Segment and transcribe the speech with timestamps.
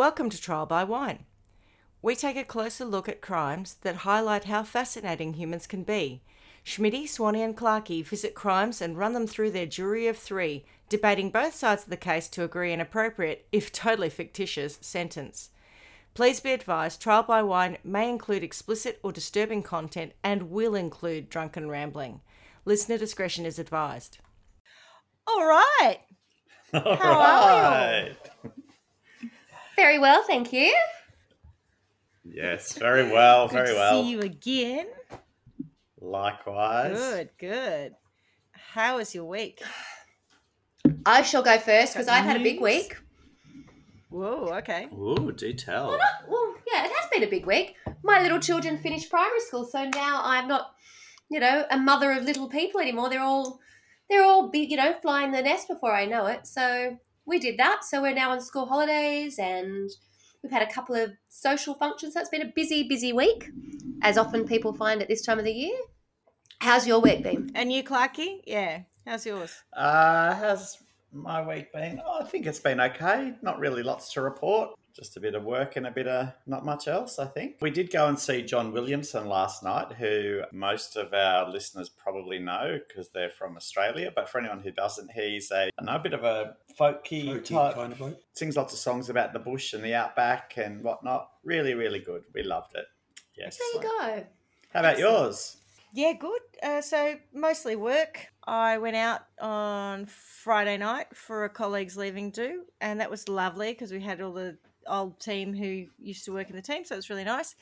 [0.00, 1.26] Welcome to Trial by Wine.
[2.00, 6.22] We take a closer look at crimes that highlight how fascinating humans can be.
[6.64, 11.30] Schmitty, Swanee, and Clarkey visit crimes and run them through their jury of three, debating
[11.30, 15.50] both sides of the case to agree an appropriate, if totally fictitious, sentence.
[16.14, 21.28] Please be advised Trial by Wine may include explicit or disturbing content and will include
[21.28, 22.22] drunken rambling.
[22.64, 24.16] Listener discretion is advised.
[25.26, 25.98] All right.
[26.72, 28.16] All How are right.
[29.80, 30.76] Very well, thank you.
[32.22, 34.02] Yes, very well, Good very to well.
[34.02, 34.86] see you again.
[35.98, 36.98] Likewise.
[36.98, 37.94] Good, good.
[38.52, 39.62] How was your week?
[41.06, 42.94] I shall go first because I've had a big week.
[44.10, 44.86] Whoa, okay.
[44.92, 45.98] Ooh, do tell.
[46.28, 47.74] Well, yeah, it has been a big week.
[48.04, 50.72] My little children finished primary school, so now I'm not,
[51.30, 53.08] you know, a mother of little people anymore.
[53.08, 53.58] They're all,
[54.10, 56.46] they're all, be, you know, flying the nest before I know it.
[56.46, 56.98] So
[57.30, 57.84] we did that.
[57.84, 59.88] So we're now on school holidays, and
[60.42, 62.12] we've had a couple of social functions.
[62.14, 63.48] So it's been a busy, busy week,
[64.02, 65.76] as often people find at this time of the year.
[66.60, 67.50] How's your week been?
[67.54, 68.40] And you, Clarky?
[68.44, 68.82] Yeah.
[69.06, 69.62] How's yours?
[69.72, 70.76] Uh, how's
[71.12, 72.02] my week been?
[72.04, 73.32] Oh, I think it's been okay.
[73.40, 74.70] Not really lots to report.
[75.00, 77.56] Just a bit of work and a bit of not much else, I think.
[77.62, 82.38] We did go and see John Williamson last night, who most of our listeners probably
[82.38, 84.12] know because they're from Australia.
[84.14, 87.44] But for anyone who doesn't, he's a, I know, a bit of a folky, Folky
[87.46, 87.76] type.
[87.76, 88.20] kind of bloke.
[88.34, 91.30] Sings lots of songs about the bush and the outback and whatnot.
[91.44, 92.24] Really, really good.
[92.34, 92.84] We loved it.
[93.34, 93.56] Yes.
[93.56, 94.26] There you go.
[94.74, 95.56] How about yours?
[95.94, 96.42] Yeah, good.
[96.62, 98.28] Uh, so mostly work.
[98.46, 103.72] I went out on Friday night for a colleague's leaving do, and that was lovely
[103.72, 106.94] because we had all the old team who used to work in the team, so
[106.94, 107.54] it was really nice.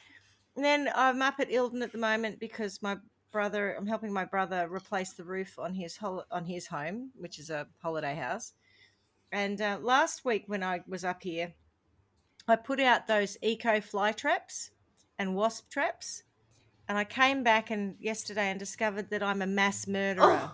[0.56, 2.96] And then I'm up at Ilden at the moment because my
[3.30, 7.38] brother, I'm helping my brother replace the roof on his hol- on his home, which
[7.38, 8.52] is a holiday house.
[9.30, 11.52] And uh, last week when I was up here,
[12.46, 14.70] I put out those eco fly traps
[15.18, 16.22] and wasp traps.
[16.88, 20.50] And I came back and yesterday and discovered that I'm a mass murderer.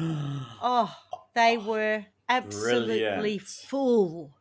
[0.00, 0.94] Oh,
[1.34, 3.40] they were absolutely Brilliant.
[3.42, 4.32] full.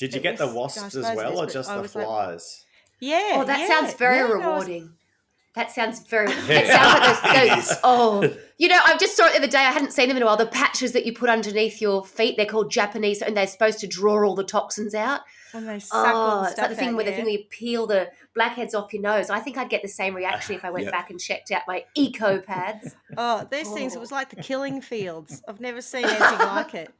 [0.00, 2.04] Did you It get the was- I wasps as well, or just the was like-
[2.06, 2.64] flies?
[2.98, 3.34] Yeah.
[3.36, 4.92] Oh, that yeah, sounds very yeah, no, was- rewarding.
[5.56, 6.26] That sounds very.
[6.46, 7.78] That sounds like those, those.
[7.84, 8.22] Oh,
[8.58, 9.58] you know, I just saw it the other day.
[9.58, 10.36] I hadn't seen them in a while.
[10.36, 13.86] The patches that you put underneath your feet, they're called Japanese, and they're supposed to
[13.86, 15.20] draw all the toxins out.
[15.54, 17.32] And they suck all Oh, the it's like the thing out, where the thing where
[17.32, 19.30] you peel the blackheads off your nose.
[19.30, 20.92] I think I'd get the same reaction if I went Yep.
[20.92, 22.94] back and checked out my eco pads.
[23.16, 24.00] Oh, these things, it Oh.
[24.00, 25.42] was like the killing fields.
[25.48, 26.94] I've never seen anything like it.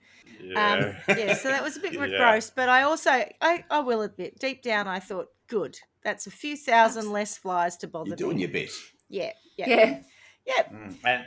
[0.56, 2.06] Um, yeah, so that was a bit Yeah.
[2.08, 5.78] gross, but I also, I, I will admit, deep down, I thought, good.
[6.02, 8.42] That's a few thousand less flies to bother You're doing me.
[8.42, 8.70] your bit.
[9.08, 9.98] Yeah, yeah, Yeah.
[10.46, 10.62] yeah.
[10.72, 11.24] Mm, And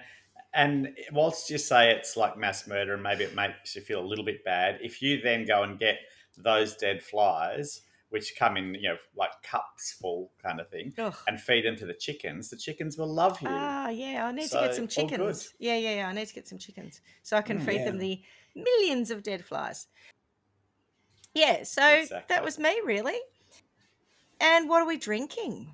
[0.55, 4.05] and whilst you say it's like mass murder and maybe it makes you feel a
[4.05, 5.97] little bit bad, if you then go and get
[6.37, 11.15] those dead flies, which come in, you know, like cups full kind of thing, Ugh.
[11.27, 13.47] and feed them to the chickens, the chickens will love you.
[13.49, 15.53] Ah, yeah, I need to get some chickens.
[15.59, 16.07] Yeah, yeah, yeah.
[16.09, 18.21] I need to get some chickens so I can Mm, feed them the
[18.55, 19.87] millions of dead flies.
[21.33, 22.35] Yeah, so Exactly.
[22.35, 23.17] that was me, really.
[24.39, 25.73] And what are we drinking?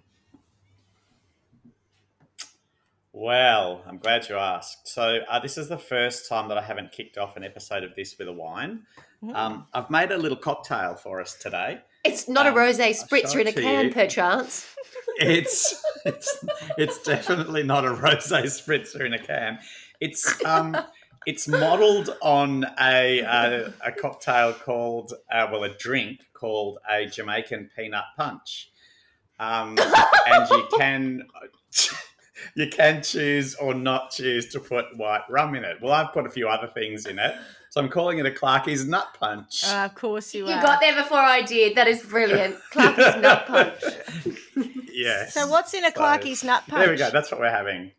[3.12, 4.88] Well, I'm glad you asked.
[4.88, 7.96] So, uh, this is the first time that I haven't kicked off an episode of
[7.96, 8.84] this with a wine.
[9.24, 9.36] Mm.
[9.36, 11.80] Um, I've made a little cocktail for us today.
[12.06, 13.92] It's not Um, a rosé spritzer in a can, you.
[13.94, 14.68] perchance.
[15.22, 16.46] It's it's
[16.78, 19.60] it's definitely not a rosé spritzer in a can.
[20.00, 20.78] It's um
[21.26, 27.72] it's modelled on a, a a cocktail called uh, well a drink called a Jamaican
[27.76, 28.72] peanut punch,
[29.40, 29.78] um,
[30.28, 31.28] and you can.
[32.56, 35.82] You can choose or not choose to put white rum in it.
[35.82, 37.36] Well, I've put a few other things in it,
[37.70, 39.62] so I'm calling it a Clarkie's Nut Punch.
[39.66, 40.56] Ah, of course you, You are.
[40.58, 41.76] You got there before I did.
[41.76, 42.56] That is brilliant.
[42.72, 43.84] Clarkie's nut punch.
[44.92, 45.34] yes.
[45.34, 46.02] So what's in a So-
[46.44, 46.82] nut punch?
[46.82, 47.10] There we go.
[47.12, 47.92] That's what we're having.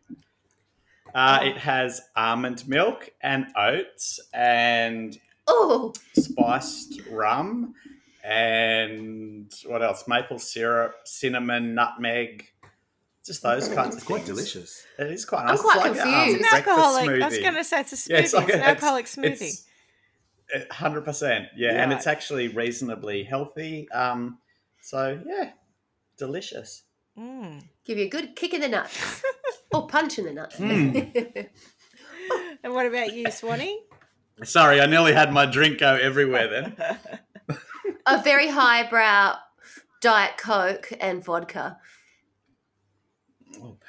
[1.15, 5.19] Uh, it has almond milk and oats and
[5.49, 7.75] Oh, spiced rum
[8.23, 10.07] and what else?
[10.07, 12.47] Maple syrup, cinnamon, nutmeg,
[13.27, 14.29] just those kinds It's of quite things.
[14.29, 14.85] delicious.
[14.99, 15.61] It is quite I'm nice.
[15.61, 16.07] quite it's like, confused.
[16.07, 17.23] It's Um, an breakfast alcoholic.
[17.23, 18.09] I was going to say it's a smoothie.
[18.11, 19.65] Yeah, it's, an it's- alcoholic smoothie.
[20.73, 23.89] Hundred percent, yeah, and it's actually reasonably healthy.
[23.91, 24.39] Um,
[24.83, 25.53] so yeah,
[26.19, 26.83] delicious.
[27.17, 27.63] Mm.
[27.85, 29.23] give you a good kick in the nuts.
[29.73, 30.57] or punch in the nuts.
[30.57, 31.49] Mm.
[32.63, 33.81] And what about you, Swanee?
[34.45, 36.77] Sorry, I nearly had my drink go everywhere then.
[38.07, 39.37] a very highbrow
[40.01, 41.79] Diet Coke and vodka.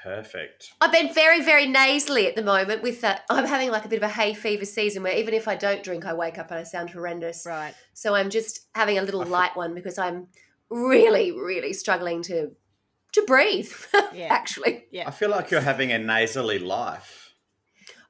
[0.04, 0.74] Perfect.
[0.82, 3.24] I've been very, very nasally at the moment with that.
[3.30, 5.84] I'm having like a bit of a hay fever season where even if I don't
[5.84, 7.44] drink, I wake up and I sound horrendous.
[7.46, 7.76] Right.
[7.94, 10.28] So I'm just having a little I feel- light one because I'm
[10.70, 12.52] really, really struggling to
[13.14, 13.72] to breathe.
[14.14, 14.28] Yeah.
[14.30, 14.86] actually.
[14.92, 15.08] Yeah.
[15.08, 17.34] I feel like you're having a nasally life.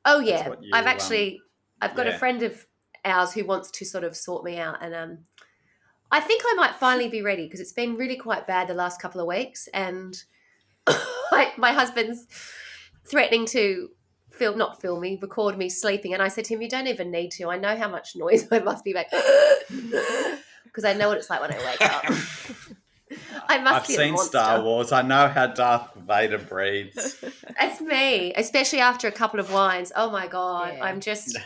[0.03, 1.41] Oh yeah, you, I've um, actually
[1.79, 2.65] I've got a friend of
[3.05, 5.17] ours who wants to sort of sort me out, and um,
[6.09, 8.99] I think I might finally be ready because it's been really quite bad the last
[8.99, 10.15] couple of weeks, and
[11.31, 12.25] my, my husband's
[13.05, 13.89] threatening to
[14.29, 17.11] film not film me, record me sleeping, and I said to him, "You don't even
[17.11, 17.49] need to.
[17.49, 19.19] I know how much noise I must be making
[20.63, 22.05] because I know what it's like when I wake up."
[23.47, 24.17] I must I've seen.
[24.17, 24.91] Star Wars.
[24.91, 27.23] I know how Darth Vader breathes.
[27.59, 29.91] That's me, especially after a couple of wines.
[29.95, 30.85] Oh my god, Yeah.
[30.85, 31.37] I'm just.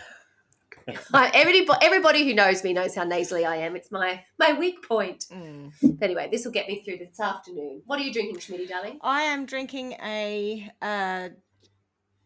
[1.13, 3.75] Everybody, everybody who knows me knows how nasally I am.
[3.75, 5.25] It's my my weak point.
[5.31, 5.71] Mm.
[5.99, 7.81] Anyway, this will get me through this afternoon.
[7.87, 8.99] What are you drinking, Schmitty, darling?
[9.01, 11.29] I am drinking a uh,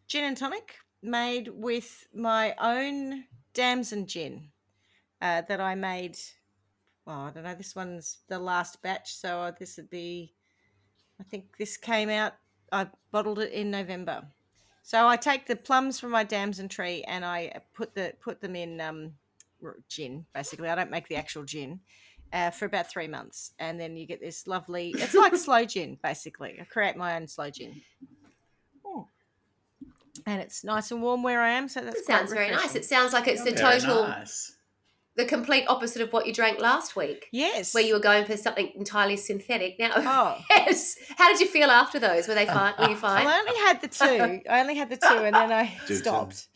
[0.08, 3.24] gin and tonic made with my own
[3.54, 4.50] damson gin
[5.22, 6.18] uh, that I made.
[7.06, 7.54] Well, I don't know.
[7.54, 10.34] This one's the last batch, so this would be.
[11.18, 12.34] I think this came out.
[12.70, 14.24] I bottled it in November.
[14.82, 18.56] So I take the plums from my damson tree and I put the put them
[18.56, 19.12] in um,
[19.88, 20.26] gin.
[20.34, 21.80] Basically, I don't make the actual gin.
[22.32, 24.90] Uh, for about three months, and then you get this lovely.
[24.96, 26.58] It's like sloe gin, basically.
[26.60, 27.82] I create my own sloe gin,
[28.86, 29.08] Oh.
[30.26, 31.66] and it's nice and warm where I am.
[31.68, 32.76] So that It quite sounds very nice.
[32.76, 34.54] It sounds like it's the Very total, nice.
[35.20, 37.74] The complete opposite of what you drank last week, yes.
[37.74, 39.78] where you were going for something entirely synthetic.
[39.78, 40.96] Now, Oh, yes.
[41.16, 42.26] How did you feel after those?
[42.26, 42.74] Were they fine?
[42.78, 43.26] Were you fine?
[43.26, 44.42] I only had the two.
[44.50, 46.48] I only had the two, and then I Do stopped.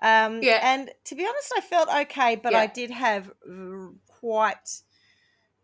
[0.00, 0.60] Um, Yeah.
[0.62, 3.30] And to be honest, I felt okay, but I did have
[4.06, 4.82] quite.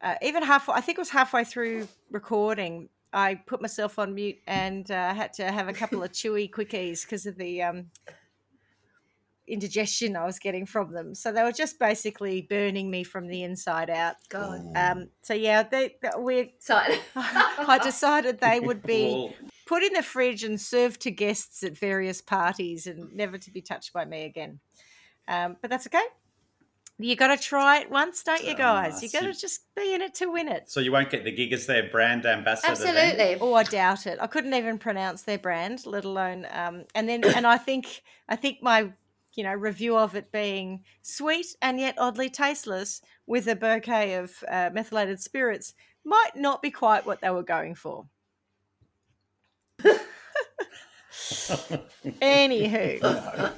[0.03, 2.89] Uh, even halfway, I think it was halfway through recording.
[3.13, 7.03] I put myself on mute and uh, had to have a couple of chewy quickies
[7.03, 7.91] because of the um,
[9.51, 11.15] indigestion I was getting from them.
[11.15, 14.17] So they were just basically burning me from the inside out.
[14.29, 14.61] God.
[14.77, 16.55] Um, so yeah, they, they, we.
[17.17, 19.35] I decided they would be Well,
[19.67, 23.61] put in the fridge and served to guests at various parties and never to be
[23.61, 24.61] touched by me again.
[25.29, 26.03] Um, but that's okay.
[27.03, 29.03] You got to try it once, don't you, Oh, guys?
[29.03, 30.71] You got to just be in it to win it.
[30.71, 32.75] so you won't get the gig as their brand ambassador.
[32.75, 32.95] then?
[32.95, 33.39] absolutely.
[33.41, 34.19] Oh, I doubt it.
[34.21, 36.47] I couldn't even pronounce their brand, let alone.
[36.51, 38.93] Um, and then, and I think, I think my,
[39.35, 44.33] you know, review of it being sweet and yet oddly tasteless with a bouquet of
[44.49, 45.75] uh, methylated spirits
[46.05, 48.07] might not be quite what they were going for.
[52.23, 53.03] Anywho.
[53.03, 53.51] Uh,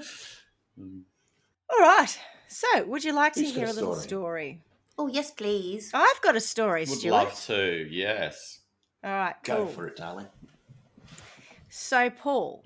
[1.70, 2.18] All right.
[2.48, 4.06] So, would you like to Who's hear a a little story?
[4.06, 4.62] story?
[4.98, 5.90] Oh, yes, please.
[5.94, 7.12] I've got a story, would Stuart.
[7.12, 7.86] love to.
[7.90, 8.60] Yes.
[9.04, 9.66] All right, Go cool.
[9.66, 10.26] for it, darling.
[11.68, 12.64] So, Paul,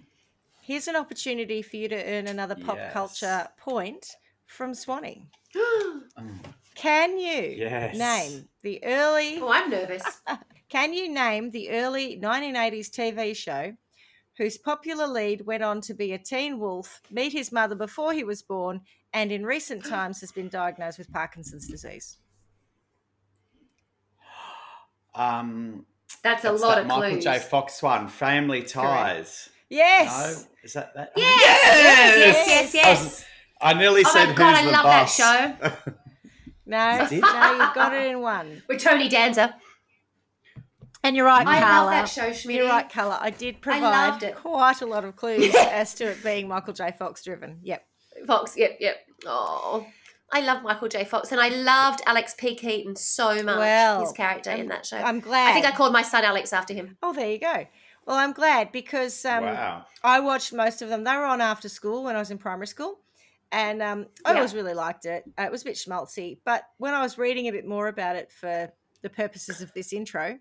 [0.62, 2.93] here's an opportunity for you to earn another pop Yes.
[2.93, 4.06] culture point
[4.47, 5.26] from Swanee.
[5.55, 6.03] Oh,
[6.75, 7.97] Can you Yes.
[7.99, 9.38] name the early?
[9.41, 10.23] oh, I'm nervous.
[10.70, 13.76] Can you name the early 1980s TV show
[14.38, 18.25] whose popular lead went on to be a teen wolf, meet his mother before he
[18.25, 18.81] was born,
[19.12, 22.16] and in recent times has been diagnosed with Parkinson's disease?
[25.14, 25.85] Um,
[26.23, 27.25] That's a that's lot that of Michael clues.
[27.25, 27.38] J.
[27.38, 29.50] Fox one, Family Ties.
[29.73, 30.43] Yes.
[30.43, 31.12] No, is that that?
[31.17, 31.31] Yes!
[31.47, 32.47] Yes!
[32.49, 33.25] Yes, yes, I, was- um, yes.
[33.61, 35.17] I nearly Oh said my God, who's I the love that boss.
[35.17, 35.93] show.
[36.64, 38.62] No, no, you've got it in one.
[38.69, 39.55] With Tony Danza.
[41.02, 41.67] And you're right, I Carla.
[41.67, 42.55] I love that show, Schmitty.
[42.55, 43.19] You're right, Carla.
[43.21, 44.37] I did provide loved it.
[44.37, 46.93] quite a lot of clues as to it being Michael J.
[46.97, 47.59] Fox driven.
[47.64, 47.85] Yep.
[48.29, 48.97] Fox, yep, yep.
[49.26, 49.85] Oh,
[50.33, 51.05] I love Michael J.
[51.05, 52.55] Fox, and I loved Alex P.
[52.55, 53.59] Keaton so much.
[53.59, 54.99] Well, his character I'm- in that show.
[54.99, 55.50] I'm glad.
[55.50, 56.97] I think I called my son Alex after him.
[57.02, 57.67] Oh, there you go.
[58.06, 59.87] Well, I'm glad because um, wow.
[60.02, 61.04] I watched most of them.
[61.04, 62.99] They were on after school when I was in primary school.
[63.52, 64.37] And um, I Yeah.
[64.38, 65.25] always really liked it.
[65.38, 66.38] Uh, it was a bit schmaltzy.
[66.44, 69.92] But when I was reading a bit more about it for the purposes of this
[69.92, 70.38] intro,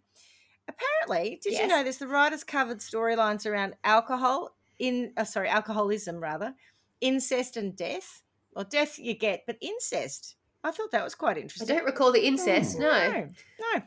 [0.68, 1.98] apparently, did you know this?
[1.98, 6.56] The writers covered storylines around alcohol, in uh, sorry, alcoholism rather,
[7.01, 8.24] incest and death.
[8.53, 10.36] Well, death you get, but incest.
[10.63, 11.75] I thought that was quite interesting.
[11.75, 12.77] I don't recall the incest.
[12.77, 12.82] Ooh.
[12.82, 13.12] No.
[13.12, 13.27] no,
[13.74, 13.82] no.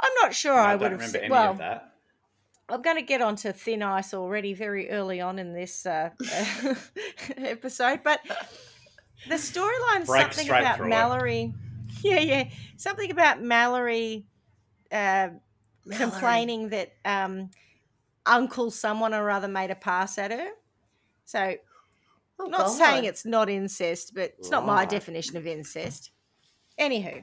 [0.00, 1.91] I'm not sure I, I, would have remember any Well, of that.
[2.72, 6.10] I'm going to get onto thin ice already very early on in this uh,
[7.36, 8.20] episode, but
[9.28, 10.90] the storyline something about through it.
[10.90, 11.54] Mallory.
[12.00, 12.48] Yeah, yeah,
[12.78, 14.26] something about Mallory,
[14.90, 15.28] uh,
[15.92, 17.50] complaining that um,
[18.26, 20.48] Uncle someone or other made a pass at her.
[21.26, 21.54] So,
[22.40, 22.68] Oh, not God.
[22.70, 26.10] saying it's not incest, but it's not my definition of incest.
[26.80, 27.22] Anywho,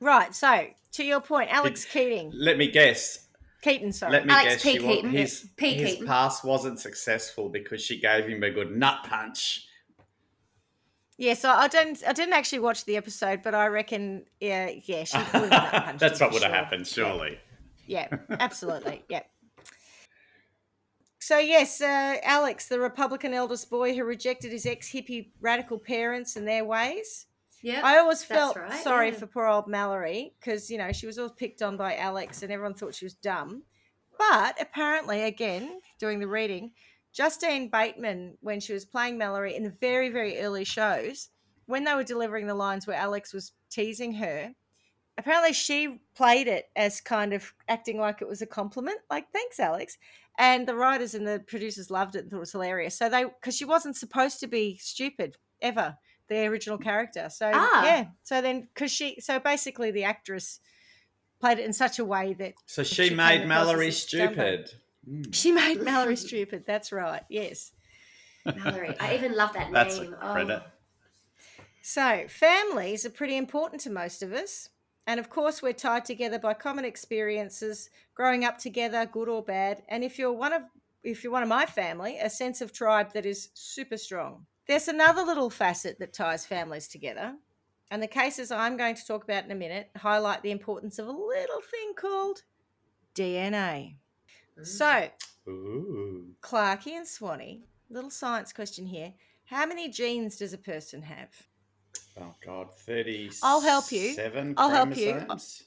[0.00, 0.34] right.
[0.34, 2.32] So to your point, Alex Keating.
[2.34, 3.27] Let me guess.
[3.62, 4.12] Keaton, sorry.
[4.12, 4.62] Let me Alex guess.
[4.62, 4.72] P.
[4.74, 5.10] She wa- Keaton.
[5.10, 5.74] his P.
[5.74, 6.06] his Keaton.
[6.06, 9.66] pass wasn't successful because she gave him a good nut punch.
[11.16, 12.02] Yeah, so I didn't.
[12.06, 15.98] I didn't actually watch the episode, but I reckon, yeah, yeah, she would have punched
[15.98, 16.56] That's him what for would have sure.
[16.64, 17.38] happened, surely.
[17.86, 19.04] Yeah, absolutely.
[19.08, 19.22] yeah.
[21.20, 26.46] So yes, uh, Alex, the Republican eldest boy who rejected his ex-hippie radical parents and
[26.46, 27.26] their ways.
[27.62, 27.80] Yeah.
[27.82, 29.16] I always felt right, sorry yeah.
[29.16, 32.52] for poor old Mallory because you know she was always picked on by Alex and
[32.52, 33.62] everyone thought she was dumb.
[34.18, 36.72] But apparently, again, doing the reading,
[37.12, 41.28] Justine Bateman, when she was playing Mallory in the very, very early shows,
[41.66, 44.52] when they were delivering the lines where Alex was teasing her,
[45.16, 49.60] apparently she played it as kind of acting like it was a compliment, like thanks,
[49.60, 49.98] Alex.
[50.38, 52.96] And the writers and the producers loved it and thought it was hilarious.
[52.96, 55.96] So they, because she wasn't supposed to be stupid ever,
[56.28, 57.28] the original character.
[57.30, 57.84] So Ah.
[57.84, 60.60] yeah, so then because she, so basically the actress
[61.40, 64.08] played it in such a way that So She she made Mallory as a dumbo.
[64.30, 64.70] stupid.
[65.08, 65.34] Mm.
[65.34, 66.64] she made Mallory stupid.
[66.66, 67.22] That's right.
[67.28, 67.72] Yes.
[68.44, 68.94] Mallory.
[69.00, 70.16] I even love that That's a name.
[70.20, 70.32] Oh.
[70.32, 70.62] credit.
[71.82, 74.68] So, families are pretty important to most of us.
[75.06, 79.82] And of course, we're tied together by common experiences, growing up together, good or bad.
[79.88, 80.62] And if you're one of
[81.02, 84.44] if you're one of my family, a sense of tribe that is super strong.
[84.68, 87.34] There's another little facet that ties families together.
[87.90, 91.06] And the cases I'm going to talk about in a minute highlight the importance of
[91.08, 92.42] a little thing called
[93.14, 93.96] DNA.
[94.60, 94.66] Mm.
[94.66, 95.08] So,
[95.48, 96.26] Ooh.
[96.42, 99.14] Clarky and Swanee, little science question here.
[99.46, 101.30] How many genes does a person have?
[102.20, 103.30] Oh God, thirty.
[103.42, 104.12] I'll help you.
[104.12, 104.52] Seven.
[104.58, 105.12] I'll help you.
[105.12, 105.62] chromosomes?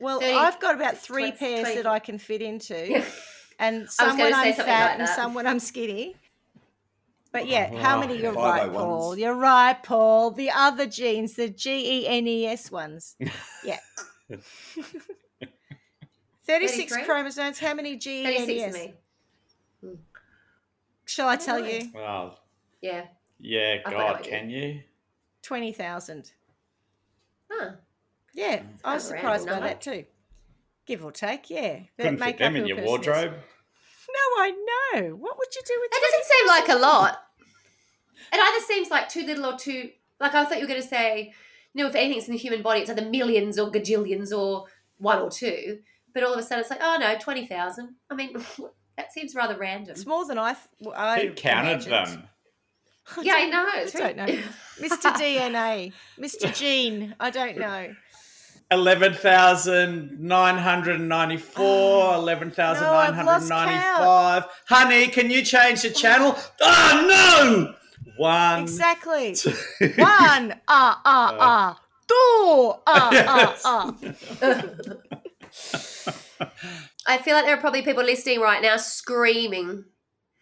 [0.00, 3.04] Well, Thirty- I've got about three twen- pairs twenty- that I can fit into,
[3.60, 6.16] and some gonna when I'm fat like and some when I'm skinny.
[7.32, 8.16] But yeah, how many?
[8.18, 8.76] You're right, ones.
[8.76, 9.16] Paul.
[9.18, 10.32] You're right, Paul.
[10.32, 13.16] The other genes, the G E N E S ones.
[13.64, 13.78] Yeah.
[16.46, 17.04] 36 33?
[17.04, 17.58] chromosomes.
[17.58, 18.72] How many G E N E 36 S?
[18.74, 19.98] to me.
[21.04, 21.90] Shall I tell you?
[21.96, 22.34] Oh,
[22.80, 23.06] Yeah.
[23.38, 23.78] yeah.
[23.84, 24.80] I've God, can you?
[25.42, 26.32] 20,000.
[27.50, 27.70] Huh.
[28.34, 30.04] Yeah, I was kind of a surprised by random that too.
[30.86, 31.80] Give or take, yeah.
[31.96, 33.06] That Couldn't make fit them in your person is.
[33.06, 33.34] wardrobe.
[34.20, 35.16] No, I know.
[35.16, 37.22] What would you do with That doesn't seem like a lot.
[38.32, 39.90] It either seems like too little or too.
[40.20, 41.32] Like I thought you were going to say,
[41.74, 44.66] you know, if anything's in the human body, it's either millions or gajillions or
[44.98, 45.78] one or two.
[46.12, 47.94] But all of a sudden, it's like, oh no, twenty thousand.
[48.10, 48.34] I mean,
[48.96, 49.92] that seems rather random.
[49.92, 50.50] It's more than I.
[50.50, 52.22] f- I Who counted imagined.
[52.22, 52.28] them?
[53.22, 53.66] Yeah, I know.
[53.66, 54.26] I don't know.
[54.78, 55.12] Mr.
[55.14, 56.54] DNA, Mr.
[56.54, 57.14] Gene.
[57.18, 57.92] I don't know.
[58.72, 62.14] Eleven thousand nine hundred ninety-four.
[62.14, 64.46] Eleven thousand No, nine I've hundred lost ninety-five.
[64.68, 66.36] Honey, can you change the channel?
[66.60, 67.74] Oh no!
[68.16, 68.62] One.
[68.62, 69.34] Exactly.
[69.34, 69.50] two-
[69.96, 70.54] One.
[70.68, 71.80] Ah, ah, ah.
[72.06, 72.74] Two.
[72.86, 73.62] Ah, Yes.
[73.64, 73.94] ah,
[74.42, 74.62] ah.
[77.06, 79.84] I feel like there are probably people listening right now screaming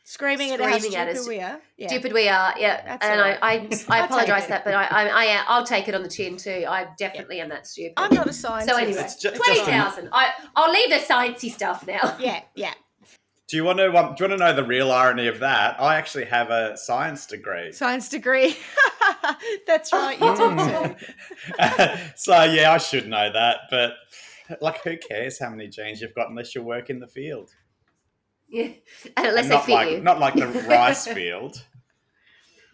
[0.08, 1.28] Screaming at how Screaming at stupid us.
[1.28, 1.60] we are.
[1.76, 1.88] Yeah.
[1.88, 2.54] stupid we are.
[2.58, 3.38] Yeah, That's and I, right.
[3.42, 3.54] I,
[3.90, 6.38] I I'll apologize for that, but I, I, I, I'll take it on the chin
[6.38, 6.64] too.
[6.66, 7.92] I definitely am that stupid.
[7.98, 8.70] I'm not a scientist.
[8.74, 10.08] So anyway, It's just twenty a- thousand.
[10.10, 12.16] I, I'll leave the sciencey stuff now.
[12.20, 12.72] Yeah, yeah.
[13.48, 13.94] Do you want to?
[13.94, 15.78] Um, do you want to know the real irony of that?
[15.78, 17.72] I actually have a science degree.
[17.72, 18.56] Science degree.
[19.66, 20.18] That's right.
[20.18, 20.96] You do
[22.16, 23.92] so yeah, I should know that, but
[24.62, 27.50] like, who cares how many genes you've got unless you work in the field?
[28.48, 28.68] Yeah,
[29.16, 30.00] unless And they fit like you.
[30.00, 31.62] not like the rice field.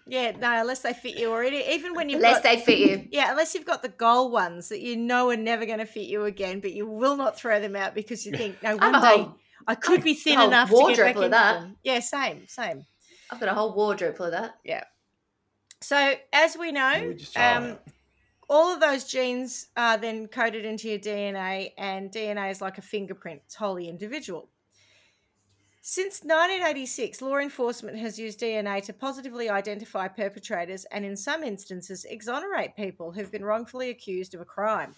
[0.06, 1.64] Yeah, no, unless they fit you already.
[1.70, 3.08] Even when you've unless got, they fit you.
[3.12, 6.06] yeah, unless you've got the goal ones that you know are never going to fit
[6.06, 8.92] you again, but you will not throw them out because you think, no, I one
[9.00, 11.36] day whole, I could be thin whole enough to get wardrobe back full of into
[11.38, 11.60] that.
[11.60, 11.76] them.
[11.82, 12.84] Yeah, same, same.
[13.30, 14.56] I've got a whole wardrobe full of that.
[14.62, 14.84] Yeah.
[15.80, 17.78] So as we know, Let me just try um,
[18.50, 22.82] all of those genes are then coded into your DNA, and DNA is like a
[22.82, 24.50] fingerprint; it's wholly individual.
[25.86, 32.06] Since 1986, law enforcement has used DNA to positively identify perpetrators and, in some instances,
[32.06, 34.94] exonerate people who've been wrongfully accused of a crime.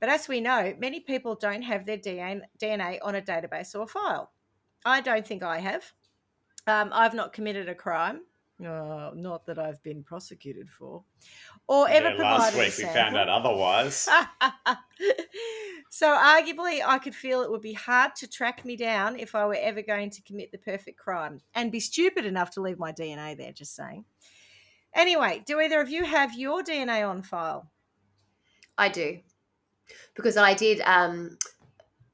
[0.00, 4.32] But as we know, many people don't have their DNA on a database or file.
[4.86, 5.92] I don't think I have.
[6.66, 8.22] Um, I've not committed a crime,
[8.66, 11.04] uh, not that I've been prosecuted for,
[11.68, 14.08] or ever Yeah, last provided a week we found out otherwise.
[15.90, 19.44] so arguably i could feel it would be hard to track me down if i
[19.44, 22.92] were ever going to commit the perfect crime and be stupid enough to leave my
[22.92, 24.04] dna there just saying
[24.94, 27.68] anyway do either of you have your dna on file
[28.78, 29.18] I do,
[30.14, 30.80] because I did.
[30.84, 31.38] Um,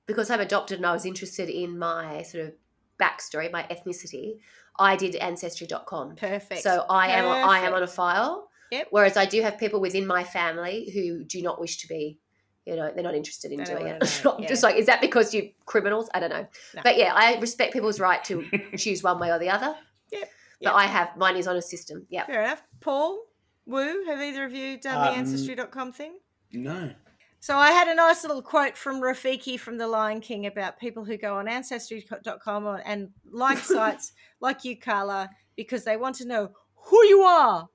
[0.07, 2.55] because I'm adopted and I was interested in my sort of
[3.01, 4.39] backstory, my ethnicity.
[4.79, 6.17] I did ancestry.com.
[6.17, 8.48] perfect So I am I am on a file.
[8.71, 8.89] Yep.
[8.91, 12.19] Whereas I do have people within my family who do not wish to be
[12.69, 14.23] you know, they're not interested in doing it.
[14.27, 14.47] I'm yeah.
[14.47, 16.11] Just like, is that because you criminals?
[16.13, 16.47] I don't know.
[16.75, 16.83] No.
[16.85, 18.45] But yeah, I respect people's right to
[18.77, 19.75] choose one way or the other.
[20.13, 20.29] Yep,
[20.61, 20.75] But yep.
[20.75, 22.07] I have mine is on a system.
[22.11, 22.27] Yeah.
[22.27, 22.63] Fair enough.
[22.81, 23.23] Paul,
[23.65, 26.19] Woo, have either of you done the Um, Ancestry.com thing?
[26.53, 26.91] No.
[27.41, 31.05] So I had a nice little quote from Rafiki from The Lion King about people
[31.07, 36.27] who go on Ancestry.com or- and like sites like you, Carla, because they want to
[36.27, 37.67] know who you are.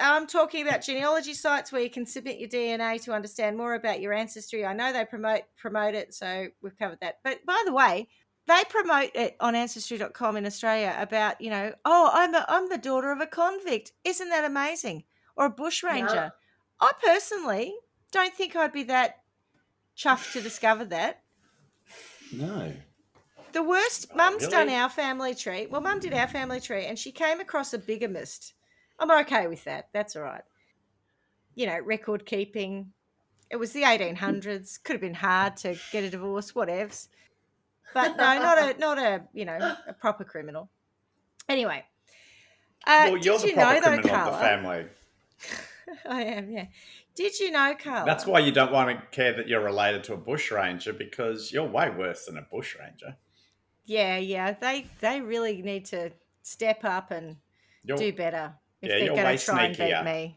[0.00, 4.00] I'm talking about genealogy sites where you can submit your DNA to understand more about
[4.00, 4.64] your ancestry.
[4.64, 7.16] I know they promote promote it, so we've covered that.
[7.22, 8.08] But by the way,
[8.46, 12.78] they promote it on ancestry.com in Australia about, you know, oh, I'm a, I'm the
[12.78, 13.92] daughter of a convict.
[14.04, 15.04] Isn't that amazing?
[15.36, 16.32] Or a bushranger.
[16.80, 17.74] I personally
[18.10, 19.20] don't think I'd be that
[19.96, 21.22] chuffed to discover that.
[22.32, 22.72] No.
[23.52, 25.66] The worst, Oh, mum's done our family tree.
[25.66, 28.54] Well, mum did our family tree and she came across a bigamist.
[28.98, 29.88] I'm okay with that.
[29.92, 30.42] That's all right.
[31.54, 32.92] You know, record keeping.
[33.50, 34.82] It was the 1800s.
[34.82, 37.08] Could have been hard to get a divorce, whatevs.
[37.94, 40.70] But no, not a, not a, you know, a proper criminal.
[41.48, 41.84] Anyway.
[42.86, 44.30] Uh, well, you're did the you proper know, though, criminal Carla?
[44.30, 44.86] of the family.
[46.08, 46.66] I am, yeah.
[47.14, 48.06] Did you know, Carla?
[48.06, 51.68] That's why you don't want to care that you're related to a bushranger because you're
[51.68, 53.16] way worse than a bushranger.
[53.84, 54.52] Yeah, yeah.
[54.52, 57.36] They they really need to step up and
[57.84, 60.36] You're, do better if yeah, they're you're going way to try and beat me.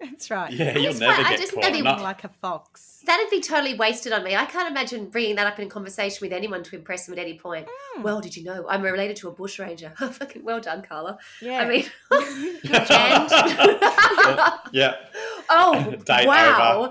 [0.00, 0.52] That's right.
[0.52, 1.62] yeah, you'll just never find- I just caught.
[1.62, 3.00] think that'd be Not- like a fox.
[3.06, 4.34] That'd be totally wasted on me.
[4.34, 7.38] I can't imagine bringing that up in conversation with anyone to impress them at any
[7.38, 7.66] point.
[7.70, 8.02] Hmm.
[8.02, 9.92] Well, did you know I'm related to a bushranger?
[9.96, 11.18] Fucking well done, Carla.
[11.40, 11.60] Yeah.
[11.60, 11.84] I mean,
[12.64, 14.94] yeah, yeah.
[15.48, 16.90] oh Date wow!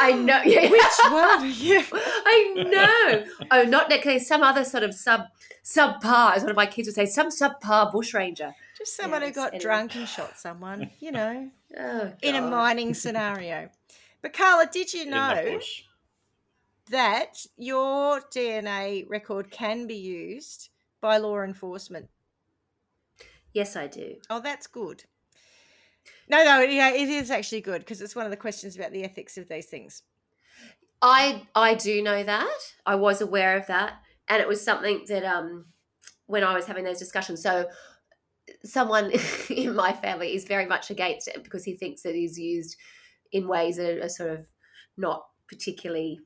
[0.00, 0.40] I know.
[0.44, 0.70] Yeah.
[0.70, 1.52] Which one?
[1.56, 1.82] Yeah.
[1.92, 3.46] I know.
[3.50, 4.18] Oh, not okay.
[4.18, 5.26] Some other sort of sub
[5.64, 8.54] subpar, as one of my kids would say, some subpar bushranger.
[8.76, 9.62] Just someone who got anyway.
[9.62, 13.68] drunk and shot someone, you know, Oh, in a mining scenario.
[14.22, 15.58] But Carla, did you know
[16.90, 22.08] that your DNA record can be used by law enforcement?
[23.52, 24.16] Yes, I do.
[24.30, 25.04] Oh, that's good.
[26.28, 29.04] No, no, yeah, it is actually good because it's one of the questions about the
[29.04, 30.02] ethics of these things.
[31.00, 32.74] I I do know that.
[32.86, 33.94] I was aware of that,
[34.28, 35.66] and it was something that um
[36.26, 37.42] when I was having those discussions.
[37.42, 37.66] So
[38.64, 39.12] someone
[39.50, 42.76] in my family is very much against it because he thinks that it's used
[43.32, 44.46] in ways that are sort of
[44.96, 46.20] not particularly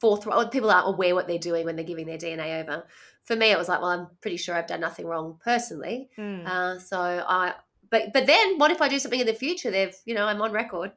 [0.00, 0.50] forthright.
[0.50, 2.86] People aren't aware what they're doing when they're giving their DNA over.
[3.24, 6.08] For me, it was like, well, I'm pretty sure I've done nothing wrong personally.
[6.16, 6.46] Hmm.
[6.46, 7.54] Uh, so I,
[7.90, 9.70] but but then what if I do something in the future?
[9.70, 10.92] They've you know I'm on record.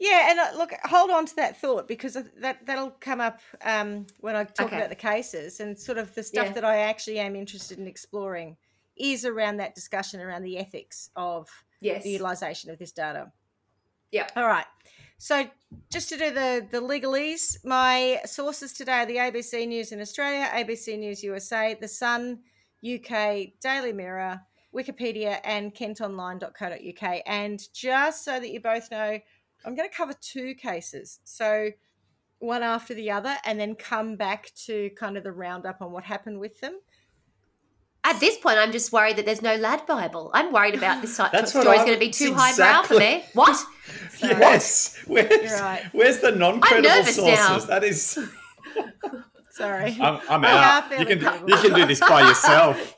[0.00, 4.06] Yeah, and uh, look, hold on to that thought because that that'll come up um,
[4.20, 4.76] when I talk Okay.
[4.76, 6.52] about the cases and sort of the stuff Yeah.
[6.52, 8.56] that I actually am interested in exploring
[8.98, 11.48] is around that discussion around the ethics of
[11.80, 12.02] Yes.
[12.02, 13.32] the utilization of this data.
[14.10, 14.26] Yeah.
[14.36, 14.66] All right.
[15.18, 15.48] So
[15.90, 20.48] just to do the the legalese, my sources today are the ABC News in Australia,
[20.52, 22.40] ABC News USA, The Sun,
[22.82, 24.40] UK, Daily Mirror,
[24.74, 27.22] Wikipedia, and kentonline.co.uk.
[27.26, 29.18] And just so that you both know,
[29.64, 31.20] I'm going to cover two cases.
[31.24, 31.70] So
[32.38, 36.04] one after the other, and then come back to kind of the roundup on what
[36.04, 36.78] happened with them.
[38.08, 40.30] At this point, I'm just worried that there's no lad Bible.
[40.32, 42.98] I'm worried about this type of story is going to be was too highbrow for
[42.98, 43.22] me.
[43.34, 43.54] What?
[43.54, 43.66] So-
[44.28, 44.98] Yes.
[45.06, 45.84] Where's, You're right.
[45.92, 47.38] where's the non-credible nervous sources?
[47.38, 47.58] now.
[47.58, 48.18] That is.
[49.50, 49.96] Sorry.
[50.00, 50.98] I'm, I'm out.
[50.98, 51.50] You can credible.
[51.50, 52.94] you can do this by yourself.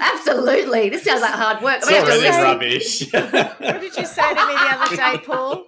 [0.00, 0.88] Absolutely.
[0.88, 1.78] This sounds like hard work.
[1.78, 3.12] It's I'm gonna have already rubbish.
[3.12, 5.66] What did you say to me the other day, Paul?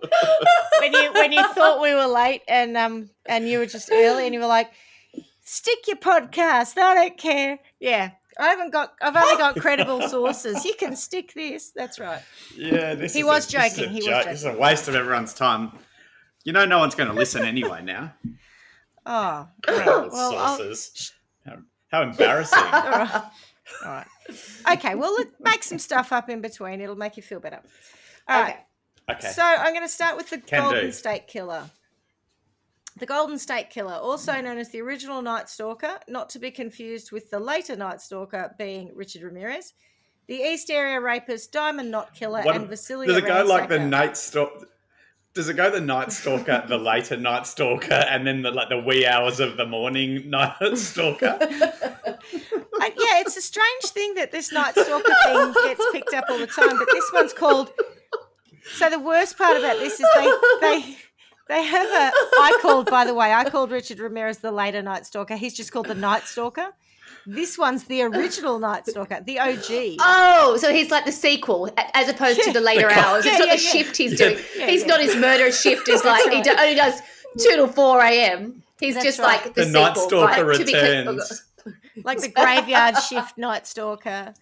[0.80, 4.24] When you when you thought we were late and um and you were just early
[4.24, 4.70] and you were like,
[5.44, 6.78] stick your podcast.
[6.78, 7.58] I don't care.
[7.78, 8.12] Yeah.
[8.38, 10.64] I haven't got I've only got credible sources.
[10.64, 11.70] You can stick this.
[11.70, 12.22] That's right.
[12.56, 14.30] yeah, this He is was a, this is joking, a he was joking.
[14.32, 15.72] This is a waste of everyone's time.
[16.44, 18.12] You know, no one's going to listen anyway now.
[19.06, 19.48] Oh.
[19.62, 21.12] Credible Well, sources.
[21.46, 21.56] How,
[21.88, 22.58] how embarrassing.
[22.62, 23.22] All right.
[23.84, 24.06] All right.
[24.72, 26.80] Okay, well let make some stuff up in between.
[26.80, 27.60] It'll make you feel better.
[28.28, 28.56] All right.
[29.10, 29.18] Okay.
[29.18, 29.28] Okay.
[29.32, 30.92] So I'm going to start with the Can Golden do.
[30.92, 31.64] State Killer.
[32.96, 37.10] The Golden State Killer, also known as the original Night Stalker, not to be confused
[37.10, 39.74] with the later Night Stalker being Richard Ramirez,
[40.28, 43.80] the East Area Rapist, Diamond Knot Killer, What- and Visalia Does it go like the
[43.80, 44.68] night stalker?
[45.34, 48.78] Does it go the night stalker, the later night stalker, and then the like the
[48.78, 51.36] wee hours of the morning night stalker?
[51.40, 56.38] I- yeah, it's a strange thing that this Night Stalker thing gets picked up all
[56.38, 57.72] the time, but this one's called.
[58.74, 60.96] So the worst part about this is they they
[61.48, 62.12] They have a.
[62.40, 65.36] I called, by the way, I called Richard Ramirez the later Night Stalker.
[65.36, 66.68] He's just called the Night Stalker.
[67.26, 69.96] This one's the original Night Stalker, the OG.
[70.00, 73.24] Oh, so he's like the sequel as opposed to the later The co- hours.
[73.26, 73.70] It's Yeah, not yeah, the yeah.
[73.72, 74.28] shift he's Yeah.
[74.28, 74.44] doing.
[74.58, 74.86] Yeah, he's yeah.
[74.86, 77.00] not his murder shift is like he do, only does
[77.38, 78.62] two to four a.m.
[78.80, 79.42] He's That's just right.
[79.44, 80.58] like the, The Night sequel, Stalker right?
[80.58, 81.44] To be returns.
[82.04, 84.34] like the graveyard shift Night Stalker.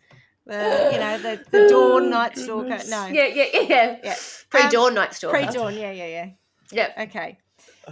[0.47, 2.79] The you know the, the dawn Night Stalker.
[2.89, 3.97] No, Yeah, yeah, yeah.
[4.03, 4.17] yeah,
[4.51, 5.37] Pre-dawn um, night stalker.
[5.39, 5.75] pre dawn.
[5.75, 6.31] Yeah, yeah, yeah.
[6.73, 6.91] Yeah.
[6.99, 7.39] Okay.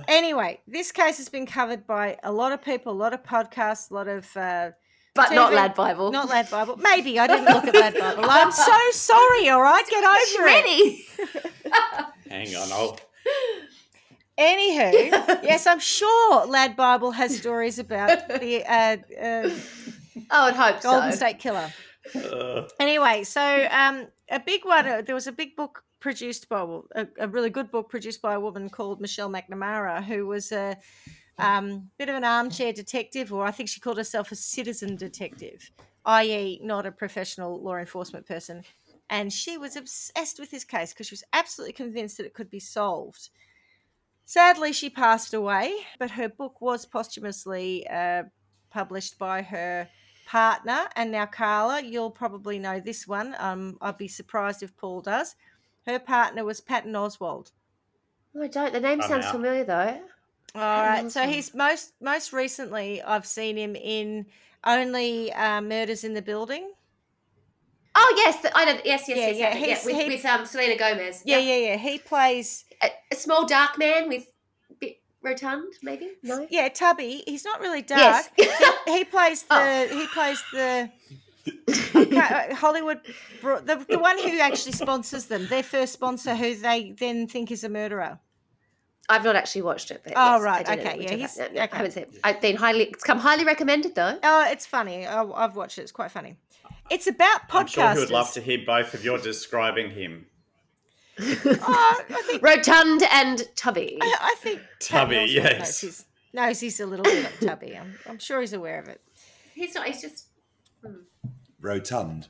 [0.09, 3.91] Anyway, this case has been covered by a lot of people, a lot of podcasts,
[3.91, 4.71] a lot of uh,
[5.15, 6.11] But not Lad Bible.
[6.13, 6.77] not Lad Bible.
[6.77, 8.25] Maybe I didn't look at Lad Bible.
[8.29, 9.49] I'm so sorry.
[9.49, 10.65] All right, get over it.
[10.65, 11.05] Many.
[12.29, 12.99] Hang on, I'll.
[14.39, 19.51] Anywho, yes, I'm sure Lad Bible has stories about the uh, uh,
[20.31, 21.17] I would hope Golden so.
[21.17, 21.71] State Killer.
[22.15, 24.87] Uh, Anyway, so um, a big one.
[24.87, 28.35] Uh, there was a big book produced by a, a really good book produced by
[28.35, 30.77] a woman called Michelle McNamara, who was a
[31.39, 35.71] um, bit of an armchair detective, or I think she called herself a citizen detective,
[36.05, 38.63] i.e., not a professional law enforcement person.
[39.09, 42.51] And she was obsessed with this case because she was absolutely convinced that it could
[42.51, 43.31] be solved.
[44.25, 48.25] Sadly, she passed away, but her book was posthumously uh,
[48.71, 49.89] published by her
[50.29, 50.89] partner.
[50.95, 53.35] And now, Carla, you'll probably know this one.
[53.41, 55.35] Um, I'd be surprised if Paul does.
[55.87, 57.51] Her partner was Patton Oswalt.
[58.37, 58.73] Oh, I don't.
[58.73, 59.33] The name I'm sounds out.
[59.33, 60.01] familiar though.
[60.55, 61.11] All right.
[61.11, 64.27] So he's most most recently, I've seen him in
[64.65, 66.71] only uh, Murders in the Building.
[67.95, 68.81] Oh yes, the- I know.
[68.85, 69.37] Yes, yes, Yeah, yes.
[69.37, 71.23] yeah, Yeah, he's- with, he- with um, Selena Gomez.
[71.25, 71.77] Yeah, yeah, yeah.
[71.77, 72.65] He plays.
[72.83, 74.27] A, a small dark man with
[74.71, 76.13] a bit rotund, maybe.
[76.23, 76.47] No.
[76.51, 77.23] Yeah, Tubby.
[77.27, 78.27] He's not really dark.
[78.39, 78.75] Yes.
[78.87, 79.49] He plays the.
[79.51, 79.87] Oh.
[79.99, 80.91] He plays the.
[81.95, 83.01] Okay, uh, Hollywood,
[83.41, 87.51] bro- the, the one who actually sponsors them, their first sponsor, who they then think
[87.51, 88.19] is a murderer.
[89.09, 90.03] I've not actually watched it.
[90.05, 91.65] But Oh, yes, right, I do know okay, what yeah, you're he's- talking about.
[91.65, 91.73] okay.
[91.73, 92.03] I haven't seen.
[92.05, 92.21] It.
[92.23, 92.83] I've been highly.
[92.85, 94.19] It's come highly recommended though.
[94.23, 95.07] Oh, it's funny.
[95.07, 95.83] I, I've watched it.
[95.83, 96.37] It's quite funny.
[96.91, 97.59] It's about podcasters.
[97.61, 100.27] I'm sure he would love to hear both of you describing him.
[101.23, 102.43] Oh, I think.
[102.43, 103.99] Rotund and tubby.
[104.01, 105.59] I, I think Tubby, Patton Oswalt yes.
[105.59, 107.77] knows he's, knows he's a little bit Tubby.
[107.77, 109.01] I'm, I'm sure he's aware of it.
[109.55, 109.87] He's not.
[109.87, 110.27] He's just.
[111.61, 112.29] Rotund.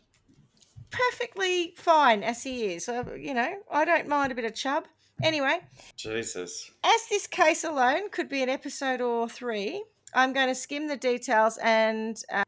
[0.90, 2.86] Perfectly fine as he is.
[2.86, 4.86] So, you know, I don't mind a bit of chub.
[5.22, 5.60] Anyway,
[5.96, 6.70] Jesus.
[6.82, 9.84] as this case alone could be an episode or three,
[10.14, 12.44] I'm going to skim the details and uh,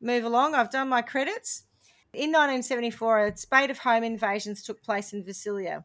[0.00, 0.54] move along.
[0.54, 1.64] I've done my credits.
[2.12, 5.84] In 1974, a spate of home invasions took place in Visalia.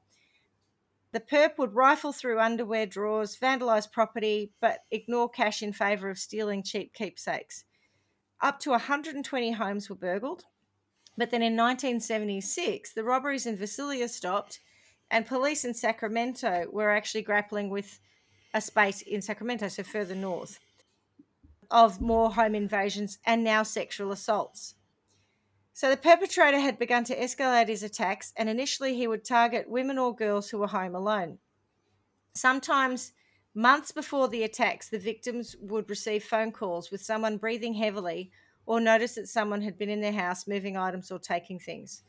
[1.14, 6.18] The perp would rifle through underwear drawers, vandalise property, but ignore cash in favour of
[6.18, 7.66] stealing cheap keepsakes.
[8.42, 10.46] Up to 120 homes were burgled.
[11.18, 14.60] But then in 1976, the robberies in Visalia stopped,
[15.12, 18.00] and police in Sacramento were actually grappling with
[18.54, 20.60] a space in Sacramento, so further north,
[21.70, 24.76] of more home invasions and now sexual assaults.
[25.74, 29.98] So the perpetrator had begun to escalate his attacks, and initially he would target women
[29.98, 31.38] or girls who were home alone.
[32.34, 33.14] Sometimes,
[33.54, 38.32] months before the attacks, the victims would receive phone calls with someone breathing heavily
[38.66, 42.04] or notice that someone had been in their house moving items or taking things.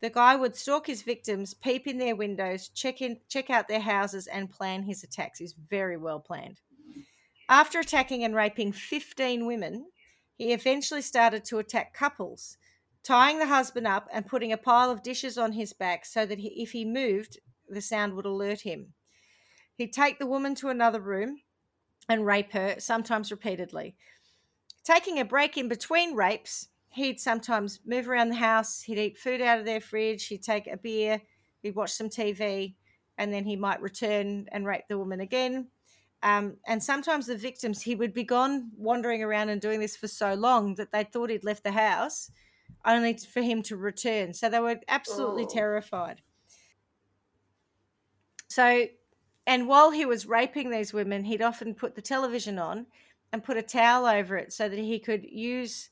[0.00, 3.80] The guy would stalk his victims, peep in their windows, check in, check out their
[3.80, 5.38] houses, and plan his attacks.
[5.38, 6.60] He's very well planned.
[7.48, 9.86] After attacking and raping 15 women,
[10.38, 12.56] he eventually started to attack couples,
[13.04, 16.38] tying the husband up and putting a pile of dishes on his back so that
[16.38, 18.94] he, if he moved, the sound would alert him.
[19.76, 21.42] He'd take the woman to another room
[22.08, 23.96] and rape her, sometimes repeatedly.
[24.84, 29.40] Taking a break in between rapes, he'd sometimes move around the house, he'd eat food
[29.40, 31.22] out of their fridge, he'd take a beer,
[31.62, 32.76] he'd watch some TV,
[33.18, 35.70] and then he might return and rape the woman again.
[36.22, 40.08] Um, and sometimes the victims, he would be gone wandering around and doing this for
[40.08, 42.30] so long that they thought he'd left the house,
[42.84, 44.34] only for him to return.
[44.34, 45.46] So they were absolutely Oh.
[45.46, 46.22] terrified.
[48.48, 48.86] So,
[49.46, 52.86] and while he was raping these women, he'd often put the television on
[53.32, 55.88] and put a towel over it so that he could use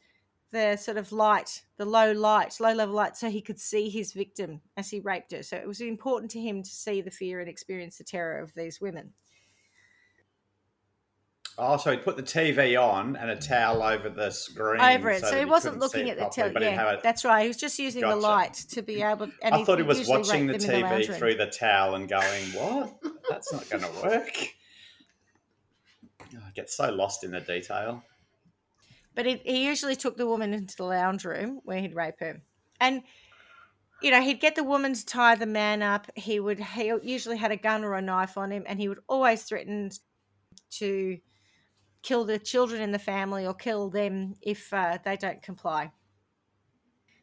[0.53, 4.13] the sort of light, the low light, low level light, so he could see his
[4.13, 5.43] victim as he raped her.
[5.43, 8.53] So it was important to him to see the fear and experience the terror of
[8.55, 9.13] these women.
[11.59, 14.81] Oh, so he'd put the TV on and a towel over the screen.
[14.81, 16.75] Over it, so, that he wasn't looking at the properly, television.
[16.75, 17.43] Yeah, it- that's right.
[17.43, 19.31] He was just using the light to be able.
[19.43, 21.19] And I he thought he was watching the raped them in lounge TV room.
[21.19, 22.95] through the towel and going, "What?
[23.29, 24.33] That's not going to work."
[26.35, 28.05] Oh, I get so lost in the detail.
[29.15, 32.41] But he, he usually took the woman into the lounge room where he'd rape her.
[32.81, 33.03] And
[34.01, 36.07] you know, he'd get the woman to tie the man up.
[36.15, 39.01] He would he usually had a gun or a knife on him, and he would
[39.09, 39.91] always threaten
[40.79, 41.19] to
[42.03, 45.93] kill the children in the family or kill them if uh, they don't comply.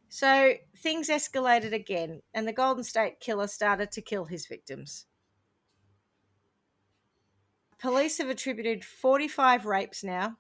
[0.10, 5.06] So things escalated again, and the Golden State Killer started to kill his victims.
[7.80, 10.38] Police have attributed 45 rapes now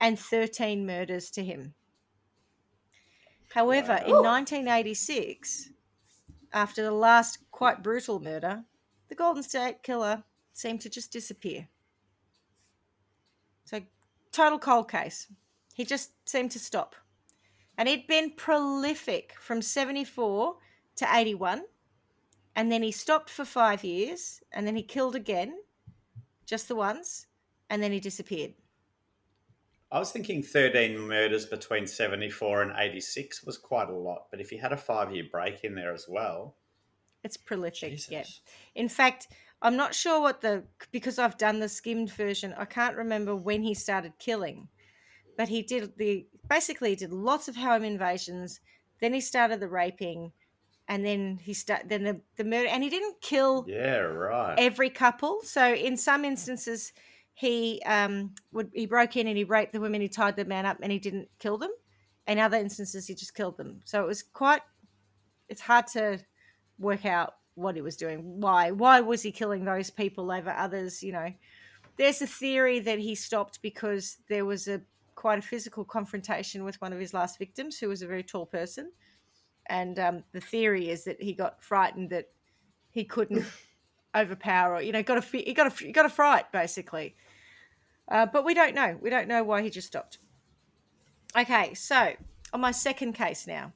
[0.00, 1.74] and 13 murders to him.
[3.52, 5.70] However, in 1986,
[6.52, 8.64] after the last quite brutal murder,
[9.08, 10.22] the Golden State Killer
[10.52, 11.68] seemed to just disappear.
[14.38, 15.26] Total cold case.
[15.74, 16.94] He just seemed to stop.
[17.76, 20.54] And he'd been prolific from 74
[20.94, 21.64] to 81.
[22.54, 24.40] And then he stopped for five years.
[24.52, 25.58] And then he killed again,
[26.46, 27.26] just the once.
[27.68, 28.54] And then he disappeared.
[29.90, 34.52] I was thinking 13 murders between 74 and 86 was quite a lot, but if
[34.52, 36.54] you had a five year break in there as well.
[37.24, 38.08] It's prolific, Jesus.
[38.08, 38.22] yeah.
[38.76, 39.26] In fact,
[39.60, 42.54] I'm not sure what the because I've done the skimmed version.
[42.56, 44.68] I can't remember when he started killing,
[45.36, 48.60] but he did the basically he did lots of home invasions.
[49.00, 50.32] Then he started the raping,
[50.88, 52.68] and then he start then the the murder.
[52.68, 54.54] And he didn't kill Yeah, right.
[54.58, 55.40] every couple.
[55.42, 56.92] So in some instances,
[57.34, 60.00] he um would he broke in and he raped the women.
[60.00, 61.70] He tied the man up and he didn't kill them.
[62.28, 63.80] In other instances, he just killed them.
[63.84, 64.62] So it was quite.
[65.48, 66.20] It's hard to
[66.78, 68.40] work out what he was doing.
[68.40, 68.70] Why?
[68.70, 71.02] Why was he killing those people over others?
[71.02, 71.32] You know,
[71.96, 74.80] there's a theory that he stopped because there was a
[75.14, 78.46] quite a physical confrontation with one of his last victims, who was a very tall
[78.46, 78.92] person,
[79.66, 82.28] and um, the theory is that he got frightened that
[82.90, 83.44] he couldn't
[84.16, 87.14] overpower or you know got a he got a he got a fright basically.
[88.10, 88.96] Uh, but we don't know.
[89.02, 90.18] We don't know why he just stopped.
[91.36, 92.14] Okay, so
[92.52, 93.72] on my second case now.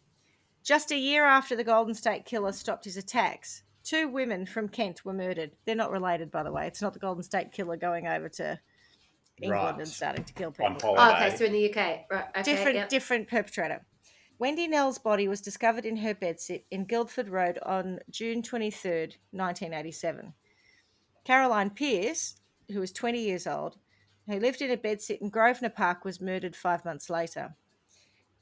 [0.64, 5.04] Just a year after the Golden State Killer stopped his attacks, two women from Kent
[5.04, 5.52] were murdered.
[5.64, 6.66] They're not related, by the way.
[6.66, 8.58] It's not the Golden State Killer going over to
[9.40, 9.78] England Right.
[9.78, 10.94] and starting to kill On people.
[10.96, 12.04] Oh, okay, so in the UK.
[12.10, 12.88] Right, okay, different, yep.
[12.88, 13.84] different perpetrator.
[14.38, 20.32] Wendy Knell's body was discovered in her bedsit in Guildford Road on June 23rd, 1987.
[21.24, 22.40] Caroline Pierce,
[22.72, 23.76] who was 20 years old,
[24.28, 27.54] who lived in a bedsit in Grosvenor Park, was murdered five months later.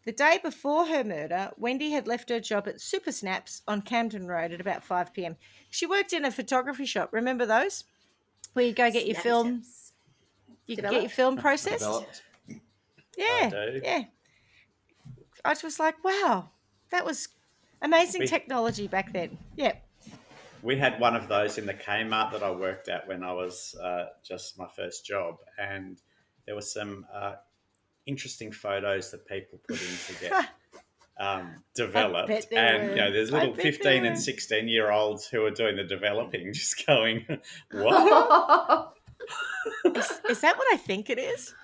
[0.07, 4.27] The day before her murder, Wendy had left her job at Super Snaps on Camden
[4.27, 5.37] Road at about 5 pm.
[5.69, 7.11] She worked in a photography shop.
[7.13, 7.85] Remember those?
[8.55, 9.93] Where you go get your Snap film, tips.
[10.67, 11.81] you get your film processed.
[11.81, 12.23] Developed.
[13.17, 13.81] Yeah, do.
[13.85, 14.03] yeah.
[15.45, 16.49] I just was like, wow,
[16.91, 17.29] that was
[17.83, 19.37] amazing We- technology back then.
[19.57, 19.75] Yeah.
[20.63, 23.75] We had one of those in the Kmart that I worked at when I was
[23.83, 25.99] uh, just my first job, and
[26.45, 27.37] there were some uh,
[28.11, 30.49] interesting photos that people put in to get
[31.21, 32.49] um, developed.
[32.53, 32.91] And were.
[32.91, 36.85] you know, there's little 15 and 16 year olds who are doing the developing, just
[36.87, 37.25] going,
[37.71, 38.95] "What?
[39.85, 41.55] Is, is that what I think it is?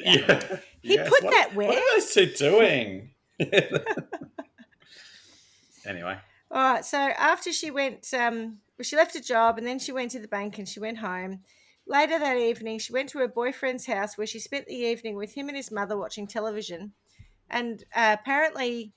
[0.00, 1.78] yeah, He put what, that What where?
[1.78, 3.10] are those two doing?"
[5.84, 6.16] anyway,
[6.50, 6.84] All right.
[6.84, 10.20] So after she went, um, well, she left her job and then she went to
[10.20, 11.40] the bank and she went home.
[11.86, 15.34] Later that evening, she went to her boyfriend's house where she spent the evening with
[15.34, 16.92] him and his mother watching television.
[17.50, 18.92] And uh, apparently,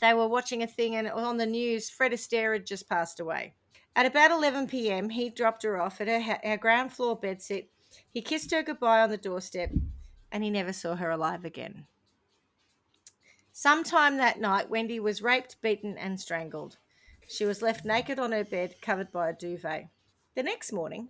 [0.00, 3.54] they were watching a thing, and on the news, Fred Astaire had just passed away.
[3.96, 7.68] At about 11 p.m., he dropped her off at her, ha- her ground floor bedsit.
[8.10, 9.72] He kissed her goodbye on the doorstep,
[10.30, 11.86] and he never saw her alive again.
[13.52, 16.76] Sometime that night, Wendy was raped, beaten, and strangled.
[17.28, 19.88] She was left naked on her bed, covered by a duvet.
[20.34, 21.08] The next morning,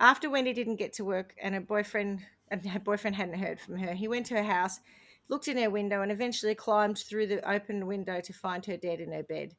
[0.00, 3.78] after Wendy didn't get to work and her boyfriend and her boyfriend hadn't heard from
[3.78, 4.80] her, he went to her house,
[5.28, 9.00] looked in her window, and eventually climbed through the open window to find her dead
[9.00, 9.54] in her bed.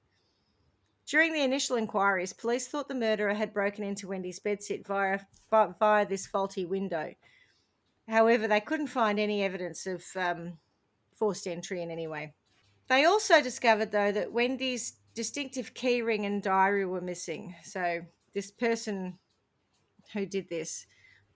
[1.07, 5.19] During the initial inquiries, police thought the murderer had broken into Wendy's bedsit via,
[5.51, 7.13] via this faulty window.
[8.07, 10.57] However, they couldn't find any evidence of um,
[11.15, 12.33] forced entry in any way.
[12.87, 17.55] They also discovered, though, that Wendy's distinctive keyring and diary were missing.
[17.63, 18.01] So,
[18.33, 19.17] this person
[20.13, 20.85] who did this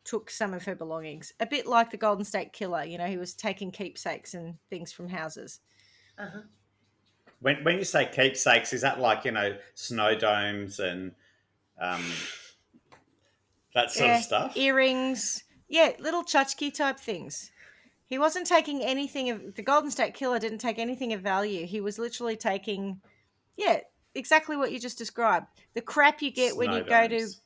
[0.04, 1.34] took some of her belongings.
[1.40, 4.92] A bit like the Golden State Killer, you know, he was taking keepsakes and things
[4.92, 5.60] from houses.
[6.18, 6.42] Uh-huh.
[7.40, 11.14] when when you say keepsakes, is that like you know snow domes and
[11.80, 12.04] um,
[13.74, 14.58] that sort Yeah, of stuff?
[14.58, 17.52] Earrings, yeah, little tchotchke type things.
[18.08, 21.66] He wasn't taking anything of the Golden State Killer didn't take anything of value.
[21.68, 23.02] He was literally taking,
[23.56, 23.82] yeah,
[24.16, 25.46] exactly what you just described.
[25.76, 27.42] The crap you get when Snow you go to domes.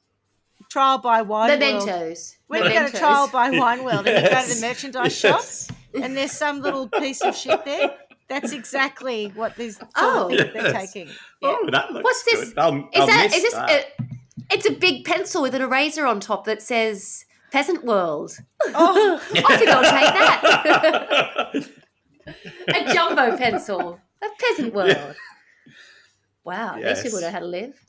[0.73, 1.59] Trial by wine world.
[1.59, 2.35] Mementos.
[2.47, 5.67] When you go to trial by wine world and you go to the merchandise Yes.
[5.67, 7.95] shop and there's some little piece of shit there,
[8.29, 10.23] That's exactly what these sort Oh.
[10.23, 10.91] of things they're Yes.
[10.93, 11.09] taking.
[11.43, 11.55] Oh, yeah.
[11.61, 12.49] Oh, that looks What's this?
[12.49, 12.57] good.
[12.57, 13.53] I'll, Is I'll that miss is this?
[13.53, 13.69] that.
[13.69, 13.85] A,
[14.49, 18.31] it's a big pencil with an eraser on top that says "Peasant World."
[18.73, 19.21] Oh.
[19.35, 21.53] I think I'll take that.
[22.89, 25.15] a jumbo pencil, a Peasant World.
[26.45, 27.03] Wow, Yes.
[27.03, 27.79] these people know how to live.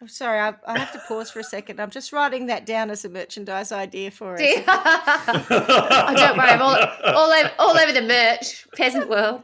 [0.00, 1.80] I'm sorry, I, I have to pause for a second.
[1.80, 4.40] I'm just writing that down as a merchandise idea for us.
[4.68, 8.64] oh, don't worry, I'm all, all, over, all over the merch.
[8.76, 9.42] Peasant World,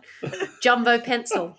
[0.62, 1.56] jumbo pencil.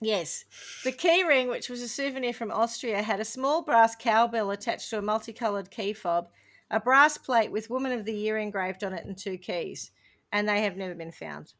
[0.00, 0.44] Yes.
[0.84, 4.90] The key ring, which was a souvenir from Austria, had a small brass cowbell attached
[4.90, 6.28] to a multicoloured key fob,
[6.70, 9.90] a brass plate with Woman of the Year engraved on it, and two keys.
[10.30, 11.52] And they have never been found.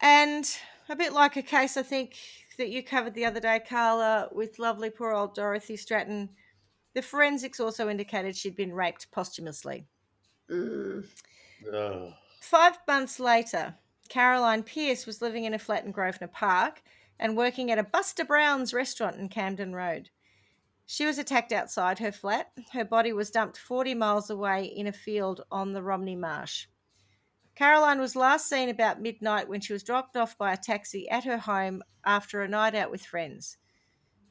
[0.00, 0.44] And
[0.88, 2.16] a bit like a case, I think,
[2.56, 6.28] that you covered the other day, Carla, with lovely poor old Dorothy Stratten,
[6.94, 9.86] the forensics also indicated she'd been raped posthumously.
[10.50, 11.06] Mm.
[12.40, 13.74] Five months later,
[14.08, 16.82] Caroline Pierce was living in a flat in Grosvenor Park
[17.18, 20.10] and working at a Buster Brown's restaurant in Camden Road.
[20.86, 22.50] She was attacked outside her flat.
[22.72, 26.66] Her body was dumped 40 miles away in a field on the Romney Marsh.
[27.54, 31.24] Caroline was last seen about midnight when she was dropped off by a taxi at
[31.24, 33.58] her home after a night out with friends.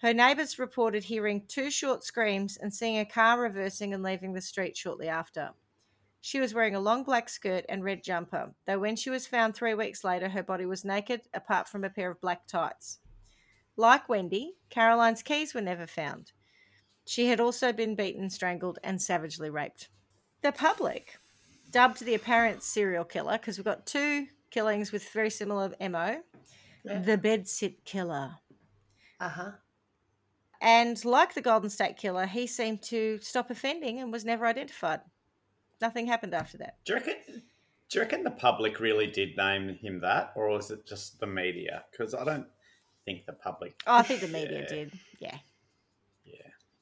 [0.02, 4.42] Her neighbours reported hearing two short screams and seeing a car reversing and leaving the
[4.42, 5.52] street shortly after.
[6.20, 9.56] She was wearing a long black skirt and red jumper, though when she was found
[9.56, 13.00] three weeks later, her body was naked apart from a pair of black tights.
[13.78, 16.34] Like Wendy, Caroline's keys were never found.
[17.06, 19.90] She had also been beaten, strangled, and savagely raped.
[20.42, 21.18] The public
[21.74, 26.22] dubbed the apparent serial killer, because we've got two killings with very similar MO,
[26.86, 27.00] Yeah.
[27.00, 28.38] the bedsit killer.
[29.20, 29.52] Uh huh.
[30.62, 35.02] And like the Golden State Killer, he seemed to stop offending and was never identified.
[35.82, 36.78] Nothing happened after that.
[36.86, 37.16] Do you reckon?
[37.90, 41.28] Do you reckon the public really did name him that, or was it just the
[41.28, 41.84] media?
[41.92, 42.48] Because I don't
[43.06, 43.76] think the public.
[43.86, 44.68] Oh, I think the media Yeah.
[44.68, 44.94] did.
[45.20, 45.38] Yeah, Yeah,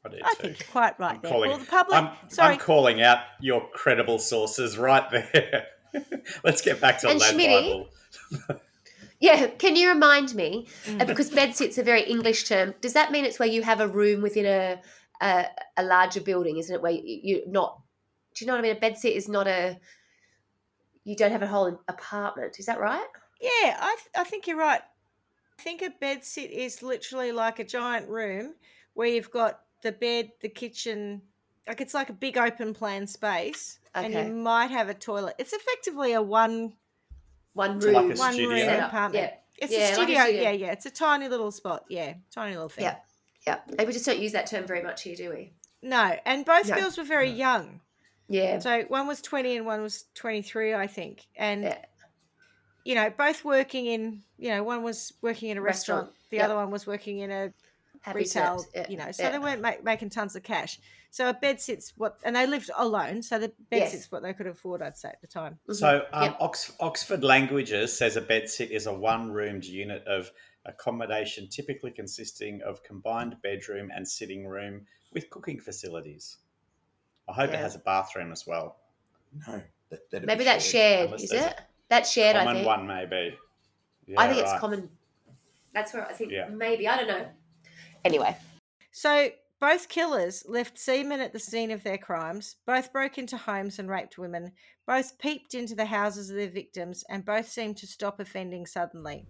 [0.05, 0.35] I do I too.
[0.41, 1.31] think you're quite right I'm there.
[1.31, 1.97] calling- well, the public.
[1.97, 2.53] I'm, sorry.
[2.53, 5.67] I'm calling out your credible sources right there.
[6.43, 7.87] Let's get back to And Lead Schmitty?
[8.49, 8.59] Bible.
[9.23, 10.65] Yeah, can you remind me?
[10.85, 10.99] Mm.
[11.03, 12.73] uh, Because bedsit's a very English term.
[12.81, 14.81] Does that mean it's where you have a room within a
[15.23, 15.45] a,
[15.77, 16.57] a larger building?
[16.57, 17.79] Isn't it where you, you not?
[18.33, 18.77] Do you know what I mean?
[18.77, 19.77] A bedsit is not a.
[21.03, 22.57] You don't have a whole apartment.
[22.57, 23.05] Is that right?
[23.39, 24.81] Yeah, I, th- I think you're right.
[25.59, 28.55] I think a bed sit is literally like a giant room
[28.95, 31.21] where you've got the bed, the kitchen,
[31.67, 35.35] like it's like a big open plan space, and you might have a toilet.
[35.37, 36.73] It's effectively a one
[37.53, 37.93] One room.
[37.93, 38.49] like a one studio.
[38.49, 39.25] room apartment.
[39.25, 40.23] Yeah, It's Yeah, a like a studio.
[40.23, 40.41] studio.
[40.43, 40.71] Yeah, yeah.
[40.71, 41.85] It's a tiny little spot.
[41.89, 42.83] Yeah, tiny little thing.
[42.85, 42.95] Yeah.
[43.45, 43.59] yeah.
[43.77, 45.53] And we just don't use that term very much here, do we?
[45.81, 46.75] No, and both No.
[46.75, 47.81] girls were very young.
[48.29, 48.59] Yeah.
[48.59, 51.27] So one was 20 and one was 23, I think.
[51.35, 51.77] And, Yeah.
[52.85, 56.37] you know, both working in, you know, one was working in a restaurant, Restaurant, the
[56.37, 56.45] yep.
[56.45, 57.51] other one was working in a
[58.01, 58.69] Happy retail, tips.
[58.73, 59.29] Yeah, you know, so yeah.
[59.31, 60.79] they weren't ma- making tons of cash.
[61.11, 63.21] So a bed sits what, and they lived alone.
[63.21, 63.91] So the bed Yes.
[63.91, 65.59] sits what they could afford, I'd say, at the time.
[65.67, 65.75] Mhm.
[65.75, 66.37] So, um, Yep.
[66.39, 70.31] Ox- Oxford Languages says a bedsit is a one-roomed unit of
[70.65, 76.37] accommodation, typically consisting of combined bedroom and sitting room with cooking facilities.
[77.29, 78.79] I hope it has a bathroom as well.
[79.47, 81.59] No, that, Maybe that's shared, Unless is it?
[81.87, 82.67] That's shared, I Common think.
[82.67, 83.15] one, maybe.
[83.15, 83.37] I
[84.07, 84.59] Yeah, think it's right.
[84.59, 84.97] common.
[85.73, 86.47] That's where I think Yeah.
[86.47, 86.87] maybe.
[86.87, 87.29] I don't know.
[88.05, 88.35] Anyway.
[88.91, 93.77] So both killers left semen at the scene of their crimes, both broke into homes
[93.79, 94.51] and raped women,
[94.87, 99.25] both peeped into the houses of their victims, and both seemed to stop offending suddenly.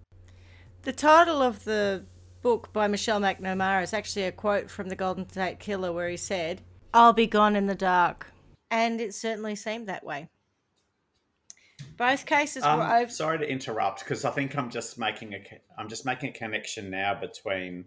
[0.84, 2.06] The title of the
[2.42, 6.18] book by Michelle McNamara is actually a quote from the Golden State Killer where he
[6.18, 6.62] said,
[6.94, 8.28] I'll be gone in the dark.
[8.72, 10.30] And it certainly seemed that way.
[11.98, 13.12] Both cases Um, were over.
[13.12, 16.34] sorry to interrupt because I think I'm just making a co- I'm just making a
[16.34, 17.86] connection now between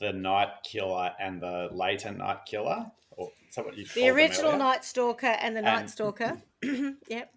[0.00, 2.86] the night killer and the later night killer.
[3.10, 6.42] Or is that what you The original Night Stalker and the Night And- Stalker.
[7.08, 7.32] yep.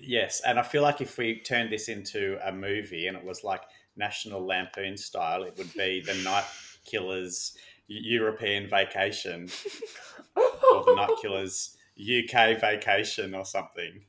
[0.00, 3.42] Yes, and I feel like if we turned this into a movie and it was
[3.42, 3.62] like
[3.96, 6.44] National Lampoon style, it would be the Night
[6.84, 7.56] Killer's
[7.88, 9.48] European Vacation
[10.36, 14.02] or the Night Killer's UK Vacation or something.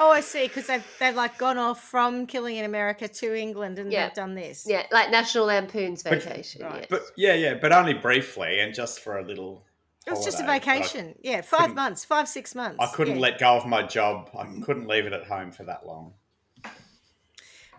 [0.00, 0.46] Oh, I see.
[0.48, 4.06] Because they've they've like gone off from killing in America to England, and Yeah.
[4.06, 4.64] they've done this.
[4.66, 6.62] Yeah, like National Lampoon's But- Vacation.
[6.62, 6.80] right.
[6.80, 6.86] yeah.
[6.90, 9.64] But yeah, yeah, but only briefly and just for a little.
[10.06, 10.56] it was just a holiday.
[10.70, 11.14] I- vacation.
[11.22, 12.78] Yeah, five months, five six months.
[12.80, 13.22] I couldn't yeah.
[13.22, 14.30] let go of my job.
[14.36, 16.14] I couldn't leave it at home for that long.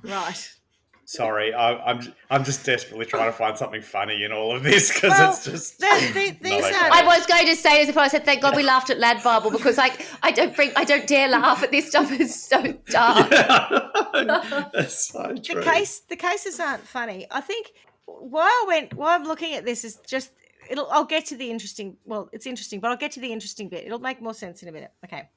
[0.03, 0.49] Right.
[1.16, 4.64] Sorry, I, I'm j- I'm just desperately trying to find something funny in all of
[4.64, 5.80] this because Well, it's just.
[5.80, 6.76] the- the- these aren't.
[6.93, 9.22] I was going to say as if I said, "Thank God we laughed at Lad
[9.24, 12.11] Bible," because like I don't bring, I don't dare laugh at this stuff.
[12.11, 13.32] It's so dark.
[14.16, 14.70] Yeah.
[14.74, 15.55] That's so true.
[15.55, 17.26] the case the cases aren't funny.
[17.32, 17.72] I think
[18.05, 20.32] why I went why I'm looking at this is just
[20.70, 23.70] it'll I'll get to the interesting well, it's interesting, but I'll get to the interesting
[23.70, 23.86] bit.
[23.86, 24.91] It'll make more sense in a minute.
[25.05, 25.30] Okay.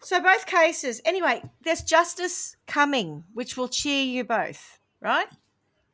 [0.00, 0.06] Yep.
[0.06, 5.28] So both cases anyway, there's justice coming, which will cheer you both, right?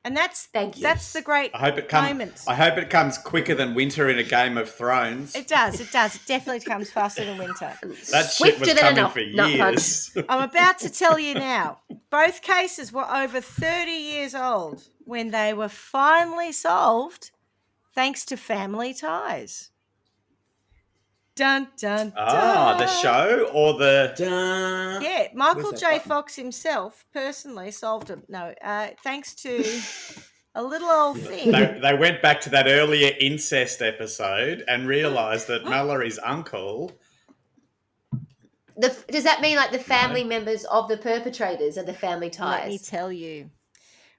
[0.07, 0.85] And that's Thank you.
[0.85, 2.09] that's the great I hope it comes.
[2.09, 2.45] moment.
[2.47, 5.35] I hope it comes quicker than winter in a Game of Thrones.
[5.35, 6.15] It does, it does.
[6.15, 7.73] It definitely comes faster than winter.
[7.83, 10.17] that shit was Swifter than coming enough for years.
[10.29, 11.81] I'm about to tell you now.
[12.09, 17.33] Both cases were over 30 years old when they were finally solved
[17.93, 19.71] thanks to family ties.
[21.37, 22.13] Dun dun dun.
[22.17, 25.03] ah, the show or the Dun.
[25.03, 25.97] Yeah, Michael J.
[25.97, 26.01] button?
[26.09, 28.21] Fox himself personally solved it.
[28.29, 29.63] No, uh, thanks to
[30.55, 31.53] a little old thing.
[31.53, 36.93] they, they went back to that earlier incest episode and realised that Mallory's uncle.
[38.79, 42.61] The, does that mean like the family members of the perpetrators are the family ties?
[42.63, 43.51] Let me tell you.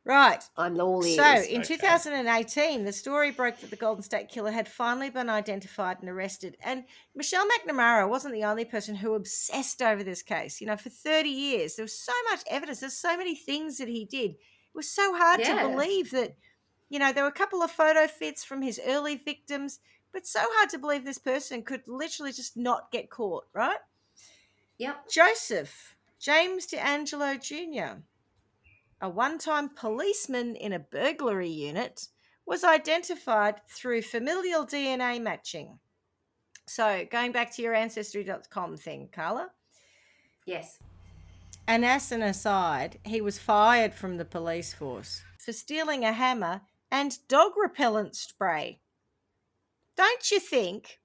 [0.07, 0.41] Right.
[0.55, 1.17] I'm all ears.
[1.17, 1.75] So, in Okay.
[1.75, 6.55] 2018, the story broke that the Golden State Killer had finally been identified and arrested.
[6.63, 10.61] And Michelle McNamara wasn't the only person who obsessed over this case.
[10.61, 12.79] You know, for 30 years, there was so much evidence.
[12.79, 14.31] There's so many things that he did.
[14.31, 14.37] It
[14.73, 15.61] was so hard Yeah.
[15.61, 16.37] to believe that,
[16.87, 19.79] you know, there were a couple of photo fits from his early victims,
[20.13, 23.79] but so hard to believe this person could literally just not get caught, right?
[24.77, 25.09] yep.
[25.09, 28.01] Joseph James DeAngelo Jr.,
[29.01, 32.07] a one time policeman in a burglary unit,
[32.45, 35.79] was identified through familial DNA matching.
[36.65, 39.49] So, going back to your ancestry.com thing, Carla.
[40.45, 40.79] Yes.
[41.67, 46.61] And as an aside, he was fired from the police force for stealing a hammer
[46.89, 48.79] and dog repellent spray.
[49.97, 50.99] Don't you think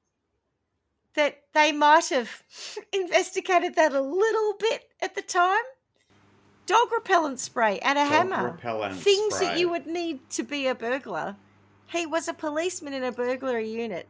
[1.14, 2.42] that they might have
[2.92, 5.64] investigated that a little bit at the time?
[6.66, 8.92] Dog repellent spray and a Dog hammer.
[8.94, 11.36] Things that you would need to be a burglar.
[11.86, 14.08] He was a policeman in a burglary unit.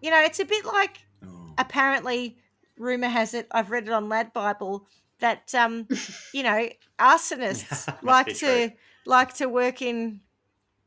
[0.00, 1.52] You know, it's a bit like Oh.
[1.58, 2.38] apparently
[2.78, 4.86] rumor has it i've read it on lad bible
[5.18, 5.86] that um
[6.32, 6.66] you know
[6.98, 8.70] arsonists like to
[9.04, 10.20] like to work in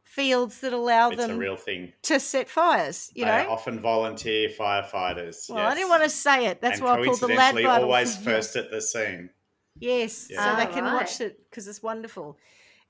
[0.03, 1.93] fields that allow It's a them real thing.
[2.03, 5.47] to set fires you they know often volunteer firefighters.
[5.51, 7.69] well i didn't want to say it that's and why i called the lad bible
[7.85, 9.29] always first at the scene.
[9.79, 10.57] Yes Yeah.
[10.57, 10.93] so they can right.
[10.93, 12.37] watch it because it's wonderful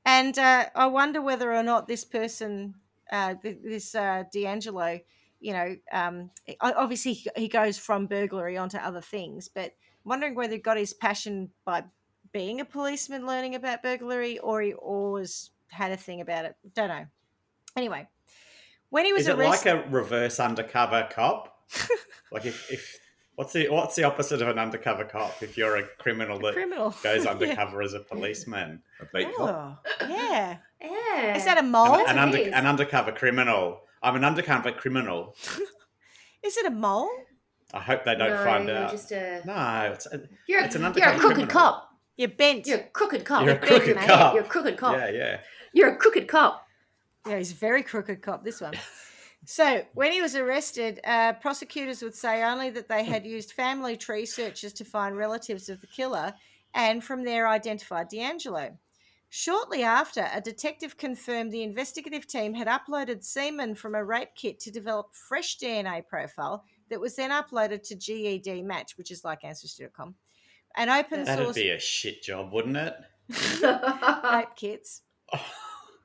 [0.06, 2.76] and uh, i wonder whether or not this person
[3.12, 5.04] uh, this uh, DeAngelo
[5.40, 6.32] you know um,
[6.62, 9.66] obviously he- he goes from burglary onto other things but
[10.06, 11.84] I'm wondering whether he got his passion by
[12.32, 16.90] being a policeman learning about burglary or he always had a thing about it don't
[16.90, 17.06] know
[17.76, 18.08] anyway
[18.90, 21.50] when he was Is it arrested like a reverse undercover cop?
[22.32, 23.00] like if, if
[23.36, 25.42] what's the what's the opposite of an undercover cop?
[25.42, 27.32] If you're a criminal that criminal goes Yeah.
[27.32, 29.84] undercover as a policeman, A beat cop.
[30.02, 31.36] oh, yeah Yeah.
[31.38, 33.82] is that a mole an, an, under, an undercover criminal.
[34.02, 35.36] I'm an undercover criminal.
[36.44, 37.10] is it a mole
[37.74, 38.92] I hope they don't no, find you're out.
[38.92, 41.54] Just a, No, it's a, you're, a, It's an you're a undercover crooked criminal.
[41.54, 41.90] cop.
[42.18, 43.46] you're bent You're a crooked cop.
[43.46, 44.08] You're a crooked mate.
[44.08, 44.34] cop.
[44.36, 44.96] You're a crooked cop.
[44.98, 45.40] yeah, yeah.
[45.74, 46.68] You're a crooked cop.
[47.28, 48.74] Yeah, he's a very crooked cop, this one.
[49.46, 53.98] So, when he was arrested, uh, prosecutors would say only that they had used family
[53.98, 56.34] tree searches to find relatives of the killer
[56.74, 58.78] and from there identified DeAngelo.
[59.30, 64.60] Shortly after, a detective confirmed the investigative team had uploaded semen from a rape kit
[64.62, 70.16] to develop fresh DNA profile that was then uploaded to GEDmatch, which is like Ancestry.com,
[70.78, 72.94] an open That'd source be a shit job, wouldn't it?
[74.32, 75.02] rape kits.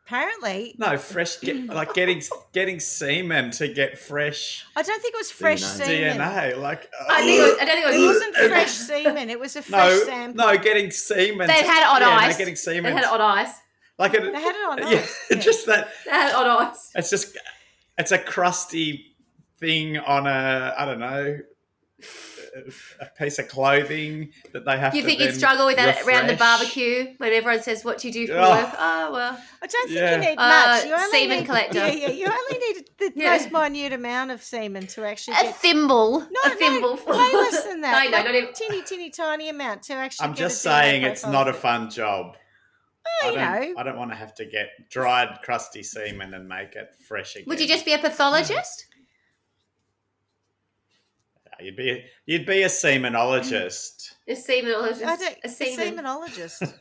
[0.09, 2.23] Apparently, No, fresh, get, like getting
[2.55, 5.85] getting semen to get fresh I don't think it was fresh DNA.
[5.85, 6.17] semen.
[6.19, 6.57] DNA.
[6.59, 8.15] Like, uh, I think it was, I don't think it It was.
[8.17, 9.29] wasn't fresh semen.
[9.31, 10.47] It was a fresh no, sample.
[10.47, 11.47] no, getting semen.
[11.47, 12.33] They had it on yeah, ice.
[12.33, 12.85] No, getting semen.
[12.85, 13.53] They had it on ice.
[13.99, 15.25] like a, They had it on yeah, ice.
[15.31, 15.37] Yeah.
[15.41, 15.89] just that.
[16.07, 16.91] They had it on ice.
[16.95, 17.37] It's just
[17.99, 19.15] it's a crusty
[19.61, 21.39] thing on a I don't know
[23.01, 24.95] a piece of clothing that they have.
[24.95, 28.09] You to think you'd struggle with that around the barbecue when everyone says, "What do
[28.09, 28.51] you do for Oh.
[28.51, 30.13] work?" Oh well, I don't think Yeah.
[30.15, 30.85] you need Uh, much.
[30.87, 31.79] You only semen need, collector.
[31.79, 32.09] Yeah, yeah.
[32.11, 33.31] You only need the Yeah.
[33.33, 35.57] most minute amount of semen to actually a get.
[35.57, 36.97] thimble, No, a thimble.
[37.07, 38.05] no, way less than that.
[38.11, 38.53] no, no, not even.
[38.55, 40.25] teeny, teeny, tiny amount to actually.
[40.25, 42.37] I'm get just a saying it's profile not a fun job.
[43.23, 46.35] Well, you I don't, know, I don't want to have to get dried, crusty semen
[46.35, 47.47] and make it fresh again.
[47.49, 48.87] Would you just be a pathologist?
[51.61, 54.13] You'd be a, you'd be a semenologist.
[54.29, 55.03] A semenologist.
[55.05, 56.75] I don't, a a semenologist.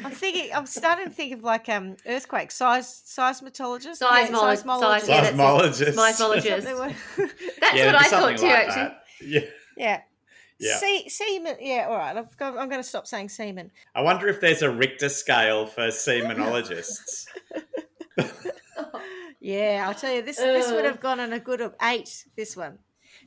[0.04, 0.50] I'm thinking.
[0.54, 4.00] I'm starting to think of like um earthquake size seismologist.
[4.02, 5.00] Seismolo- seismologist.
[5.00, 5.94] seis- yeah, that's it.
[5.94, 5.94] Seismologist.
[5.94, 6.62] Seismologist.
[6.62, 6.96] Something like-
[7.60, 8.96] That's Yeah, what I thought something too, like actually.
[9.22, 9.40] Yeah.
[9.76, 10.00] yeah.
[10.58, 10.76] Yeah.
[10.78, 11.56] See, semen.
[11.60, 11.86] Yeah.
[11.90, 12.16] All right.
[12.16, 13.70] I've got, I'm going to stop saying semen.
[13.94, 17.26] I wonder if there's a Richter scale for semenologists.
[19.40, 20.38] Yeah, I'll tell you this.
[20.38, 22.24] This would have gone on a good eight.
[22.36, 22.78] This one.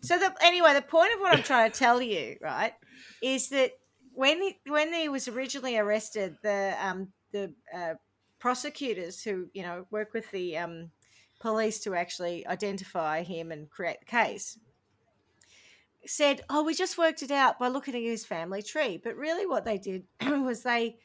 [0.01, 2.73] So the anyway, the point of what I'm trying to tell you, right,
[3.21, 3.71] is that
[4.13, 7.93] when he, when he was originally arrested, the um the uh,
[8.39, 10.91] prosecutors who you know work with the um
[11.39, 14.57] police to actually identify him and create the case
[16.05, 19.45] said, "Oh, we just worked it out by looking at his family tree." But really,
[19.45, 20.97] what they did was they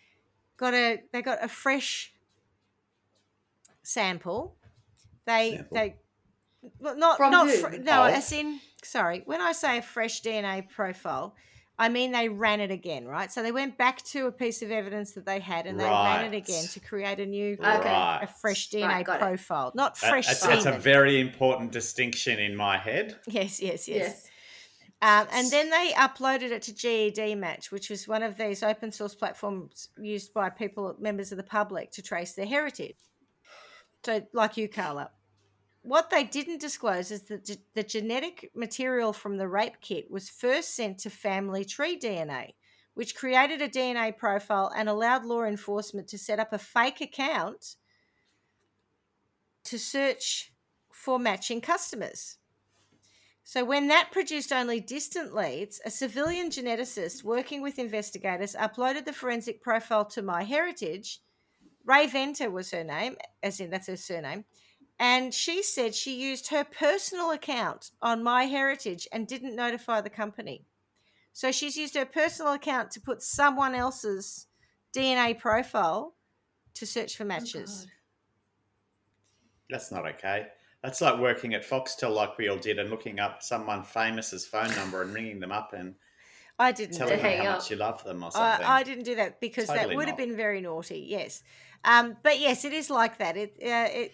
[0.56, 2.12] got a they got a fresh
[3.82, 4.56] sample.
[5.26, 5.74] They Sample?
[5.74, 5.96] they
[6.80, 7.56] well, not From not who?
[7.56, 8.14] fr- no, Of?
[8.14, 9.22] as in sorry.
[9.26, 11.34] When I say a fresh DNA profile,
[11.78, 13.32] I mean they ran it again, right?
[13.32, 16.32] So they went back to a piece of evidence that they had, and they ran
[16.32, 17.66] it again to create a new Okay.
[17.88, 18.20] Right.
[18.22, 19.20] a fresh DNA Right, got it.
[19.24, 20.56] profile, not That- fresh that's, semen.
[20.62, 23.18] that's a very important distinction in my head.
[23.26, 23.88] yes, yes, yes.
[23.88, 24.30] Yes.
[25.02, 29.14] Um, and then they uploaded it to GEDmatch, which was one of these open source
[29.14, 32.96] platforms used by people, members of the public, to trace their heritage.
[34.06, 35.10] So, like you, Carla.
[35.84, 40.74] What they didn't disclose is that the genetic material from the rape kit was first
[40.74, 42.54] sent to Family Tree DNA,
[42.94, 47.76] which created a DNA profile and allowed law enforcement to set up a fake account
[49.64, 50.54] to search
[50.90, 52.38] for matching customers.
[53.42, 59.12] So, when that produced only distant leads, a civilian geneticist working with investigators uploaded the
[59.12, 61.18] forensic profile to MyHeritage.
[61.84, 64.46] Rae-Venter was her name, as in that's her surname.
[64.98, 70.66] And she said she used her personal account on MyHeritage and didn't notify the company.
[71.32, 74.46] So, she's used her personal account to put someone else's
[74.94, 76.14] DNA profile
[76.74, 77.88] to search for matches.
[79.68, 80.46] That's not okay.
[80.82, 84.72] That's like working at Foxtel, like we all did, and looking up someone famous's phone
[84.76, 85.94] number and ringing them up and
[86.58, 87.56] I didn't telling do them how up.
[87.58, 88.66] much you love them or I, something.
[88.66, 91.04] I didn't do that because that Totally would have been very naughty.
[91.08, 91.42] Yes,
[91.84, 93.36] um, but yes, it is like that.
[93.36, 94.12] It, uh, it,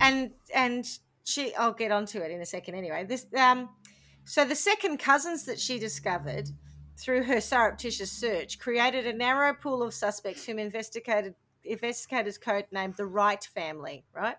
[0.00, 0.86] and and
[1.24, 2.76] she, I'll get onto it in a second.
[2.76, 3.68] Anyway, this, um,
[4.24, 6.48] so the second cousins that she discovered
[6.98, 11.34] through her surreptitious search created a narrow pool of suspects whom investigated
[11.64, 14.04] investigators codenamed the Wright family.
[14.14, 14.36] Right.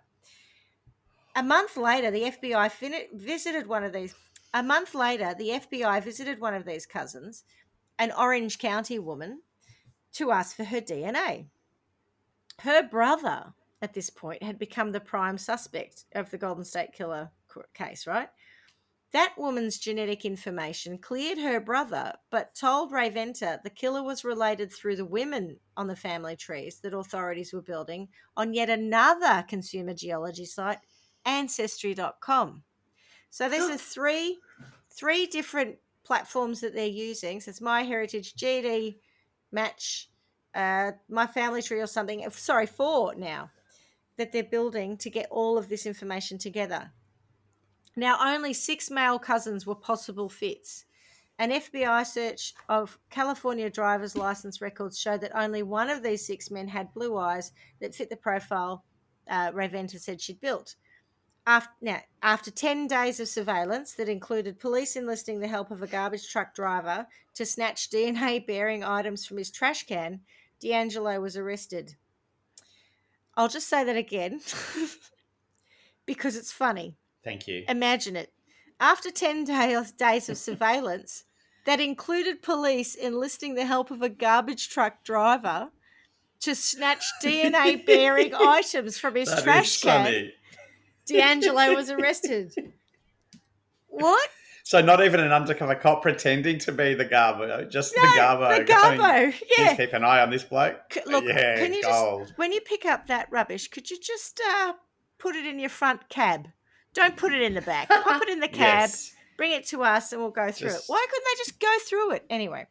[1.35, 4.15] A month later, the FBI fin- visited one of these.
[4.53, 7.43] A month later, the FBI visited one of these cousins,
[7.99, 9.41] an Orange County woman,
[10.13, 11.47] to ask for her DNA.
[12.61, 17.31] Her brother, at this point, had become the prime suspect of the Golden State Killer
[17.73, 18.29] case, right?
[19.13, 24.97] That woman's genetic information cleared her brother, but told Rae-Venter the killer was related through
[24.97, 30.45] the women on the family trees that authorities were building on yet another consumer genealogy
[30.45, 30.79] site,
[31.25, 32.63] Ancestry.com.
[33.29, 34.39] So these are three
[34.89, 37.39] three different platforms that they're using.
[37.39, 38.97] So it's MyHeritage, GD,
[39.51, 40.09] Match,
[40.55, 42.27] uh, My Family Tree, or something.
[42.31, 43.51] Sorry, four now
[44.17, 46.91] that they're building to get all of this information together.
[47.95, 50.85] Now, only six male cousins were possible fits.
[51.39, 56.49] An FBI search of California driver's license records showed that only one of these six
[56.49, 58.83] men had blue eyes that fit the profile
[59.29, 60.75] uh, Rae-Venter said she'd built.
[61.45, 65.87] After, now, after 10 days of surveillance that included police enlisting the help of a
[65.87, 70.21] garbage truck driver to snatch DNA bearing items from his trash can,
[70.61, 71.95] DeAngelo was arrested.
[73.37, 74.41] I'll just say that again
[76.07, 76.97] because it's funny.
[77.23, 77.63] Thank you.
[77.69, 78.33] Imagine it.
[78.79, 81.23] After 10 days, days of surveillance
[81.65, 85.69] that included police enlisting the help of a garbage truck driver
[86.41, 90.33] to snatch DNA bearing items from his That trash can, funny.
[91.09, 92.53] DeAngelo was arrested.
[93.87, 94.29] What?
[94.67, 98.57] So not even an undercover cop pretending to be the Garbo, just the Garbo.
[98.57, 99.33] the going, Garbo.
[99.55, 100.75] Please keep an eye on this bloke.
[100.91, 102.23] C- Look, yeah, can you gold.
[102.23, 104.73] just when you pick up that rubbish, could you just uh,
[105.19, 106.49] put it in your front cab?
[106.93, 107.87] Don't put it in the back.
[108.03, 108.89] Pop it in the cab.
[108.89, 109.13] Yes.
[109.37, 110.81] Bring it to us, and we'll go through it.
[110.87, 112.67] Why couldn't they just go through it anyway?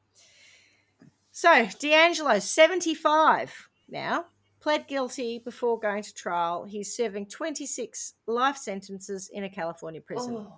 [1.33, 4.27] So DeAngelo, seventy-five now,
[4.61, 6.65] pled guilty before going to trial.
[6.65, 10.45] He's serving twenty-six life sentences in a California prison.
[10.47, 10.53] Oh.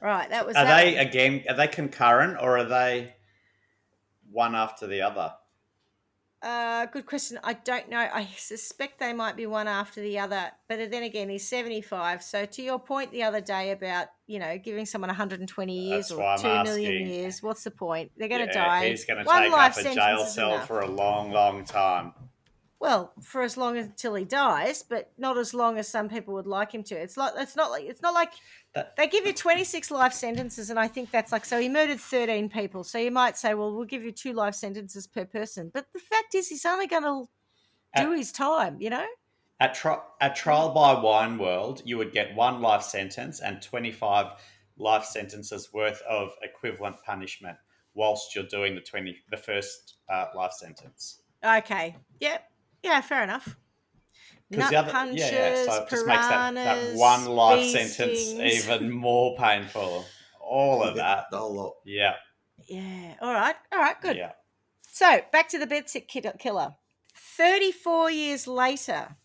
[0.00, 0.56] Right, that was.
[0.56, 1.06] Are that they one.
[1.06, 1.44] again?
[1.48, 3.14] Are they concurrent or are they
[4.30, 5.34] one after the other?
[6.42, 7.38] Uh, good question.
[7.44, 7.98] I don't know.
[7.98, 10.50] I suspect they might be one after the other.
[10.70, 12.22] But then again, he's 75.
[12.22, 16.18] So to your point the other day about, you know, giving someone 120 years That's
[16.18, 17.06] or I'm 2 million asking.
[17.08, 18.12] years, what's the point?
[18.16, 18.88] They're going to Yeah, die.
[18.88, 20.66] He's going to One take life up a jail cell enough.
[20.66, 22.14] for a long, long time.
[22.80, 26.32] Well, for as long as, until he dies, but not as long as some people
[26.32, 26.94] would like him to.
[26.94, 28.32] It's like it's not like it's not like
[28.74, 32.00] That- they give you 26 life sentences and I think that's like so he murdered
[32.00, 32.82] 13 people.
[32.82, 35.70] So you might say, well, we'll give you two life sentences per person.
[35.72, 37.28] But the fact is he's only going to
[38.00, 39.06] do his time, you know?
[39.60, 44.26] At, tri- at trial by wine world, you would get one life sentence and 25
[44.78, 47.58] life sentences worth of equivalent punishment
[47.92, 51.20] whilst you're doing the 20 the first uh, life sentence.
[51.44, 51.94] Okay.
[52.20, 52.50] Yep.
[52.82, 53.56] Yeah, fair enough.
[54.48, 57.24] Because Nut the other, punches, yeah, yeah, so it just makes that, that piranhas, one
[57.26, 60.04] life bee sentence even more painful.
[60.40, 61.26] All of that.
[61.30, 61.74] The whole lot.
[61.84, 62.14] Yeah.
[62.66, 63.14] Yeah.
[63.20, 63.54] All right.
[63.70, 64.00] All right.
[64.00, 64.16] Good.
[64.16, 64.32] Yeah.
[64.90, 66.74] So back to the bedsit kid- killer.
[67.14, 69.16] 34 years later,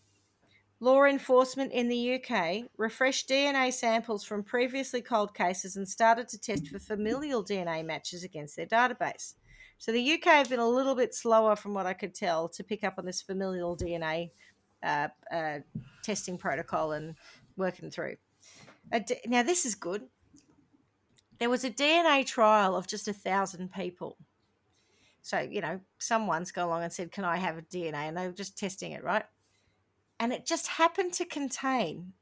[0.78, 6.38] law enforcement in the UK refreshed DNA samples from previously cold cases and started to
[6.38, 9.34] test for familial DNA matches against their database.
[9.78, 12.64] So the UK have been a little bit slower, from what I could tell, to
[12.64, 14.30] pick up on this familial DNA
[14.82, 15.58] uh, uh,
[16.02, 17.14] testing protocol and
[17.56, 18.16] working through.
[19.26, 20.02] Now, this is good.
[21.38, 24.16] There was a DNA trial of just a thousand people.
[25.22, 27.94] So, you know, someone's gone along and said, Can I have a DNA?
[27.94, 29.24] And they were just testing it, right?
[30.18, 32.12] And it just happened to contain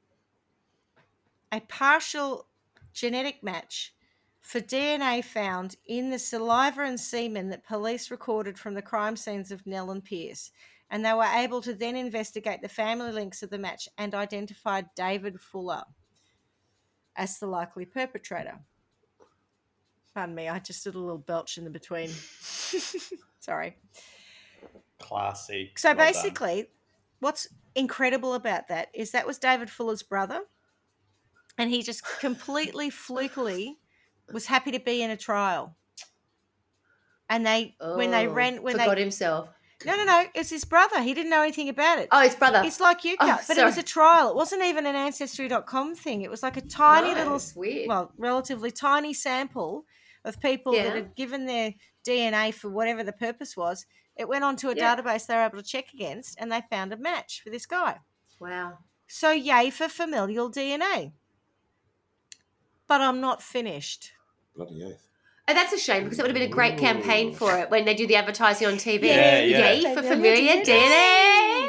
[1.52, 2.46] a partial
[2.92, 3.94] genetic match
[4.44, 9.50] for DNA found in the saliva and semen that police recorded from the crime scenes
[9.50, 10.50] of Knell and Pierce.
[10.90, 14.86] And they were able to then investigate the family links of the match and identified
[14.94, 15.82] David Fuller
[17.16, 18.58] as the likely perpetrator.
[20.12, 22.10] Pardon me, I just did a little belch in the between.
[23.40, 23.78] Sorry.
[25.00, 25.72] Classy.
[25.74, 26.06] So Well done.
[26.06, 26.66] basically,
[27.20, 30.42] what's incredible about that is that was David Fuller's brother,
[31.56, 33.78] and he just completely flukily
[34.32, 35.76] was happy to be in a trial.
[37.28, 39.48] And they, when they Oh, ran, when forgot they, himself.
[39.84, 41.00] no, no, no, it's his brother.
[41.02, 42.08] He didn't know anything about it.
[42.12, 42.62] Oh, his brother.
[42.64, 44.30] It's like you, Oh, but it was a trial.
[44.30, 46.22] It wasn't even an ancestry.com thing.
[46.22, 47.88] It was like a tiny No, little, weird.
[47.88, 49.84] well, relatively tiny sample
[50.24, 51.74] of people that had given their
[52.06, 53.86] DNA for whatever the purpose was.
[54.16, 54.94] It went onto a Yeah.
[54.96, 58.00] database they were able to check against, and they found a match for this guy.
[58.38, 58.78] wow.
[59.06, 61.12] So, yay for familial DNA.
[62.86, 64.12] But I'm not finished.
[64.56, 65.00] Bloody oath.
[65.46, 67.84] And that's a shame because it would have been a great campaign for it when
[67.84, 69.04] they do the advertising on TV.
[69.04, 69.72] Yeah, yeah.
[69.72, 71.64] Yay for Familiar familiar DNA.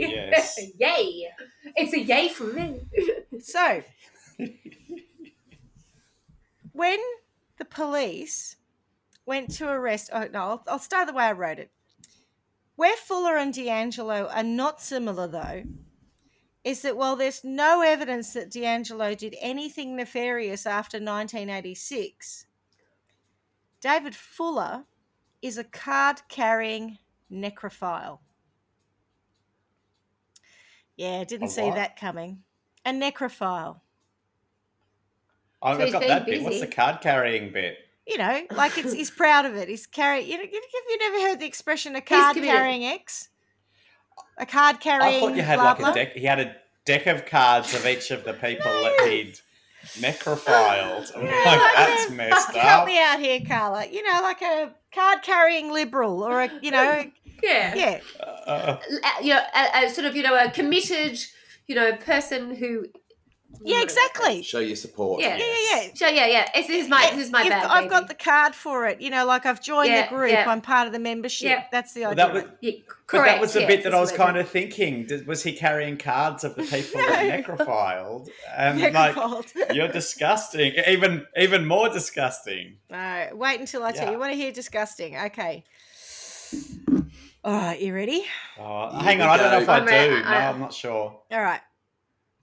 [0.00, 0.10] DNA.
[0.10, 0.60] Yes.
[0.78, 1.28] yay.
[1.76, 2.80] It's a yay for me.
[3.42, 3.82] So,
[6.72, 6.98] when
[7.56, 8.56] the police
[9.24, 11.70] went to arrest, oh no, I'll, I'll start the way I wrote it.
[12.76, 15.62] Where Fuller and DeAngelo are not similar, though,
[16.64, 22.46] is that while there's no evidence that DeAngelo did anything nefarious after 1986,
[23.80, 24.84] David Fuller
[25.40, 26.98] is a card carrying
[27.32, 28.18] necrophile.
[30.96, 31.76] Yeah, didn't A see what?
[31.76, 32.42] that coming.
[32.84, 33.80] A necrophile.
[35.62, 36.42] I've he's got very that bit.
[36.42, 36.66] What's busy.
[36.66, 37.78] the card carrying bit?
[38.06, 39.68] You know, like it's he's proud of it.
[39.68, 40.22] He's carry.
[40.22, 42.54] You know, have you never heard the expression "a card committed.
[42.54, 43.28] carrying X"?
[44.38, 45.16] A card carrying.
[45.16, 45.90] I thought you had blah, like blah.
[45.90, 46.12] a deck.
[46.14, 49.38] He had a deck of cards of each of the people that he'd
[49.98, 51.10] necrophiled.
[51.16, 52.86] I'm Yeah, like, like that's a- messed Help up.
[52.86, 53.86] me out here, Carla.
[53.86, 57.04] You know, like a card carrying liberal or a you know,
[57.42, 57.74] Yeah.
[57.74, 58.78] yeah, Uh, Uh,
[59.22, 61.18] you know, a, a sort of, you know, a committed,
[61.66, 62.86] you know, person who.
[63.62, 64.42] Yeah, exactly.
[64.42, 65.20] Show your support.
[65.20, 65.36] Yeah.
[65.36, 65.88] Yeah, yeah, yeah.
[65.94, 66.48] So yeah, yeah.
[66.54, 67.66] This is my this is my You've- bad.
[67.66, 69.00] I've got the card for it.
[69.00, 70.30] You know, like I've joined Yeah, the group.
[70.30, 70.44] yeah.
[70.48, 71.48] I'm part of the membership.
[71.48, 71.64] Yeah.
[71.70, 72.24] That's the well, idea.
[72.26, 72.72] that was, Yeah,
[73.12, 75.06] but that was the yes, bit that I was kind of thinking.
[75.06, 77.54] Did, was he carrying cards of the people that No.
[77.54, 78.28] necrophiled?
[78.56, 79.16] And like,
[79.74, 80.72] you're disgusting.
[80.88, 82.76] Even even more disgusting.
[82.88, 84.12] No, wait until I tell Yeah.
[84.12, 84.18] you.
[84.18, 85.16] Want to hear disgusting?
[85.18, 85.64] Okay.
[87.42, 88.24] All right, you ready?
[88.58, 89.90] Oh, hang we on, I don't know if I I'm do.
[89.92, 91.20] re- no, I'm not sure.
[91.30, 91.60] All right.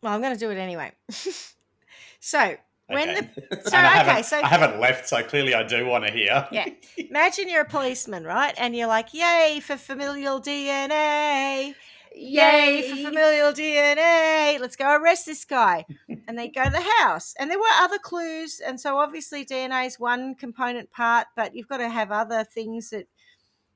[0.08, 0.94] Well, I'm going to do it anyway.
[2.22, 2.56] so
[2.88, 3.30] when Okay.
[3.60, 6.48] the so okay, so I haven't left, so clearly I do want to hear.
[6.50, 6.66] Yeah.
[6.98, 8.54] imagine you're a policeman, right?
[8.58, 11.76] And you're like, "Yay for familial DNA!
[12.16, 14.62] Yay for familial DNA!
[14.62, 15.86] Let's go arrest this guy."
[16.30, 19.88] and they go to the house, and there were other clues, and so obviously DNA
[19.88, 23.08] is one component part, but you've got to have other things that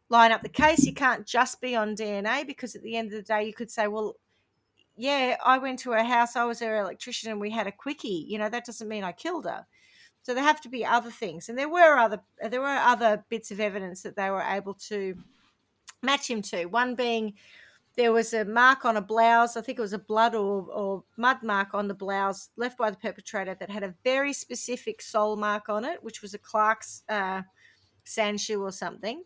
[0.07, 0.85] line up the case.
[0.85, 3.69] You can't just be on DNA because at the end of the day, you could
[3.69, 4.15] say, "Well."
[5.01, 6.35] Yeah, I went to her house.
[6.35, 8.23] I was her electrician, and we had a quickie.
[8.29, 9.65] You know that doesn't mean I killed her.
[10.21, 12.21] So there have to be other things, and there were other
[12.51, 15.15] there were other bits of evidence that they were able to
[16.03, 16.65] match him to.
[16.65, 17.33] One being
[17.95, 21.03] there was a mark on a blouse, I think it was a blood or, or
[21.17, 25.35] mud mark on the blouse left by the perpetrator that had a very specific sole
[25.35, 27.41] mark on it, which was a Clark's uh,
[28.03, 29.23] sand shoe or something.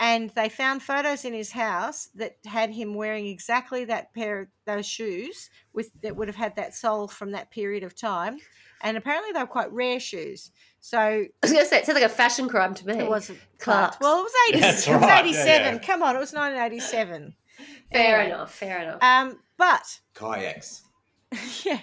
[0.00, 4.48] And they found photos in his house that had him wearing exactly that pair of
[4.66, 8.38] those shoes with that would have had that sole from that period of time.
[8.82, 10.50] And apparently they were quite rare shoes.
[10.80, 12.94] So I was going to say, it sounds like a fashion crime to me.
[12.94, 13.96] it wasn't Clark's.
[13.96, 14.00] Clark's.
[14.00, 15.74] Well, it was 80, That's it was right, yeah, 87.
[15.74, 15.78] yeah.
[15.78, 17.34] Come on, it was 1987.
[17.92, 18.34] Fair Anyway.
[18.34, 19.02] enough, fair enough.
[19.02, 20.82] Um, but Kayaks.
[21.64, 21.78] yeah.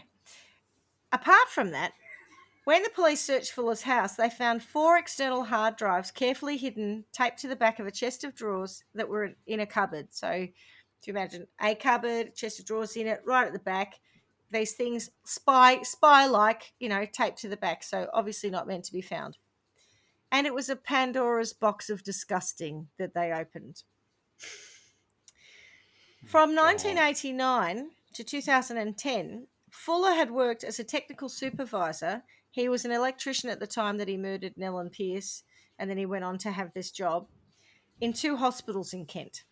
[1.14, 1.94] Apart from that,
[2.70, 7.40] when the police searched Fuller's house, they found four external hard drives carefully hidden, taped
[7.40, 10.10] to the back of a chest of drawers that were in a cupboard.
[10.12, 14.00] So, if you imagine a cupboard, chest of drawers in it, right at the back,
[14.52, 17.82] these things spy spy like, you know, taped to the back.
[17.82, 19.40] So obviously not meant to be found.
[20.32, 23.82] And it was a Pandora's box of disgusting that they opened.
[26.24, 32.22] From 1989 to 2010, Fuller had worked as a technical supervisor.
[32.60, 35.44] He was an electrician at the time that he murdered Knell and Pierce,
[35.78, 37.30] and then he went on to have this job
[38.02, 39.46] in two hospitals in Kent.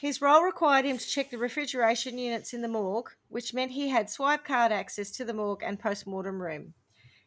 [0.00, 3.90] His role required him to check the refrigeration units in the morgue, which meant he
[3.90, 6.72] had swipe card access to the morgue and post-mortem room.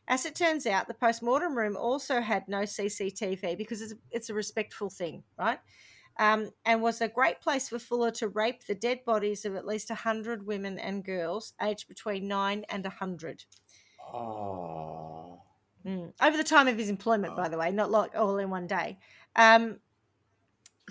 [0.07, 4.33] As it turns out, the post-mortem room also had no CCTV because it's, it's a
[4.33, 5.59] respectful thing, right?
[6.17, 9.67] Um, and was a great place for Fuller to rape the dead bodies of at
[9.67, 13.43] least 100 women and girls aged between 9 and 100.
[14.13, 15.41] Oh.
[15.85, 16.11] Mm.
[16.21, 18.97] Over the time of his employment, by the way, not like all in one day.
[19.35, 19.77] Um,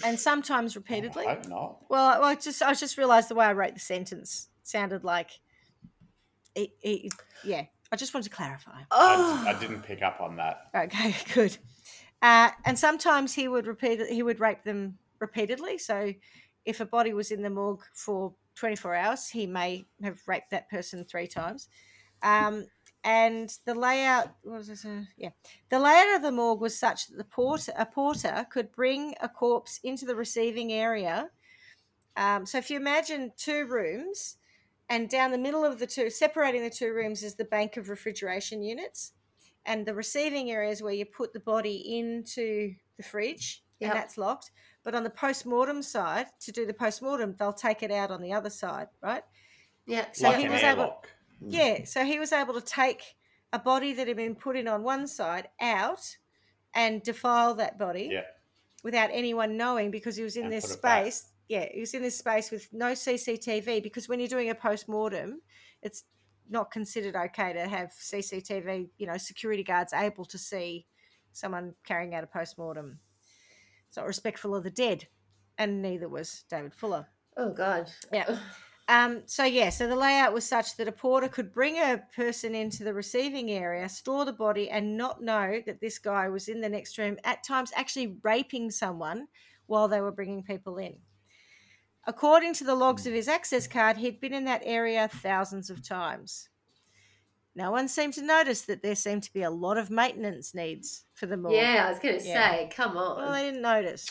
[0.04, 1.26] and sometimes repeatedly.
[1.26, 1.78] I hope not.
[1.90, 5.04] Well, I- well, I just I just realised the way I wrote the sentence sounded
[5.04, 5.30] like,
[6.54, 7.12] it, it,
[7.44, 7.64] yeah.
[7.92, 8.80] I just wanted to clarify.
[8.90, 10.68] oh, I, I didn't pick up on that.
[10.74, 11.56] Okay, good.
[12.22, 15.78] Uh, and sometimes he would repeat he would rape them repeatedly.
[15.78, 16.12] So
[16.64, 20.68] if a body was in the morgue for 24 hours, he may have raped that
[20.70, 21.68] person three times.
[22.22, 22.66] Um,
[23.06, 24.84] and the layout what was this?
[24.84, 25.30] Uh, yeah,
[25.70, 29.28] the layout of the morgue was such that the porter a porter could bring a
[29.28, 31.30] corpse into the receiving area.
[32.16, 34.36] Um, so if you imagine two rooms,
[34.88, 37.88] and down the middle of the two, separating the two rooms, is the bank of
[37.88, 39.12] refrigeration units
[39.66, 43.90] and the receiving area is where you put the body into the fridge Yep.
[43.90, 44.52] and that's locked
[44.84, 48.32] but on the post-mortem side to do the post-mortem they'll take it out on the
[48.32, 49.22] other side right
[49.84, 50.06] yeah.
[50.14, 51.10] so like he an was able airlock.
[51.42, 51.52] Mm.
[51.52, 53.02] yeah so he was able to take
[53.52, 56.16] a body that had been put in on one side out
[56.74, 58.22] and defile that body Yeah.
[58.82, 61.02] without anyone knowing because he was in And this put it back.
[61.04, 64.54] space yeah he was in this space with no cctv because when you're doing a
[64.54, 65.40] post-mortem
[65.82, 66.04] it's
[66.48, 70.86] not considered okay to have cctv you know security guards able to see
[71.32, 72.98] someone carrying out a post-mortem
[73.88, 75.06] it's not respectful of the dead
[75.58, 77.06] and neither was david fuller
[77.38, 77.90] Oh God.
[78.12, 78.38] Yeah.
[78.88, 82.54] um, so yeah, so the layout was such that a porter could bring a person
[82.54, 86.60] into the receiving area, store the body, and not know that this guy was in
[86.60, 87.16] the next room.
[87.24, 89.26] At times, actually raping someone
[89.66, 90.96] while they were bringing people in.
[92.06, 95.82] According to the logs of his access card, he'd been in that area thousands of
[95.86, 96.48] times.
[97.56, 101.06] No one seemed to notice that there seemed to be a lot of maintenance needs
[101.14, 101.54] for the morgue.
[101.54, 102.50] Yeah, I was going to Yeah.
[102.50, 103.16] say, come on.
[103.16, 104.06] Well, they didn't notice.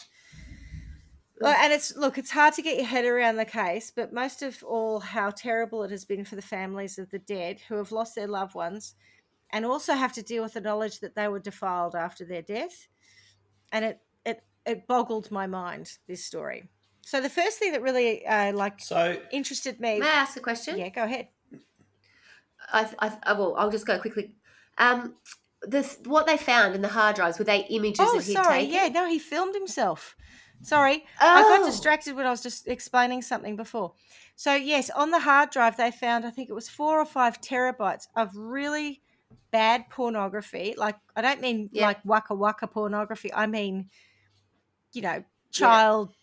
[1.39, 4.41] Well, and it's look, it's hard to get your head around the case, but most
[4.41, 7.91] of all, how terrible it has been for the families of the dead who have
[7.91, 8.95] lost their loved ones,
[9.51, 12.87] and also have to deal with the knowledge that they were defiled after their death,
[13.71, 16.69] and it it it boggled my mind this story.
[17.01, 20.41] So the first thing that really uh, like So interested me, May I ask a
[20.41, 20.77] question?
[20.77, 21.27] yeah, go ahead.
[22.71, 23.55] I, I, I will.
[23.57, 24.33] I'll just go quickly.
[24.77, 25.15] Um,
[25.61, 28.59] this what they found in the hard drives were they images Oh, that he'd sorry,
[28.61, 28.73] taken?
[28.73, 30.15] yeah, no, he filmed himself.
[30.65, 33.93] Sorry, Oh, I got distracted when I was just explaining something before.
[34.35, 37.39] So yes, on the hard drive they found I think it was four or five
[37.39, 39.03] terabytes of really
[39.51, 40.73] bad pornography.
[40.75, 41.85] Like I don't mean Yeah.
[41.85, 43.31] like waka waka pornography.
[43.31, 43.91] I mean,
[44.93, 46.13] you know, child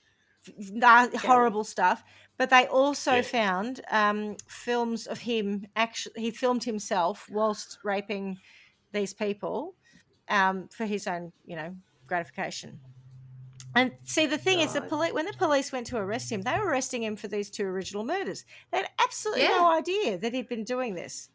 [0.59, 2.03] nah, horrible stuff.
[2.39, 3.23] But they also Yeah.
[3.23, 8.39] found um, films of him actually he filmed himself whilst raping
[8.93, 9.77] these people
[10.29, 11.77] um, for his own, you know,
[12.09, 12.81] gratification.
[13.75, 14.89] And see, the thing is, the God.
[14.91, 17.65] police when the police went to arrest him, they were arresting him for these two
[17.65, 18.45] original murders.
[18.71, 19.49] They had absolutely Yeah.
[19.59, 21.31] no idea that he'd been doing this.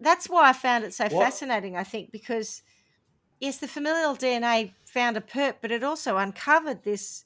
[0.00, 1.76] That's why I found it so What- fascinating.
[1.76, 2.62] I think because
[3.40, 7.24] yes, the familial DNA found a perp, but it also uncovered this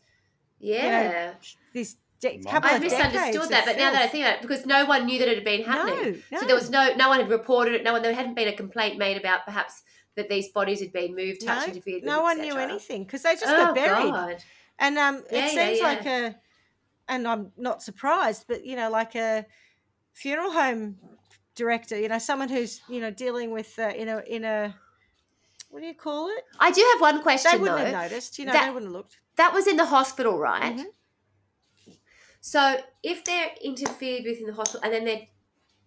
[0.60, 1.34] yeah.
[1.72, 4.12] this de- couple I misunderstood that, but now that I filth.
[4.12, 6.22] think about it, because no one knew that it had been happening.
[6.30, 7.84] no, So there was no, no one had reported it.
[7.84, 9.82] No one, there hadn't been a complaint made about perhaps
[10.18, 12.04] that these bodies had been moved, touched, No, interfered with.
[12.04, 14.12] no one knew anything because they just oh got buried.
[14.12, 14.44] God.
[14.78, 15.84] And um, Yeah, it seems yeah.
[15.84, 16.36] like a,
[17.08, 19.46] and I'm not surprised, but you know, like a
[20.12, 20.96] funeral home
[21.54, 24.74] director, you know, someone who's you know dealing with uh, in a in a
[25.70, 26.44] what do you call it?
[26.58, 27.84] I do have one question They wouldn't though.
[27.84, 29.18] have noticed, you know, that- they wouldn't have looked.
[29.36, 30.76] That was in the hospital, right?
[30.76, 30.84] Mhm.
[32.40, 35.26] So if they're interfered with in the hospital and then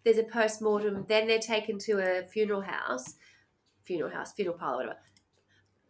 [0.04, 3.16] there's a post mortem, then they're taken to a funeral house,
[3.92, 4.98] funeral house, funeral parlor, whatever.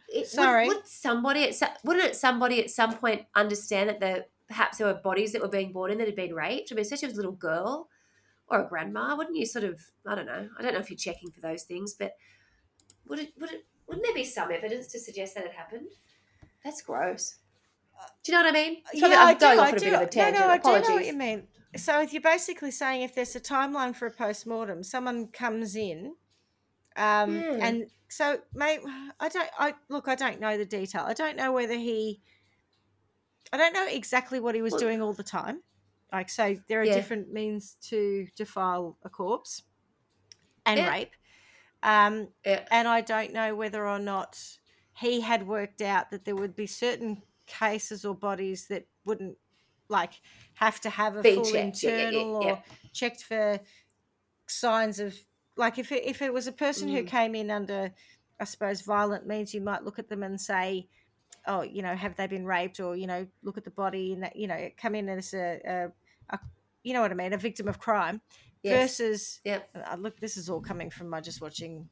[0.10, 0.68] It, would- Sorry.
[0.68, 4.94] Would, somebody at wouldn't it somebody at some point understand that the perhaps there were
[4.96, 6.72] bodies that were being brought in that had been raped?
[6.72, 7.88] I mean, especially if it was a little girl
[8.48, 10.50] or a grandma, wouldn't you sort of I don't know.
[10.58, 12.14] I don't know if you're checking for those things, but
[13.08, 15.88] would it would it wouldn't there be some evidence to suggest that it happened?
[16.64, 17.38] That's gross.
[18.24, 18.78] Do you know what I mean?
[18.92, 19.40] It's probably- yeah, I'm I do.
[19.40, 19.86] going I a do.
[19.86, 20.40] bit of a no, tangent.
[20.40, 21.48] no, I do know what you mean.
[21.78, 26.16] So you're basically saying if there's a timeline for a post mortem, someone comes in,
[26.96, 27.58] um, Yeah.
[27.62, 28.82] and so mate,
[29.20, 29.50] I don't.
[29.58, 30.08] I look.
[30.08, 31.04] I don't know the detail.
[31.06, 32.22] I don't know whether he.
[33.54, 35.64] I don't know exactly what he was doing all the time.
[36.12, 36.96] Like, so there are Yeah.
[36.96, 39.64] different means to defile a corpse
[40.66, 40.90] and Yeah.
[40.90, 41.16] rape.
[41.84, 44.38] Um, and I don't know whether or not
[44.94, 49.38] he had worked out that there would be certain cases or bodies that wouldn't
[49.90, 50.22] like
[50.56, 52.64] have to have a Be full checked, internal or
[52.94, 53.60] checked for
[54.48, 55.18] signs of
[55.62, 57.08] like if it, if it was a person who Mm.
[57.08, 57.94] came in under
[58.40, 60.88] I suppose violent means you might look at them and say
[61.48, 64.24] oh you know have they been raped or you know look at the body and
[64.24, 66.40] that you know come in as a, a, a
[66.84, 68.22] you know what I mean a victim of crime
[68.64, 68.98] Yes.
[68.98, 69.70] versus Yep.
[69.92, 71.90] uh, look this is all coming from my just watching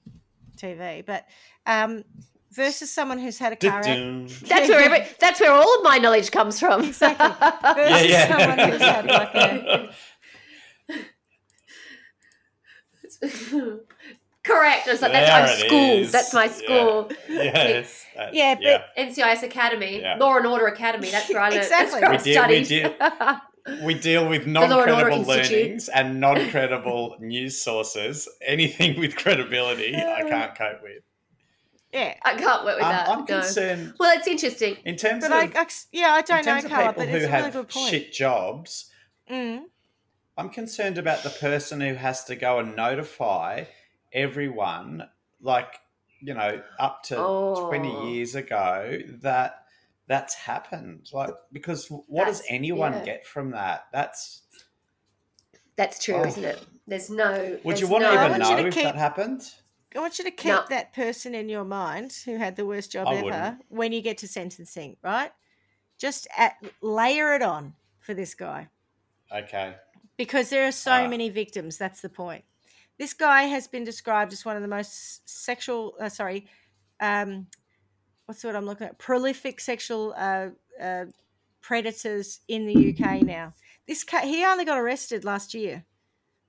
[0.58, 1.26] tv but
[1.66, 2.04] um
[2.52, 4.28] versus someone who's had a car Dun-dun.
[4.48, 6.82] That's where every, that's where all of my knowledge comes from.
[6.84, 7.28] Exactly.
[7.76, 8.28] versus Yeah, yeah.
[8.28, 9.90] someone who's had like a
[14.44, 14.88] Correct.
[14.88, 15.80] It's like that's my school.
[16.00, 16.12] is.
[16.12, 16.52] That's my Yeah.
[16.52, 17.12] school.
[17.30, 18.06] Yes.
[18.16, 20.16] that- Yeah, but- NCIS Academy, Yeah.
[20.18, 21.12] Law and Order Academy.
[21.12, 21.54] That's right.
[21.54, 22.00] Exactly.
[22.00, 22.96] That's where I We did- we
[23.76, 23.86] studied.
[23.86, 28.28] we deal with Law and Order non-credible learnings and non-credible news sources.
[28.42, 31.04] Anything with credibility, I can't cope with.
[31.94, 33.10] yeah I can't work with Um, that.
[33.10, 33.26] I'm no.
[33.26, 34.78] concerned Well, it's interesting.
[34.86, 37.04] in terms but of I, I s- yeah i don't know terms of Carla, people
[37.04, 38.90] but who it's a really have good point shit jobs.
[39.30, 39.62] mm.
[40.40, 43.66] I'm concerned about the person who has to go and notify
[44.14, 45.04] everyone,
[45.42, 45.80] like
[46.22, 47.68] you know, up to Oh.
[47.70, 49.64] 20 years ago that
[50.08, 51.10] that's happened.
[51.14, 53.06] Like, because what does anyone yeah.
[53.06, 53.86] get from that?
[53.94, 54.42] That's
[55.76, 56.26] That's true, Oh.
[56.26, 56.66] isn't it?
[56.88, 57.60] There's no.
[57.64, 59.42] would there's you want no, to even want know to if keep- that happened?
[59.96, 60.66] I want you to keep No.
[60.70, 63.66] that person in your mind who had the worst job I ever wouldn't.
[63.70, 65.32] when you get to sentencing, right?
[65.98, 68.70] Just at, layer it on for this guy
[69.32, 69.76] Okay.
[70.20, 71.08] Because there are so Ah.
[71.08, 71.78] many victims.
[71.78, 72.44] That's the point.
[72.98, 76.46] This guy has been described as one of the most sexual, uh, sorry,
[77.00, 77.48] um,
[78.26, 78.98] what's the word I'm looking at?
[79.00, 80.50] Prolific sexual uh,
[80.80, 81.06] uh,
[81.62, 83.54] predators in the UK now.
[83.88, 85.86] This ca- he only got arrested last year.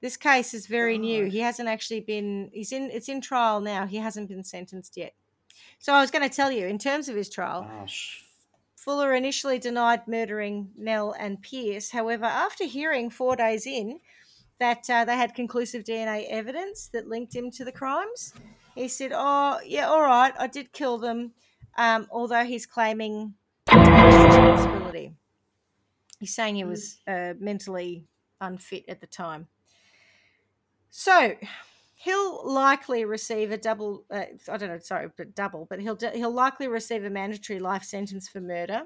[0.01, 1.27] This case is very new.
[1.27, 2.51] He hasn't actually been.
[2.53, 2.91] He's in.
[2.91, 3.87] It's in trial now.
[3.87, 5.15] He hasn't been sentenced yet.
[5.79, 8.23] So I was going to tell you, in terms of his trial, Oh, sh-
[8.81, 11.91] Fuller initially denied murdering Knell and Pierce.
[11.91, 14.01] However, after hearing four days in
[14.59, 18.33] that uh, they had conclusive DNA evidence that linked him to the crimes,
[18.75, 21.33] he said, "Oh, yeah, all right, I did kill them."
[21.77, 23.35] Um, although he's claiming
[23.71, 25.13] responsibility,
[26.19, 28.07] he's saying he was uh, mentally
[28.41, 29.49] unfit at the time.
[30.91, 31.35] So
[32.01, 34.05] he'll likely receive a double.
[34.11, 35.67] Uh, I don't know, sorry, but double.
[35.69, 38.83] But he'll he'll likely receive a mandatory life sentence for murder.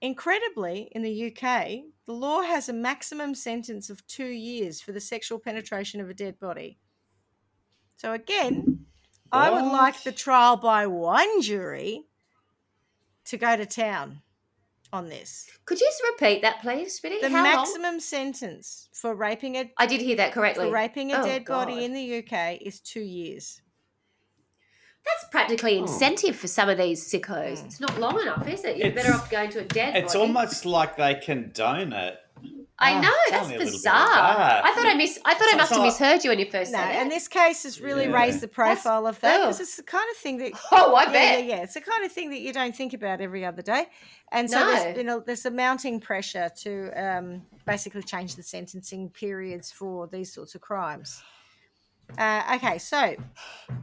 [0.00, 1.68] Incredibly, in the UK,
[2.06, 6.14] the law has a maximum sentence of two years for the sexual penetration of a
[6.14, 6.78] dead body.
[7.96, 8.86] So again,
[9.32, 12.04] I would like the trial by one jury
[13.26, 14.20] to go to town
[14.94, 15.48] on this.
[15.66, 17.20] Could you just repeat that, please, Spinny?
[17.20, 17.52] The How long?
[17.52, 20.66] maximum sentence for raping a I did hear that correctly.
[20.66, 21.66] for raping a Oh, dead God.
[21.66, 23.60] body in the UK is two years.
[25.04, 25.82] That's practically Oh.
[25.82, 27.58] incentive for some of these sickos.
[27.58, 27.66] Mm.
[27.66, 28.76] It's not long enough, is it?
[28.78, 30.26] You're It's- better off going to a dead It's body.
[30.26, 32.18] almost like they condone it.
[32.76, 34.06] I Ah, know that's me a little bit bizarre.
[34.08, 34.64] that.
[34.64, 35.18] I thought I miss.
[35.24, 37.28] I thought I So- must have misheard you when you first No, said and this
[37.28, 38.20] case has really Yeah.
[38.20, 39.62] raised the profile of that because oh.
[39.62, 41.44] it's the kind of thing that Oh, I yeah, bet.
[41.44, 43.86] yeah, yeah, it's the kind of thing that you don't think about every other day,
[44.32, 44.66] and so No.
[44.74, 50.08] there's you know there's a mounting pressure to um, basically change the sentencing periods for
[50.08, 51.22] these sorts of crimes.
[52.18, 53.16] Uh, okay, so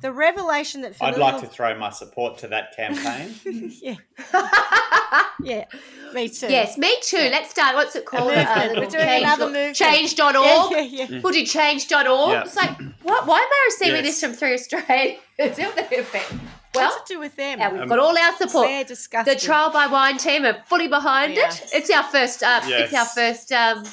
[0.01, 3.33] the revelation that I'd familial- like to throw my support to that campaign.
[3.81, 3.95] yeah,
[5.43, 5.65] yeah,
[6.13, 6.47] me too.
[6.49, 7.17] yes, me too.
[7.17, 7.75] Let's start.
[7.75, 8.31] What's it called?
[8.31, 9.75] Uh, We're doing change another dot- movement.
[9.75, 10.35] Change.org.
[10.71, 11.19] yeah, yeah, yeah.
[11.21, 12.31] We'll do change.org.
[12.31, 12.41] Yeah.
[12.43, 13.27] It's like, what?
[13.27, 14.21] Why am I receiving Yes.
[14.21, 15.19] this from Three Australians?
[15.37, 16.31] Isn't that effect?
[16.73, 17.59] Well, What's it do with them?
[17.59, 18.67] and we've Um, got all our support.
[18.69, 19.33] They're disgusting.
[19.33, 21.49] The trial by wine team are fully behind Yeah.
[21.49, 21.69] it.
[21.73, 22.43] It's our first.
[22.43, 23.51] Uh, It's our first.
[23.51, 23.83] Um,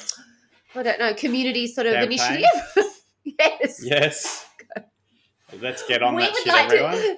[0.75, 2.11] I don't know, community sort of Campaign?
[2.19, 2.45] initiative.
[3.23, 3.83] yes.
[3.83, 4.45] Yes.
[5.61, 6.91] Let's get on we that shit, like everyone.
[6.93, 7.17] to.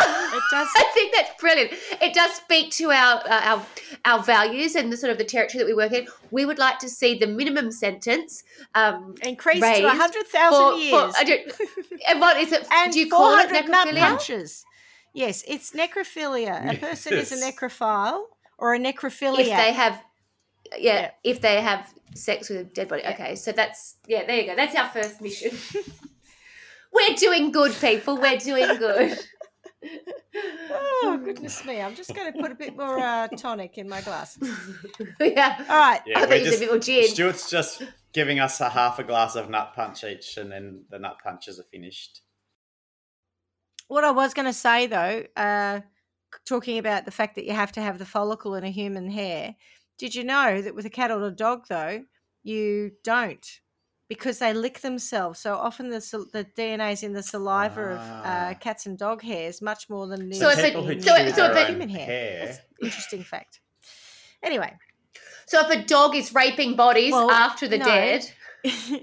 [0.00, 0.68] It does.
[0.76, 1.72] I think that's brilliant.
[2.00, 3.66] It does speak to our uh, our
[4.04, 6.06] our values and the sort of the territory that we work in.
[6.30, 8.42] We would like to see the minimum sentence
[8.74, 11.14] um, Increased raised to 100,000 for, for years.
[11.16, 11.52] I don't,
[12.08, 12.66] and what is it?
[12.72, 14.00] and do you call it 400 nut necrophilia?
[14.00, 14.64] punches.
[15.14, 16.74] Yes, it's necrophilia.
[16.74, 18.24] A person is a necrophile
[18.58, 19.40] or a necrophiliac.
[19.40, 20.02] If they have,
[20.72, 21.10] yeah, Yeah.
[21.24, 23.02] if they have sex with a dead body.
[23.02, 23.12] Yeah.
[23.12, 24.24] Okay, so that's yeah.
[24.26, 24.56] There you go.
[24.56, 25.50] That's our first mission.
[26.92, 28.16] We're doing good, people.
[28.16, 29.18] We're doing good.
[30.74, 31.80] oh, goodness me.
[31.80, 34.38] I'm just going to put a bit more uh, tonic in my glass.
[35.20, 35.64] yeah.
[35.68, 36.00] All right.
[36.06, 37.08] Yeah, I we're thought you a just, bit more gin.
[37.08, 37.82] Stuart's just
[38.12, 41.60] giving us a half a glass of nut punch each, and then the nut punches
[41.60, 42.22] are finished.
[43.88, 45.80] What I was going to say, though, uh,
[46.46, 49.54] talking about the fact that you have to have the follicle in a human hair,
[49.98, 52.04] did you know that with a cat or a dog, though,
[52.42, 53.46] you don't?
[54.08, 55.38] Because they lick themselves.
[55.40, 55.98] So often the,
[56.32, 58.48] the DNA is in the saliva of Ah.
[58.50, 61.14] uh, cats and dog hairs, much more than So is if it- people who so
[61.14, 62.06] it- chew so if their it- human hair.
[62.06, 63.60] hair, That's interesting fact.
[64.42, 64.72] Anyway,
[65.46, 67.84] So if a dog is raping bodies Well, after the no.
[67.84, 68.30] dead,
[68.64, 69.00] uh,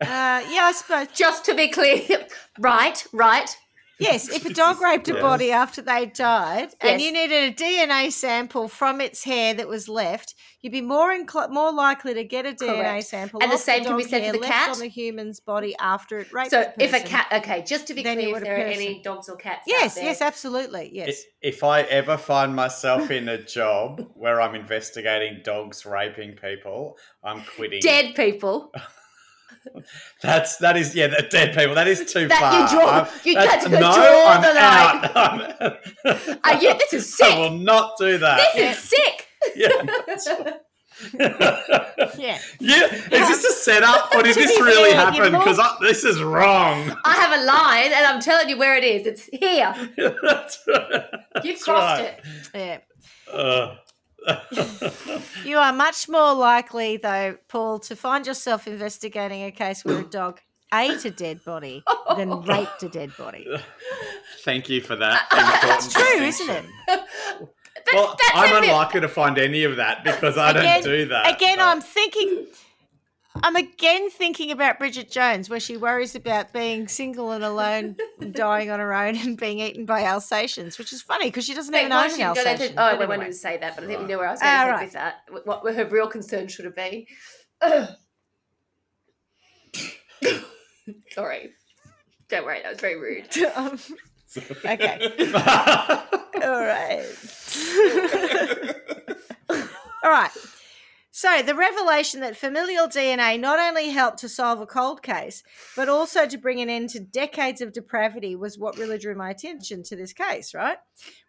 [0.00, 1.08] yeah, I suppose.
[1.14, 2.26] just to be clear,
[2.58, 3.50] right, right.
[3.98, 8.10] Yes, if a dog raped a body after they died, and you needed a DNA
[8.10, 12.46] sample from its hair that was left, you'd be more incl- more likely to get
[12.46, 13.06] a DNA Correct.
[13.06, 13.40] sample.
[13.42, 14.70] And the off same can be said for hair the left cat?
[14.70, 16.50] on the human's body after it raped.
[16.50, 18.60] So the if a cat, okay, just to be clear, if would a there are
[18.60, 21.22] any dogs or cats, out yes, there, yes, absolutely, I- yes.
[21.40, 27.42] If I ever find myself in a job where I'm investigating dogs raping people, I'm
[27.56, 27.80] quitting.
[27.80, 28.72] dead people.
[30.22, 31.74] That's that is yeah, that dead people.
[31.74, 32.60] That is too That far.
[32.60, 35.76] you draw- you got to no, draw I'm the out.
[36.44, 36.74] I'm- you?
[36.78, 37.32] This is sick.
[37.32, 38.52] I will not do that.
[38.54, 39.26] This is sick.
[39.56, 39.68] Yeah.
[40.26, 40.58] yeah.
[42.60, 45.32] yeah, is this a setup or did this really fair, happen?
[45.32, 46.96] Because this is wrong.
[47.04, 49.06] I have a line, and I'm telling you where it is.
[49.06, 49.74] It's here.
[50.22, 51.04] that's right.
[51.42, 52.20] You've crossed right.
[52.54, 52.80] it.
[53.28, 53.32] Yeah.
[53.32, 53.76] Uh,
[55.44, 60.02] You are much more likely, though, Paul, to find yourself investigating a case where a
[60.04, 60.40] dog
[60.72, 61.82] ate a dead body
[62.16, 63.46] than raped a dead body.
[64.42, 65.26] thank you for that.
[65.30, 66.72] That's true, isn't distinction.
[66.88, 67.08] it?
[67.92, 71.36] Well, that's I'm unlikely to find any of that because I Again- don't do that.
[71.36, 72.46] Again, but- I'm thinking.
[73.42, 78.32] I'm again thinking about Bridget Jones, where she worries about being single and alone, and
[78.32, 81.72] dying on her own, and being eaten by Alsatians, which is funny because she doesn't
[81.72, 82.76] Thank even God own she an didn't go Alsatian.
[82.76, 83.26] to- Oh, I But wanted anyway.
[83.32, 84.84] to say that, but I think we knew where I was going to head right.
[84.84, 85.14] with that.
[85.30, 87.06] What what her real concern should have been.
[91.12, 91.50] Sorry.
[92.28, 93.28] Don't worry, that was very rude.
[93.56, 93.78] Um,
[94.64, 95.12] okay.
[96.42, 97.06] All right.
[100.04, 100.30] All right.
[101.16, 105.44] So, the revelation that familial DNA not only helped to solve a cold case,
[105.76, 109.30] but also to bring an end to decades of depravity was what really drew my
[109.30, 110.78] attention to this case, right?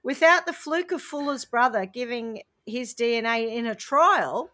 [0.01, 4.49] Without the fluke of Fuller's brother giving his DNA in a trial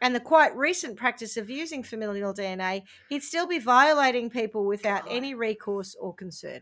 [0.00, 5.02] and the quite recent practice of using familial DNA, he'd still be violating people without
[5.10, 6.60] any recourse or concern.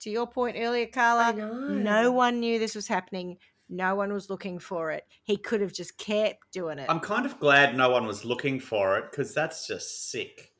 [0.00, 1.32] To your point earlier, Carla,
[1.68, 3.38] no one knew this was happening.
[3.68, 5.04] No one was looking for it.
[5.22, 6.86] He could have just kept doing it.
[6.88, 10.52] I'm kind of glad no one was looking for it because that's just sick.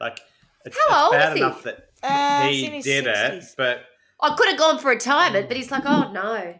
[0.00, 0.20] Like,
[0.64, 1.40] it's, How it's old bad is he?
[1.44, 3.32] enough that Uh, he did 60s.
[3.32, 3.80] it, but
[4.20, 6.54] I could have gone for retirement, but he's like, oh no.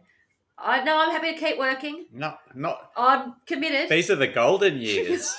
[0.61, 2.07] I know I'm happy to keep working.
[2.13, 2.91] No, not.
[2.97, 3.89] I'm committed.
[3.89, 5.37] These are the golden years.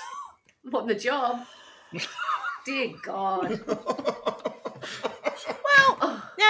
[0.74, 1.46] on the job.
[2.66, 3.60] Dear God.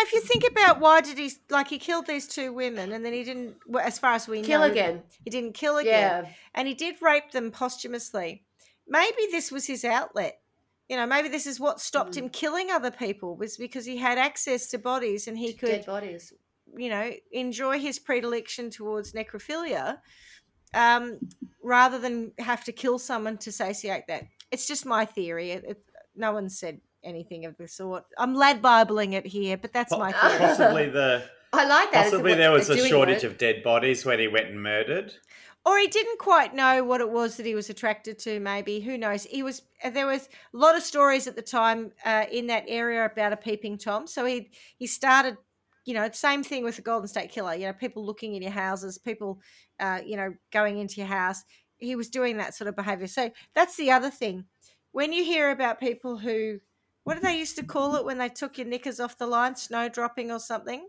[0.01, 3.13] If you think about why did he like he killed these two women and then
[3.13, 5.03] he didn't, well, as far as we know Kill know, again.
[5.23, 6.31] he didn't kill again, Yeah.
[6.55, 8.43] and he did rape them posthumously.
[8.87, 10.39] Maybe this was his outlet.
[10.87, 12.17] You know, maybe this is what stopped Mm.
[12.17, 15.85] him killing other people was because he had access to bodies and he could Dead
[15.85, 16.33] bodies.
[16.75, 19.99] you know, enjoy his predilection towards necrophilia
[20.73, 21.19] um,
[21.63, 24.23] rather than have to kill someone to satiate that.
[24.51, 25.51] It's just my theory.
[25.51, 25.83] It, it,
[26.15, 28.03] no one said anything of the sort.
[28.17, 30.39] I'm lad bibling it here, but that's my Po- theory.
[30.39, 31.23] possibly the
[31.53, 32.03] I like that.
[32.05, 33.27] Possibly there was a shortage with it.
[33.27, 35.13] of dead bodies when he went and murdered.
[35.65, 38.39] Or he didn't quite know what it was that he was attracted to.
[38.39, 39.23] Maybe who knows?
[39.25, 39.61] He was.
[39.83, 43.33] uh, There was a lot of stories at the time uh, in that area about
[43.33, 44.07] a peeping tom.
[44.07, 45.37] So he he started.
[45.85, 47.55] You know, same thing with the Golden State Killer.
[47.55, 49.39] You know, people looking in your houses, people,
[49.79, 51.43] uh, you know, going into your house.
[51.77, 53.07] He was doing that sort of behavior.
[53.07, 54.45] So that's the other thing.
[54.91, 56.59] When you hear about people who,
[57.09, 59.55] what did they used to call it when they took your knickers off the line,
[59.55, 60.87] snow dropping or something?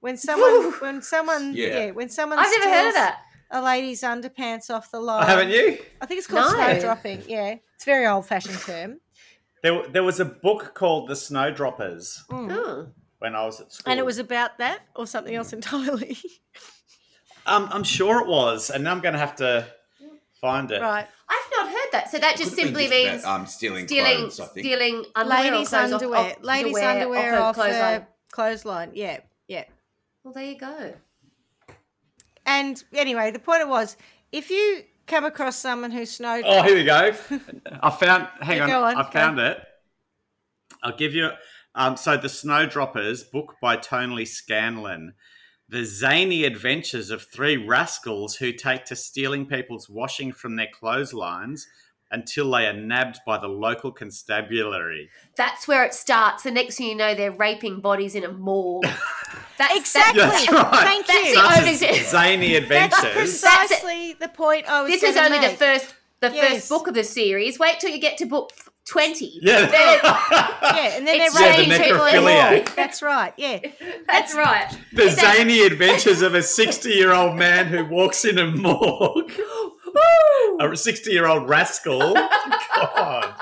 [0.00, 1.66] When someone, when someone, Yeah.
[1.66, 1.90] yeah.
[1.90, 3.18] when someone, I've never heard of that.
[3.50, 5.24] A lady's underpants off the line.
[5.24, 5.76] Oh, haven't you?
[6.00, 6.56] I think it's called No.
[6.56, 7.22] snow dropping.
[7.28, 9.00] Yeah, it's a very old-fashioned term.
[9.62, 12.50] There, there was a book called The Snowdroppers Mm.
[12.52, 12.88] Oh.
[13.18, 13.90] when I was at school.
[13.90, 16.16] And it was about that or something else entirely.
[17.46, 19.66] Um, I'm sure it was, and now I'm going to have to
[20.38, 20.82] find it.
[20.82, 21.06] right.
[21.98, 22.10] I've not heard that.
[22.10, 24.66] So that just simply just means about, um, stealing, stealing clothes, I think.
[24.66, 26.20] stealing underwear Ladies' clothes off- underwear.
[26.20, 28.06] off, Ladies' underwear underwear off off a clothesline.
[28.32, 28.90] clothesline.
[28.94, 29.64] Yeah, yeah.
[30.24, 30.94] Well, there you go.
[32.46, 33.96] And anyway, the point was,
[34.32, 37.12] if you come across someone who snow Oh, here we go.
[37.82, 38.28] I found.
[38.40, 39.58] Hang on, on, I found it.
[40.82, 41.30] I'll give you.
[41.74, 45.14] Um, so the Snowdroppers, book by Tony Scanlon,
[45.68, 51.66] the zany adventures of three rascals who take to stealing people's washing from their clotheslines
[52.10, 55.10] until they are nabbed by the local constabulary.
[55.36, 56.42] That's where it starts.
[56.42, 58.86] The next thing you know, they're raping bodies in a morgue.
[59.58, 60.20] That's Exactly.
[60.22, 60.72] That's right.
[60.84, 61.34] Thank That's you.
[61.34, 64.90] the Such only as thing- zany That's precisely the point I was.
[64.92, 66.52] This is gonna only the first the Yes.
[66.54, 67.58] first book of the series.
[67.58, 68.50] Wait till you get to book
[68.88, 69.38] twenty.
[69.42, 69.66] yeah.
[69.66, 72.50] Then Yeah, and then It's they're Yeah, the raping people in necrophilia.
[72.54, 72.66] morgue.
[72.76, 73.34] That's right.
[73.36, 73.58] Yeah.
[74.06, 74.76] That's right.
[74.92, 78.46] the Is that- zany adventures of a 60 year old man who walks in a
[78.46, 79.32] morgue.
[79.94, 80.58] Woo!
[80.60, 82.14] A 60 year old rascal.
[82.74, 83.34] God.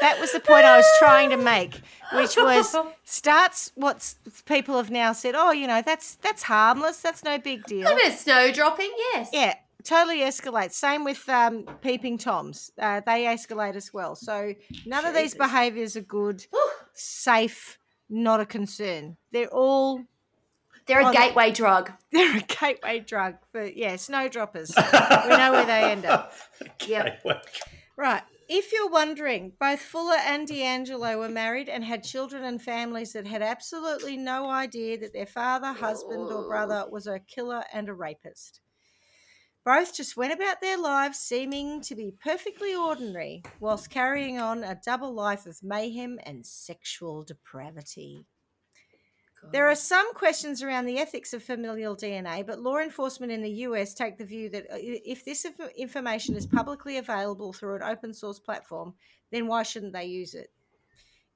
[0.00, 1.80] That was the point I was trying to make,
[2.12, 4.14] which was starts what
[4.44, 5.34] people have now said.
[5.34, 6.98] Oh, you know, that's that's harmless.
[7.00, 7.86] That's no big deal.
[7.86, 9.30] A bit of snow dropping, yes.
[9.32, 10.72] Yeah, totally escalates.
[10.72, 12.70] Same with um, peeping toms.
[12.78, 14.14] Uh, they escalate as well.
[14.14, 16.44] So none of these behaviours are good,
[16.92, 17.78] safe,
[18.10, 19.16] not a concern.
[19.32, 20.02] They're all
[20.86, 21.92] They're a Oh, the- gateway drug.
[22.12, 24.72] they're a gateway drug for yeah, snowdroppers.
[24.76, 26.32] we know where they end up.
[26.86, 27.24] Yep.
[27.96, 28.22] Right.
[28.48, 33.26] If you're wondering, both Fuller and DeAngelo were married and had children and families that
[33.26, 36.90] had absolutely no idea that their father, husband, or brother oh.
[36.90, 38.60] was a killer and a rapist.
[39.64, 44.78] Both just went about their lives seeming to be perfectly ordinary, whilst carrying on a
[44.84, 48.26] double life of mayhem and sexual depravity.
[49.52, 53.50] There are some questions around the ethics of familial DNA, but law enforcement in the
[53.68, 58.12] US take the view that uh, if this information is publicly available through an open
[58.12, 58.94] source platform,
[59.30, 60.50] then why shouldn't they use it?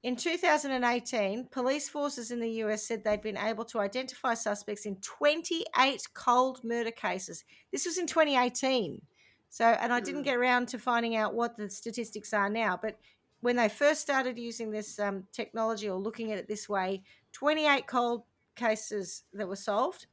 [0.03, 4.95] In 2018, police forces in the US said they'd been able to identify suspects in
[4.97, 7.43] 28 cold murder cases.
[7.71, 9.01] This was in 2018.
[9.49, 10.25] So, and I didn't Hmm.
[10.25, 12.99] get around to finding out what the statistics are now, but
[13.41, 17.01] when they first started using this um, technology or looking at it this way,
[17.33, 18.23] 28 cold
[18.55, 20.07] cases that were solved.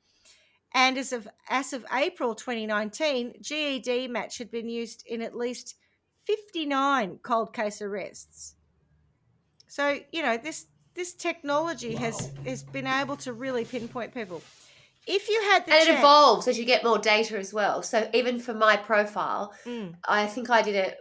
[0.74, 5.76] And as of as of April 2019, GEDmatch had been used in at least
[6.26, 8.56] 59 cold case arrests.
[9.68, 14.42] So, you know, this this technology has has been able to really pinpoint people.
[15.06, 17.82] If you had the And it evolves as you get more data as well.
[17.82, 20.98] So even for my profile, Mm, I think I did it,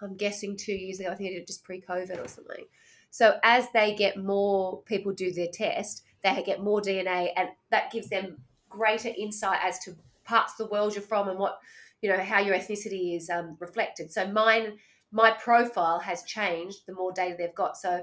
[0.00, 1.10] I'm guessing two years ago.
[1.10, 2.64] I think I did it just pre COVID or something.
[3.12, 7.92] So as they get more people do their test, they get more DNA, and that
[7.92, 8.38] gives them
[8.70, 9.94] greater insight as to
[10.24, 11.58] parts of the world you're from and what,
[12.00, 14.10] you know, how your ethnicity is um, reflected.
[14.10, 14.78] So mine,
[15.10, 17.76] my profile has changed the more data they've got.
[17.76, 18.02] So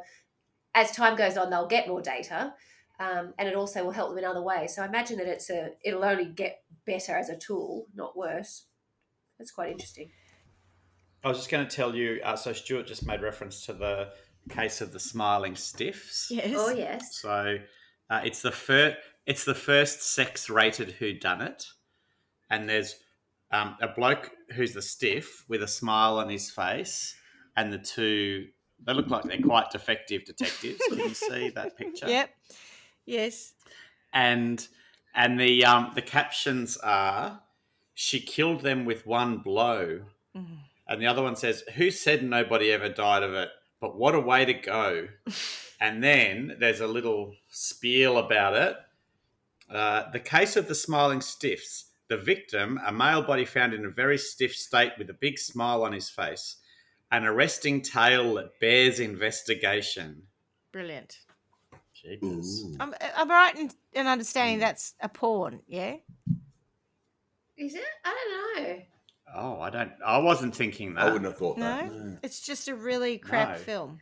[0.75, 2.53] as time goes on, they'll get more data.
[2.99, 4.75] Um, and it also will help them in other ways.
[4.75, 8.65] So I imagine that it's a it'll only get better as a tool, not worse.
[9.39, 10.11] That's quite interesting.
[11.23, 12.19] I was just going to tell you.
[12.23, 14.09] Uh, so Stuart just made reference to the
[14.49, 16.27] case of the smiling stiffs.
[16.29, 16.53] yes.
[16.55, 17.15] Oh yes.
[17.21, 17.57] So
[18.09, 18.97] uh, it's the first.
[19.25, 21.65] It's the first sex-rated Who Done It,
[22.49, 22.95] and there's
[23.51, 27.15] um, a bloke who's the stiff with a smile on his face,
[27.55, 28.47] and the two.
[28.85, 30.79] They look like they're quite defective detectives.
[30.87, 32.07] Can you see that picture?
[32.07, 32.29] Yep.
[33.05, 33.53] Yes.
[34.13, 34.67] and
[35.15, 37.41] and the um the captions are
[37.93, 40.01] she killed them with one blow
[40.35, 40.59] Mhm.
[40.87, 43.49] and the other one says who said nobody ever died of it
[43.79, 45.07] but what a way to go
[45.81, 48.75] and then there's a little spiel about it
[49.73, 53.89] uh, the case of the smiling stiffs the victim a male body found in a
[53.89, 56.57] very stiff state with a big smile on his face
[57.11, 60.23] an arresting tale that bears investigation
[60.71, 61.19] Brilliant.
[61.93, 62.63] Jeepers.
[62.79, 65.95] I'm, I'm right in, in understanding that's a porn, yeah?
[67.57, 67.83] Is it?
[68.05, 68.81] I don't know.
[69.35, 69.91] Oh, I don't.
[70.05, 71.01] I wasn't thinking that.
[71.05, 71.91] I wouldn't have thought that.
[71.93, 72.17] No?
[72.23, 73.55] It's just a really crap No.
[73.57, 73.99] film.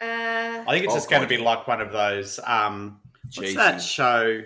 [0.00, 2.40] Uh, I think it's Oh, just going to be like one of those.
[2.44, 3.00] Um,
[3.34, 4.42] what's that show?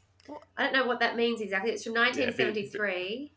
[0.58, 1.72] I don't know what that means exactly.
[1.72, 3.32] It's from 1973.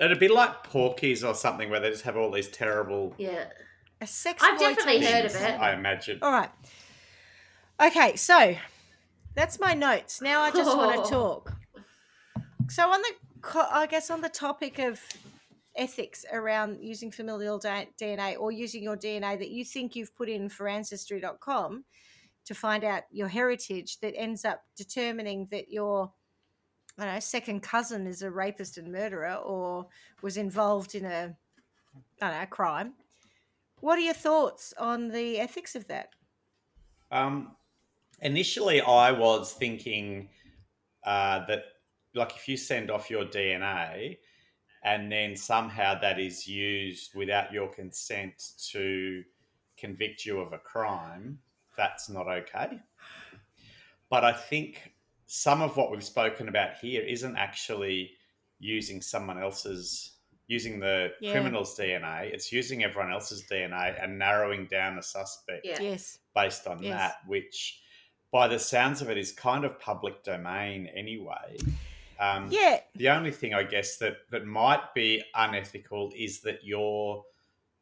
[0.00, 3.46] It'd be like Porky's or something where they just have all these terrible Yeah.
[4.00, 4.42] A sex.
[4.42, 5.60] I've definitely heard of it.
[5.60, 6.20] I imagine.
[6.22, 6.50] All right.
[7.80, 8.54] Okay, so
[9.38, 10.20] that's my notes.
[10.20, 11.52] Now I just want to talk.
[12.68, 15.00] So on the, I guess on the topic of
[15.76, 20.48] ethics around using familial DNA or using your DNA that you think you've put in
[20.48, 21.84] for ancestry.com
[22.46, 26.10] to find out your heritage that ends up determining that your
[26.98, 29.86] I don't know, second cousin is a rapist and murderer or
[30.20, 31.36] was involved in a
[32.20, 32.94] I don't know, a crime.
[33.80, 36.08] What are your thoughts on the ethics of that?
[37.12, 37.52] Um,
[38.20, 40.28] initially, I was thinking
[41.04, 41.64] uh, that,
[42.14, 44.18] like, if you send off your DNA
[44.82, 49.22] and then somehow that is used without your consent to
[49.76, 51.38] convict you of a crime,
[51.76, 52.80] that's not okay.
[54.10, 54.94] But I think
[55.26, 58.12] some of what we've spoken about here isn't actually
[58.58, 60.14] using someone else's
[60.46, 61.32] using the Yeah.
[61.32, 62.32] criminal's DNA.
[62.32, 65.82] It's using everyone else's DNA and narrowing down a suspect Yeah.
[65.82, 66.18] Yes.
[66.34, 66.90] based on Yes.
[66.90, 67.82] that, which
[68.30, 71.56] by the sounds of it is kind of public domain anyway.
[72.20, 72.80] Um, Yeah.
[72.96, 77.24] The only thing I guess that, that might be unethical is that you're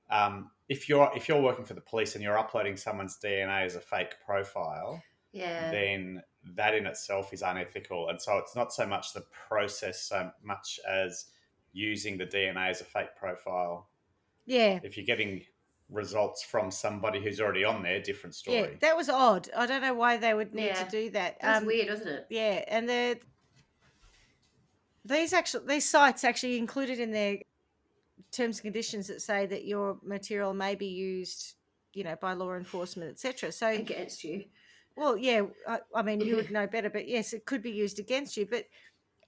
[0.08, 3.74] um, if you're if you're working for the police and you're uploading someone's DNA as
[3.76, 5.02] a fake profile,
[5.32, 5.70] Yeah.
[5.70, 6.22] then
[6.54, 8.08] that in itself is unethical.
[8.08, 11.26] And so it's not so much the process so much as
[11.72, 13.88] using the DNA as a fake profile.
[14.44, 14.78] Yeah.
[14.84, 15.44] If you're getting
[15.88, 18.56] results from somebody who's already on there, different story.
[18.56, 18.62] Yeah.
[18.64, 18.78] story.
[18.80, 19.48] That was odd.
[19.56, 20.82] I don't know why they would need Yeah.
[20.84, 21.38] to do that.
[21.40, 22.26] That's Um, weird, wasn't it?
[22.30, 23.20] Yeah, and the
[25.04, 27.38] these actually these sites actually included in their
[28.32, 31.54] terms and conditions that say that your material may be used,
[31.94, 33.52] you know, by law enforcement, etc.
[33.52, 34.44] So, Against you.
[34.96, 37.98] well, yeah, I, I mean, you would know better, but yes, it could be used
[38.00, 38.46] against you.
[38.46, 38.64] But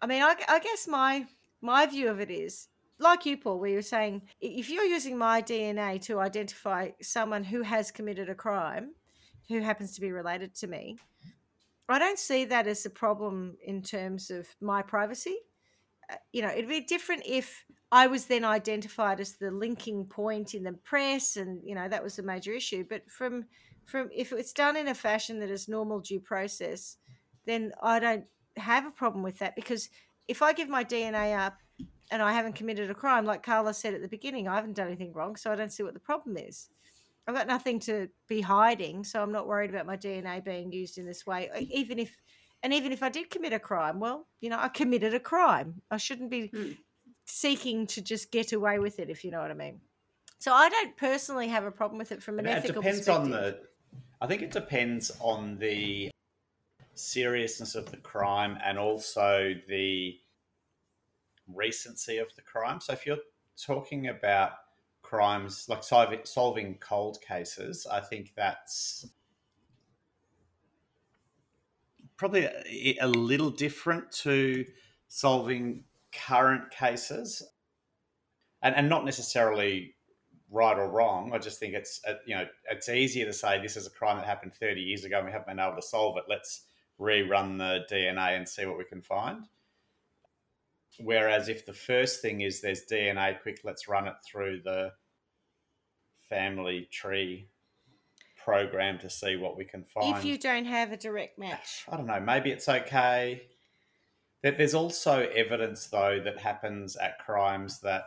[0.02, 1.26] I mean, I, I guess my
[1.60, 2.66] my view of it is
[2.98, 7.62] like you, Paul, where you're saying if you're using my DNA to identify someone who
[7.62, 8.94] has committed a crime,
[9.48, 10.98] who happens to be related to me,
[11.88, 15.36] I don't see that as a problem in terms of my privacy.
[16.10, 20.54] Uh, You know, it'd be different if I was then identified as the linking point
[20.54, 22.84] in the press, and you know that was a major issue.
[22.88, 23.46] But from
[23.86, 26.98] from if it's done in a fashion that is normal due process,
[27.46, 28.26] then I don't
[28.58, 29.88] have a problem with that because
[30.26, 31.58] if I give my DNA up
[32.10, 34.86] and I haven't committed a crime, like Carla said at the beginning, I haven't done
[34.86, 36.68] anything wrong, so I don't see what the problem is.
[37.26, 40.96] I've got nothing to be hiding, so I'm not worried about my DNA being used
[40.96, 41.50] in this way.
[41.70, 42.16] Even if,
[42.62, 45.82] and even if I did commit a crime, well, you know, I committed a crime.
[45.90, 46.72] I shouldn't be Hmm.
[47.26, 49.80] seeking to just get away with it, if you know what I mean.
[50.38, 53.24] So I don't personally have a problem with it from an it ethical depends perspective.
[53.24, 53.60] on the.
[54.20, 56.10] I think it depends on the
[56.94, 60.18] seriousness of the crime and also the
[61.52, 62.80] recency of the crime.
[62.80, 63.18] So if you're
[63.56, 64.52] talking about
[65.02, 69.06] crimes like solving, cold cases, I think that's
[72.16, 74.64] probably a, a little different to
[75.08, 77.42] solving current cases
[78.62, 79.94] and, and not necessarily
[80.50, 81.32] right or wrong.
[81.32, 84.16] I just think it's uh, you know it's easier to say this is a crime
[84.16, 86.24] that happened 30 years ago and we haven't been able to solve it.
[86.28, 86.64] Let's
[87.00, 89.46] rerun the DNA and see what we can find.
[91.00, 94.92] Whereas if the first thing is there's DNA, quick, let's run it through the
[96.28, 97.48] family tree
[98.36, 100.16] program to see what we can find.
[100.16, 101.84] if you don't have a direct match.
[101.92, 102.20] I don't know.
[102.20, 103.42] Maybe it's okay.
[104.42, 108.04] That There's also evidence, though, that happens at crimes that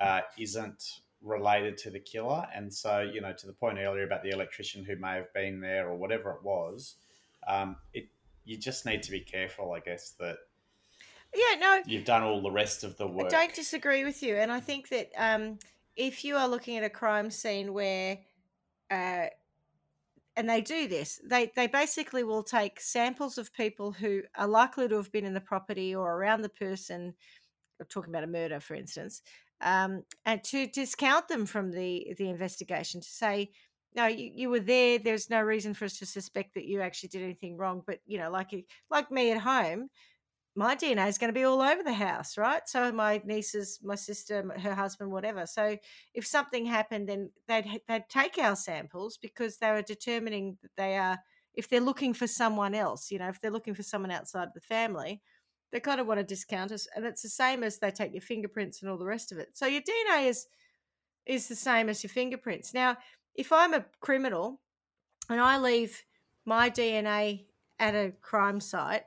[0.00, 4.22] uh, isn't related to the killer, and so you know, to the point earlier about
[4.22, 6.94] the electrician who may have been there or whatever it was,
[7.46, 8.08] um, it
[8.44, 10.38] you just need to be careful, I guess, that
[11.34, 13.26] Yeah, no, you've done all the rest of the work.
[13.26, 15.58] I don't disagree with you, and I think that um,
[15.94, 18.18] if you are looking at a crime scene where,
[18.90, 19.26] uh,
[20.36, 24.88] and they do this, they they basically will take samples of people who are likely
[24.88, 27.14] to have been in the property or around the person.
[27.78, 29.22] I'm talking about a murder, for instance,
[29.60, 33.50] um, and to discount them from the the investigation to say.
[33.96, 34.98] No, you, you were there.
[34.98, 37.82] There's no reason for us to suspect that you actually did anything wrong.
[37.84, 38.52] But you know, like
[38.90, 39.88] like me at home,
[40.58, 42.68] my DNA is going to be all over the house, right?
[42.68, 45.46] So my nieces, my sister, her husband, whatever.
[45.46, 45.76] So
[46.14, 50.98] if something happened, then they'd they'd take our samples because they were determining that they
[50.98, 51.16] are.
[51.54, 54.60] If they're looking for someone else, you know, if they're looking for someone outside the
[54.60, 55.22] family,
[55.70, 58.20] they kind of want to discount us, and it's the same as they take your
[58.20, 59.50] fingerprints and all the rest of it.
[59.52, 60.48] So your DNA is
[61.24, 62.74] is the same as your fingerprints.
[62.74, 62.96] Now,
[63.36, 64.60] if I'm a criminal
[65.30, 66.02] and I leave
[66.44, 67.44] my DNA
[67.78, 69.04] at a crime site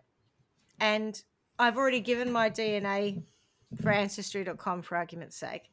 [0.79, 1.21] and
[1.61, 3.21] I've already given my DNA
[3.79, 5.69] for ancestry.com for argument's sake,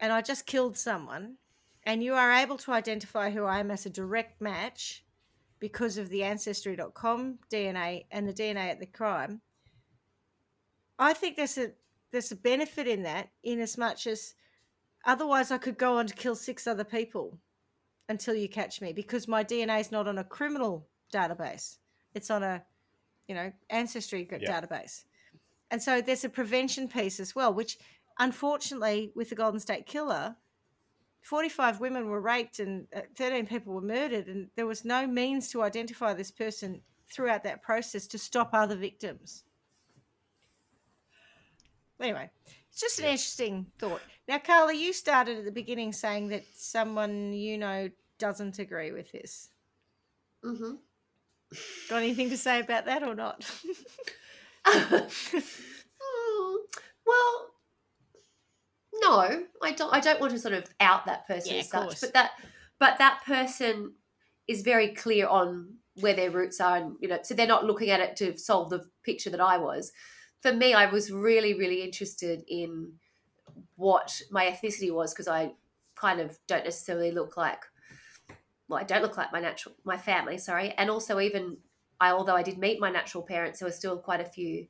[0.00, 1.36] and I just killed someone,
[1.84, 5.02] and you are able to identify who I am as a direct match
[5.60, 9.40] because of the ancestry.com DNA and the DNA at the crime,
[10.98, 11.72] I think there's a
[12.12, 14.34] there's a benefit in that in as much as
[15.06, 17.38] otherwise I could go on to kill six other people
[18.10, 21.78] until you catch me because my DNA is not on a criminal database.
[22.14, 22.62] It's on a
[23.28, 24.60] you know ancestry Yeah.
[24.60, 25.04] database.
[25.70, 27.78] And so there's a prevention piece as well, which
[28.18, 30.36] unfortunately with the Golden State Killer,
[31.22, 35.50] 45 women were raped and uh, 13 people were murdered and there was no means
[35.50, 36.80] to identify this person
[37.12, 39.44] throughout that process to stop other victims.
[42.00, 42.30] Anyway,
[42.70, 43.12] it's just an Yeah.
[43.12, 44.02] interesting thought.
[44.28, 49.10] Now, Carla, you started at the beginning saying that someone you know doesn't agree with
[49.12, 49.50] this.
[50.42, 50.76] hmm
[51.88, 53.44] Got anything to say about that or not?
[54.64, 54.94] Hmm,
[57.06, 57.46] well,
[59.00, 59.92] no, I don't.
[59.94, 62.00] I don't want to sort of out that person Yeah, as such, course.
[62.00, 62.32] but that,
[62.80, 63.92] but that person
[64.48, 67.90] is very clear on where their roots are, and you know, so they're not looking
[67.90, 69.92] at it to solve the picture that I was.
[70.42, 72.92] For me, I was really, really interested in
[73.76, 75.52] what my ethnicity was because I
[75.94, 77.62] kind of don't necessarily look like.
[78.68, 81.58] Well, I don't look like my natural, my family, sorry, and also even
[82.00, 84.66] I, although I did meet my natural parents, there were still quite a few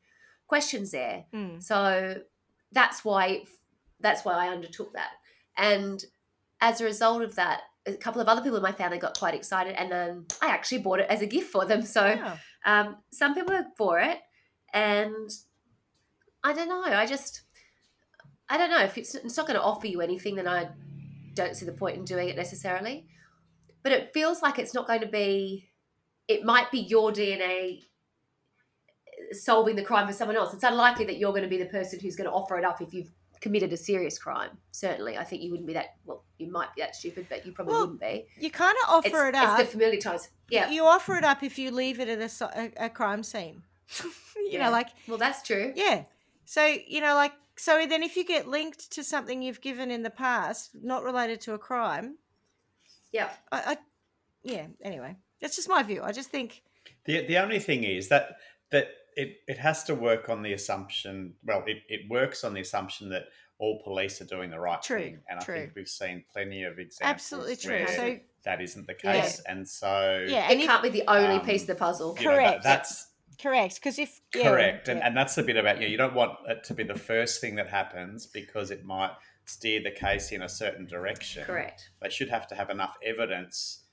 [0.46, 1.24] questions there.
[1.34, 1.62] Mm.
[1.62, 2.16] So
[2.72, 3.44] that's why
[4.00, 5.10] that's why I undertook that.
[5.56, 6.04] And
[6.60, 9.34] as a result of that, a couple of other people in my family got quite
[9.34, 11.82] excited, and then I actually bought it as a gift for them.
[11.82, 12.36] So Yeah.
[12.64, 14.18] um, some people are for it,
[14.72, 15.30] and
[16.44, 16.82] I don't know.
[16.82, 17.42] I just
[18.48, 20.68] I don't know if it's, it's not going to offer you anything, then I
[21.34, 23.06] don't see the point in doing it necessarily.
[23.86, 25.68] But it feels like it's not going to be.
[26.26, 27.84] It might be your DNA
[29.30, 30.52] solving the crime for someone else.
[30.52, 32.82] It's unlikely that you're going to be the person who's going to offer it up
[32.82, 34.50] if you've committed a serious crime.
[34.72, 35.94] Certainly, I think you wouldn't be that.
[36.04, 38.26] Well, you might be that stupid, but you probably Well, wouldn't be.
[38.40, 39.60] You kind of offer It's, it up.
[39.60, 40.30] it's the familiar ties.
[40.50, 40.68] Yeah.
[40.68, 43.62] You offer it up if you leave it at a, a, a crime scene.
[44.02, 44.10] you
[44.48, 44.64] Yeah.
[44.64, 45.72] know, like, Well, that's true.
[45.76, 46.06] yeah.
[46.44, 50.02] So, you know, like, so then if you get linked to something you've given in
[50.02, 52.16] the past, not related to a crime,
[53.16, 53.30] Yeah.
[53.52, 53.76] I, I
[54.42, 56.02] yeah, anyway, that's just my view.
[56.02, 56.62] I just think,
[57.04, 58.36] The the only thing is that
[58.70, 58.86] that
[59.16, 61.34] it, it has to work on the assumption.
[61.44, 63.24] Well, it, it works on the assumption that
[63.58, 65.54] all police are doing the right True, thing, and true.
[65.54, 67.78] I think we've seen plenty of examples absolutely true.
[67.86, 69.12] where So, that isn't the Yeah.
[69.22, 71.74] case, and so yeah, It and if, can't be the only um, piece of the
[71.74, 72.16] puzzle.
[72.20, 72.62] you know, that- Correct.
[72.64, 73.06] that's
[73.40, 73.74] correct.
[73.76, 75.06] Because if, yeah, correct, and yeah.
[75.06, 75.88] and that's the bit about you.
[75.88, 79.12] You don't want it to be the first thing that happens because it might
[79.46, 81.44] steer the case in a certain direction.
[81.44, 81.90] Correct.
[82.02, 83.84] They should have to have enough evidence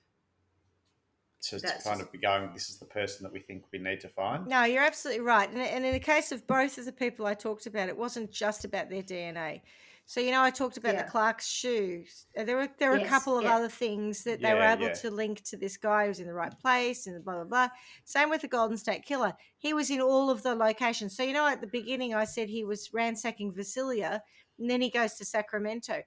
[1.44, 2.52] to, to kind of be going.
[2.54, 4.48] This is the person that we think we need to find.
[4.48, 5.50] No, you're absolutely right.
[5.50, 8.32] And, and in the case of both of the people I talked about, it wasn't
[8.32, 9.62] just about their DNA.
[10.06, 11.04] So you know, I talked about Yeah.
[11.04, 12.26] the Clark's shoes.
[12.38, 13.56] Uh, There were there were a couple of yeah.
[13.56, 14.94] other things that they were able yeah.
[14.94, 17.70] to link to this guy who's in the right place and blah blah blah.
[18.04, 19.34] Same with the Golden State Killer.
[19.60, 21.16] He was in all of the locations.
[21.16, 24.22] So you know, at the beginning, I said he was ransacking Visalia,
[24.60, 26.04] and then he goes to Sacramento.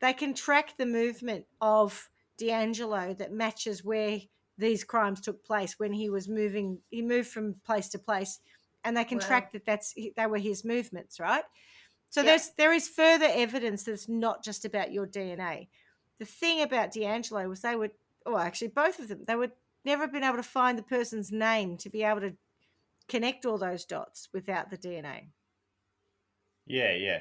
[0.00, 4.20] They can track the movement of DeAngelo that matches where
[4.56, 6.82] these crimes took place when he was moving.
[6.90, 8.40] He moved from place to place,
[8.84, 9.20] and they can Wow.
[9.20, 11.44] track that that's they were his movements, right?
[12.10, 12.24] So Yeah.
[12.24, 15.68] there's there is further evidence that's not just about your DNA.
[16.18, 17.92] The thing about DeAngelo was they would,
[18.26, 19.52] oh, actually both of them, they would
[19.84, 22.36] never been able to find the person's name to be able to
[23.08, 25.32] connect all those dots without the DNA.
[26.66, 27.20] Yeah, yeah.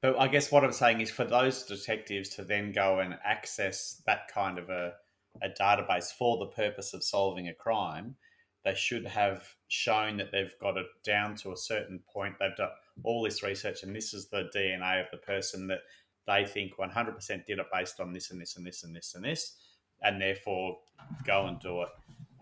[0.00, 4.00] But I guess what I'm saying is for those detectives to then go and access
[4.06, 4.94] that kind of a,
[5.42, 8.16] a database for the purpose of solving a crime,
[8.64, 12.34] they should have shown that they've got it down to a certain point.
[12.38, 12.70] They've done
[13.02, 15.80] all this research, and this is the DNA of the person that
[16.26, 19.24] they think 100% did it based on this and this and this and this and
[19.24, 19.56] this,
[20.02, 20.78] and therefore
[21.24, 21.88] go and do it.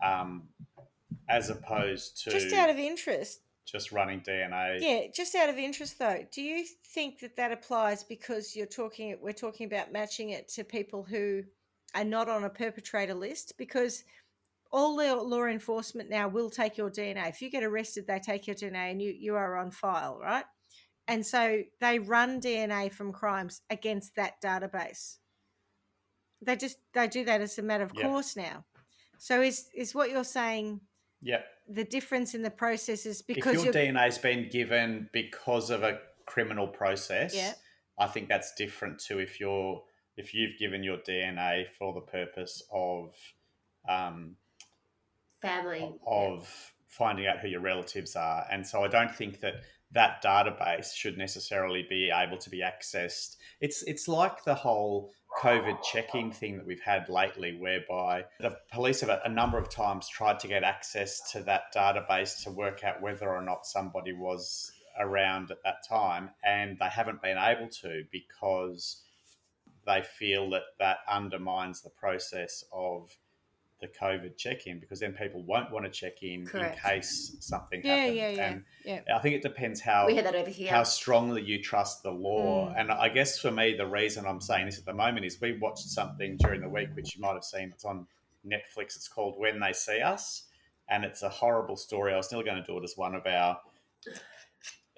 [0.05, 0.49] Um,
[1.29, 4.79] as opposed to Just out of interest, just running DNA.
[4.81, 6.65] yeah, just out of interest though, do you
[6.95, 11.43] think that that applies because you're talking we're talking about matching it to people who
[11.95, 14.05] are not on a perpetrator list because
[14.73, 17.29] all the law enforcement now will take your DNA.
[17.29, 20.45] If you get arrested, they take your DNA and you, you are on file, right?
[21.09, 25.19] And so they run DNA from crimes against that database.
[26.43, 28.09] They just they do that as a matter of Yeah.
[28.09, 28.65] course now.
[29.19, 30.81] So is is what you're saying
[31.23, 31.47] Yep.
[31.69, 35.99] The difference in the process is if because your DNA's been given because of a
[36.27, 37.55] criminal process, Yeah.
[37.99, 39.83] I think that's different to if you're
[40.17, 43.15] if you've given your DNA for the purpose of
[43.89, 44.37] um,
[45.43, 45.93] Family.
[46.07, 49.57] of finding out who your relatives are, and so I don't think that
[49.93, 53.37] that database should necessarily be able to be accessed.
[53.61, 59.01] It's it's like the whole COVID checking thing that we've had lately, whereby the police
[59.01, 63.03] have a number of times tried to get access to that database to work out
[63.03, 68.05] whether or not somebody was around at that time, and they haven't been able to
[68.11, 69.03] because
[69.87, 73.17] they feel that that undermines the process of
[73.81, 76.79] the COVID check in because then people won't want to check in Correct.
[76.83, 78.17] in case something Yeah, happens.
[78.17, 79.01] yeah, yeah, And yeah.
[79.15, 80.71] I think it depends how we had that over here.
[80.71, 82.71] how strongly you trust the law.
[82.71, 82.81] Mm.
[82.81, 85.59] And I guess for me, the reason I'm saying this at the moment is we
[85.59, 87.71] watched something during the week, which you might have seen.
[87.75, 88.07] It's on
[88.47, 88.97] Netflix.
[88.97, 90.45] It's called When They See Us,
[90.89, 92.15] and it's a horrible story.
[92.15, 93.59] I was still going to do it as one of our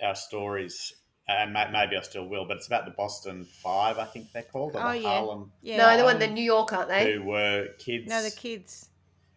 [0.02, 0.92] our stories,
[1.28, 2.44] and may- maybe I still will.
[2.46, 5.08] But it's about the Boston Five, I think they're called, or Oh, the yeah.
[5.08, 5.76] Harlem, Yeah.
[5.76, 7.12] no, the one, the New York, aren't they?
[7.14, 8.08] who were kids.
[8.08, 8.88] No, the kids.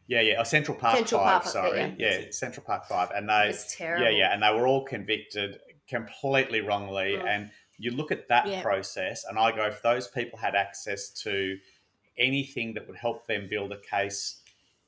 [0.08, 0.36] Yeah, yeah.
[0.40, 1.42] Oh, Central Park Central Five.
[1.44, 2.20] Park, sorry, yeah.
[2.20, 2.32] yeah.
[2.32, 4.04] Central Park Five, and they was terrible.
[4.06, 7.14] yeah, yeah, and they were all convicted completely wrongly.
[7.18, 7.28] Mm.
[7.28, 8.62] And you look at that Yeah.
[8.62, 11.58] process, and I go, if those people had access to
[12.18, 14.41] anything that would help them build a case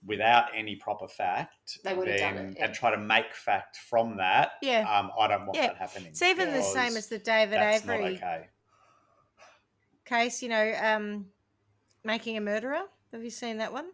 [0.06, 2.66] without any proper fact, They would have done it, yeah.
[2.66, 4.54] and try to make fact from that.
[4.62, 4.82] Yeah.
[4.82, 5.68] um, I don't want Yeah.
[5.68, 6.10] that happening.
[6.10, 8.50] It's even the same as the David that's not Avery okay.
[10.06, 11.28] case, you know, um,
[12.04, 12.82] making a murderer.
[13.12, 13.92] Have you seen that one?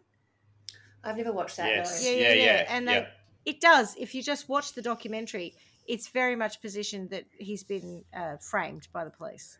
[1.04, 1.68] I've never watched that.
[1.68, 2.10] Yes, No.
[2.10, 2.66] Yeah, yeah, yeah, yeah, yeah.
[2.76, 3.08] And they-
[3.46, 3.96] It does.
[3.96, 5.54] If you just watch the documentary,
[5.86, 9.56] it's very much positioned that he's been uh, framed by the police.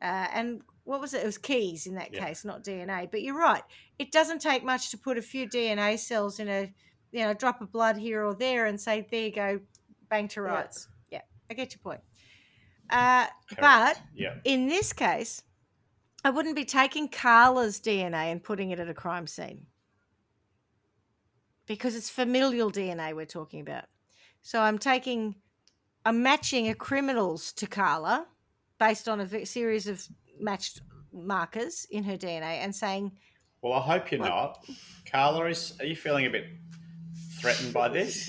[0.00, 1.22] Uh, and what was it?
[1.22, 2.26] It was keys in that Yeah.
[2.26, 3.06] case, not DNA.
[3.10, 3.62] But you're right.
[3.98, 6.72] It doesn't take much to put a few DNA cells in a,
[7.12, 9.60] you know, drop of blood here or there and say, there you go,
[10.08, 10.88] bang to rights.
[11.10, 12.00] Yeah, I get your point.
[12.90, 13.26] Uh,
[13.60, 15.42] but yeah, in this case,
[16.24, 19.66] I wouldn't be taking Carla's DNA and putting it at a crime scene
[21.66, 23.84] because it's familial DNA we're talking about.
[24.42, 25.34] So I'm taking,
[26.06, 28.26] I'm matching a criminal's to Carla
[28.78, 30.06] based on a series of
[30.40, 30.80] matched
[31.12, 33.12] markers in her DNA and saying,
[33.62, 34.64] Well, I hope you're not.
[35.10, 36.46] Carla, is, are you feeling a bit
[37.40, 38.28] threatened by this?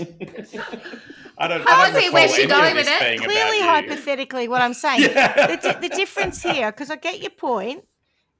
[1.37, 1.61] I don't.
[1.67, 3.21] I I don't where recall she going with it.
[3.21, 5.01] clearly, hypothetically, what I'm saying.
[5.11, 5.47] Yeah.
[5.47, 7.85] the, di- the difference here, because I get your point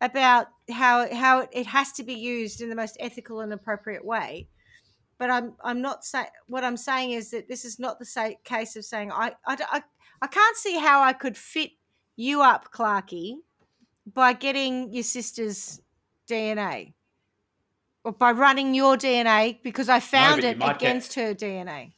[0.01, 4.47] about how how it has to be used in the most ethical and appropriate way,
[5.17, 8.75] but I'm I'm not saying what I'm saying is that this is not the case
[8.75, 11.71] of saying I I can't see how I could fit
[12.19, 13.37] you up, Clarky,
[14.05, 15.81] by getting your sister's
[16.29, 16.93] DNA.
[18.03, 21.93] Or by running your DNA because I found you it might get- against her DNA.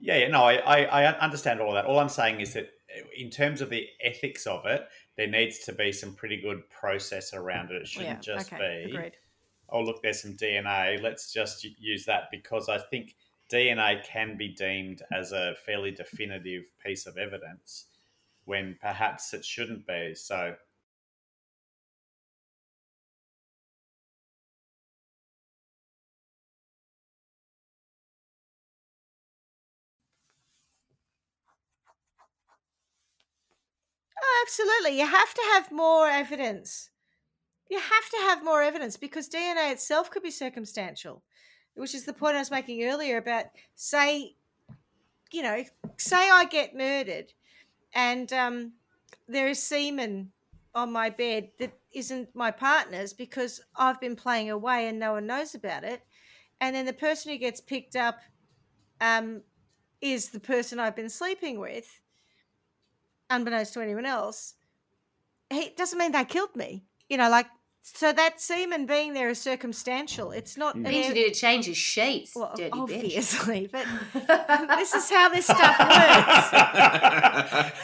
[0.00, 1.84] Yeah, yeah, no, I, I, I understand all of that.
[1.84, 4.86] All I'm saying is that uh, in terms of the ethics of it,
[5.16, 7.82] there needs to be some pretty good process around it.
[7.82, 9.16] It shouldn't just okay, be, agreed.
[9.70, 11.02] oh, look, there's some DNA.
[11.02, 13.16] Let's just use that because I think
[13.48, 17.86] DNA can be deemed as a fairly definitive piece of evidence
[18.44, 20.14] when perhaps it shouldn't be.
[20.14, 20.56] So,
[34.22, 34.98] Oh, absolutely.
[35.00, 36.90] You have to have more evidence.
[37.70, 41.24] You have to have more evidence because DNA itself could be circumstantial,
[41.78, 44.34] which is the point I was making earlier about say,
[45.32, 45.64] you know,
[45.96, 47.32] say I get murdered
[47.94, 48.72] and um,
[49.28, 50.30] there is semen
[50.74, 55.26] on my bed that isn't my partner's because I've been playing away and no one
[55.26, 56.02] knows about it.
[56.60, 58.18] And then the person who gets picked up
[59.00, 59.42] um,
[60.00, 61.88] is the person I've been sleeping with
[63.30, 64.54] unbeknownst to anyone else,
[65.50, 66.84] it doesn't mean they killed me.
[67.08, 67.46] You know, like
[67.94, 70.30] so that semen being there is circumstantial.
[70.30, 70.76] It's not.
[70.76, 70.86] Mm.
[70.86, 72.34] It means you need to change his sheets.
[72.36, 72.80] well, dirty bitch.
[72.80, 73.86] obviously, but
[74.76, 76.50] this is how this stuff works.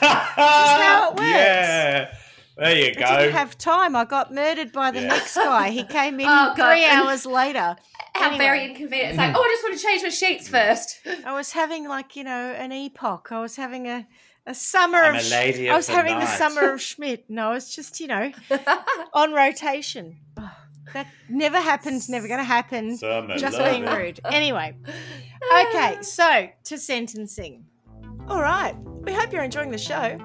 [0.00, 1.22] how it works.
[1.22, 2.14] Yeah,
[2.56, 3.04] there you go.
[3.04, 3.96] I didn't have time.
[3.96, 5.08] I got murdered by the Yeah.
[5.08, 5.70] next guy.
[5.70, 6.72] He came in Oh, God.
[6.72, 7.76] three hours later.
[8.16, 8.44] How Anyway.
[8.44, 9.08] very inconvenient.
[9.10, 11.00] It's like, oh, I just want to change my sheets first.
[11.26, 13.28] I was having like you know an epoch.
[13.32, 14.06] I was having a
[14.46, 15.20] a summer I'm of.
[15.20, 17.24] a Sch- lady I was the having the summer of Schmidt.
[17.28, 18.30] No, it's just you know
[19.12, 20.16] on rotation.
[20.36, 20.50] Oh,
[20.92, 22.08] that never happened.
[22.08, 22.96] Never going to happen.
[22.96, 23.96] Summer Just being it.
[23.96, 24.20] rude.
[24.26, 24.76] Anyway,
[25.68, 25.98] okay.
[26.02, 27.64] So to sentencing.
[28.28, 28.74] All right.
[29.02, 30.16] We hope you're enjoying the show.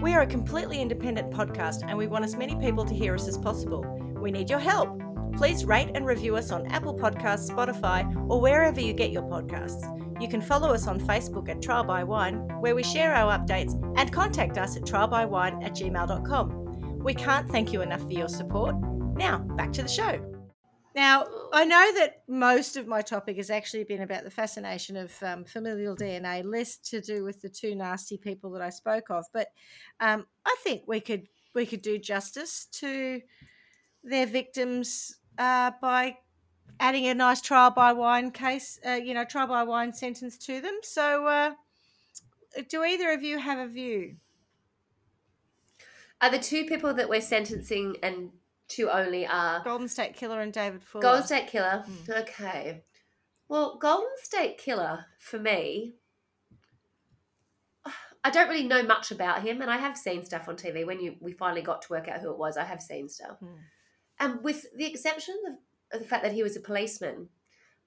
[0.00, 3.28] We are a completely independent podcast, and we want as many people to hear us
[3.28, 3.82] as possible.
[4.20, 5.00] We need your help.
[5.36, 9.82] Please rate and review us on Apple Podcasts, Spotify, or wherever you get your podcasts.
[10.20, 13.74] You can follow us on Facebook at Trial by Wine, where we share our updates,
[13.98, 16.98] and contact us at trialbywine at gmail.com.
[17.02, 18.76] We can't thank you enough for your support.
[19.16, 20.34] Now, back to the show.
[20.94, 25.12] Now, I know that most of my topic has actually been about the fascination of
[25.22, 29.24] um, familial DNA, less to do with the two nasty people that I spoke of.
[29.32, 29.48] But
[29.98, 33.20] um, I think we could we could do justice to
[34.04, 36.16] their victims uh, by
[36.80, 40.60] adding a nice trial by wine case, uh, you know, trial by wine sentence to
[40.60, 40.78] them.
[40.82, 41.52] So, uh,
[42.68, 44.16] do either of you have a view?
[46.20, 48.30] Are the two people that we're sentencing and
[48.68, 51.02] two only are Golden State Killer and David Fuller.
[51.02, 51.84] Golden State Killer?
[51.88, 52.22] Mm.
[52.22, 52.82] Okay.
[53.48, 55.94] Well, Golden State Killer for me.
[58.26, 60.86] I don't really know much about him, and I have seen stuff on TV.
[60.86, 63.38] When you we finally got to work out who it was, I have seen stuff.
[63.38, 63.56] Hmm.
[64.18, 65.54] And with the exception of
[66.00, 67.28] the fact that he was a policeman,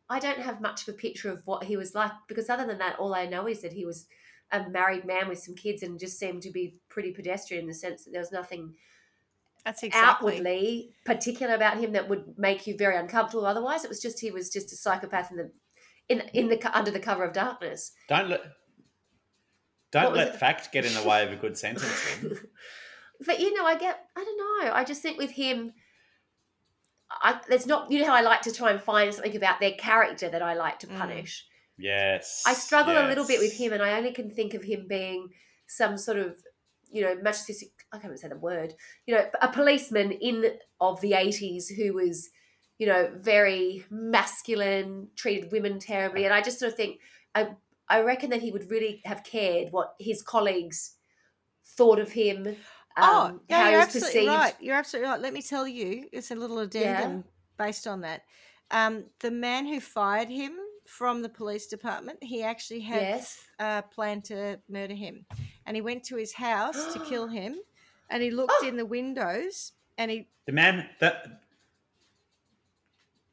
[0.09, 2.77] I don't have much of a picture of what he was like because other than
[2.77, 4.07] that, all I know is that he was
[4.51, 7.73] a married man with some kids and just seemed to be pretty pedestrian in the
[7.73, 8.73] sense that there was nothing
[9.65, 10.34] That's exactly.
[10.34, 13.45] outwardly particular about him that would make you very uncomfortable.
[13.45, 15.51] Otherwise, it was just he was just a psychopath in the
[16.09, 17.91] in in the under the cover of darkness.
[18.07, 18.41] Don't let
[19.91, 20.35] don't let it?
[20.35, 22.17] fact get in the way of a good sentence.
[23.25, 24.73] but you know, I get I don't know.
[24.73, 25.73] I just think with him.
[27.09, 29.73] I, there's not, you know how I like to try and find something about their
[29.73, 30.97] character that I like to Mm.
[30.97, 31.45] punish.
[31.77, 32.43] Yes.
[32.45, 35.29] I struggle a little bit with him, and I only can think of him being
[35.67, 36.35] some sort of,
[36.91, 37.69] you know, machistic.
[37.91, 38.73] I can't even say the word.
[39.05, 42.29] You know, a policeman in of the eighties who was,
[42.79, 46.99] you know, very masculine, treated women terribly, and I just sort of think
[47.35, 47.49] I
[47.88, 50.95] I reckon that he would really have cared what his colleagues
[51.63, 52.55] thought of him.
[52.98, 54.32] Oh, um, no, how you're absolutely perceived.
[54.34, 54.56] right.
[54.60, 55.19] You're absolutely right.
[55.22, 57.24] Let me tell you, it's a little addendum
[57.57, 58.24] based on that.
[58.72, 60.53] Um, the man who fired him
[60.86, 63.44] from the police department, he actually had Yes.
[63.60, 65.26] uh, planned to murder him,
[65.65, 67.56] and he went to his house to kill him,
[68.10, 71.41] and he looked in the windows, and he The man that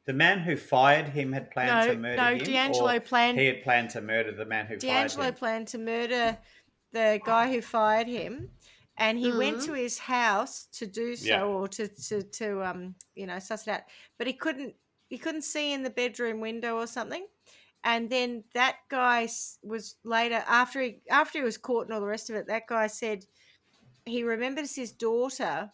[0.05, 2.39] the man who fired him had planned no to murder no him.
[2.45, 5.33] DeAngelo or planned He had planned to murder the man who DeAngelo fired him.
[5.35, 6.37] planned to murder
[6.91, 8.49] the guy who fired him,
[8.97, 9.65] and he went Mhm.
[9.65, 11.43] to his house to do so, Yeah.
[11.43, 13.81] or to, to to um you know suss it out.
[14.17, 14.75] But he couldn't
[15.09, 17.27] he couldn't see in the bedroom window or something.
[17.83, 19.27] And then that guy
[19.61, 22.47] was later after he after he was caught and all the rest of it.
[22.47, 23.25] That guy said
[24.05, 25.71] he remembers his daughter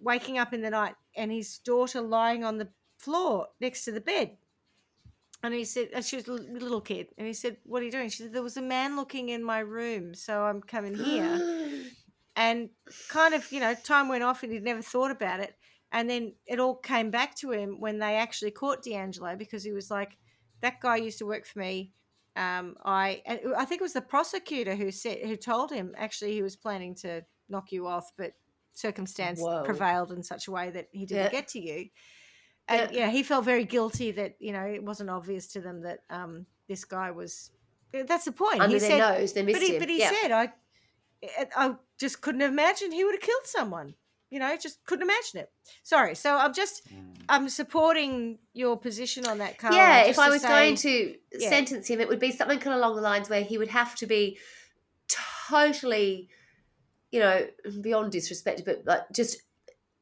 [0.00, 2.68] waking up in the night and his daughter lying on the
[2.98, 4.36] floor next to the bed.
[5.42, 7.08] And he said, and she was a little kid.
[7.16, 8.10] And he said, What are you doing?
[8.10, 10.14] She said, There was a man looking in my room.
[10.14, 11.38] So I'm coming here.
[12.40, 12.70] and
[13.08, 15.54] kind of, you know, time went off and he'd never thought about it.
[15.92, 19.72] And then it all came back to him when they actually caught DeAngelo because he
[19.72, 20.16] was like,
[20.62, 21.92] That guy used to work for me.
[22.36, 26.32] Um, I and I think it was the prosecutor who said who told him actually
[26.32, 28.32] he was planning to knock you off, but
[28.72, 29.64] circumstance Whoa.
[29.64, 31.30] prevailed in such a way that he didn't Yeah.
[31.30, 31.90] get to you.
[32.68, 33.10] And yeah.
[33.10, 36.84] he felt very guilty that you know it wasn't obvious to them that um, this
[36.84, 37.50] guy was.
[37.92, 38.60] That's the point.
[38.60, 39.80] Under he their said, nose, they missed but he, him.
[39.80, 40.12] but he yeah.
[40.22, 40.52] said, I,
[41.22, 43.94] I- I just couldn't imagine he would have killed someone.
[44.30, 45.50] You know, just couldn't imagine it.
[45.82, 46.14] Sorry.
[46.14, 47.16] So I'm just, Mm.
[47.28, 49.74] I'm supporting your position on that, Carl.
[49.74, 51.48] yeah, if I was say- going to yeah.
[51.48, 53.96] sentence him, it would be something kind of along the lines where he would have
[53.96, 54.38] to be
[55.48, 56.28] totally,
[57.10, 57.46] you know,
[57.80, 59.42] beyond disrespected, but like just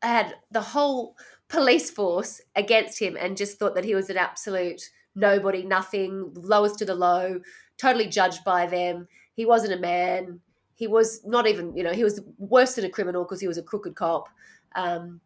[0.03, 1.17] had the whole
[1.49, 4.83] police force against him and just thought that he was an absolute
[5.15, 7.41] nobody, nothing, lowest to the low,
[7.79, 9.09] totally judged by them.
[9.35, 10.41] He wasn't a man.
[10.79, 13.59] He was not even, you know, he was worse than a criminal because he was
[13.59, 14.29] a crooked cop.
[14.77, 15.21] Um,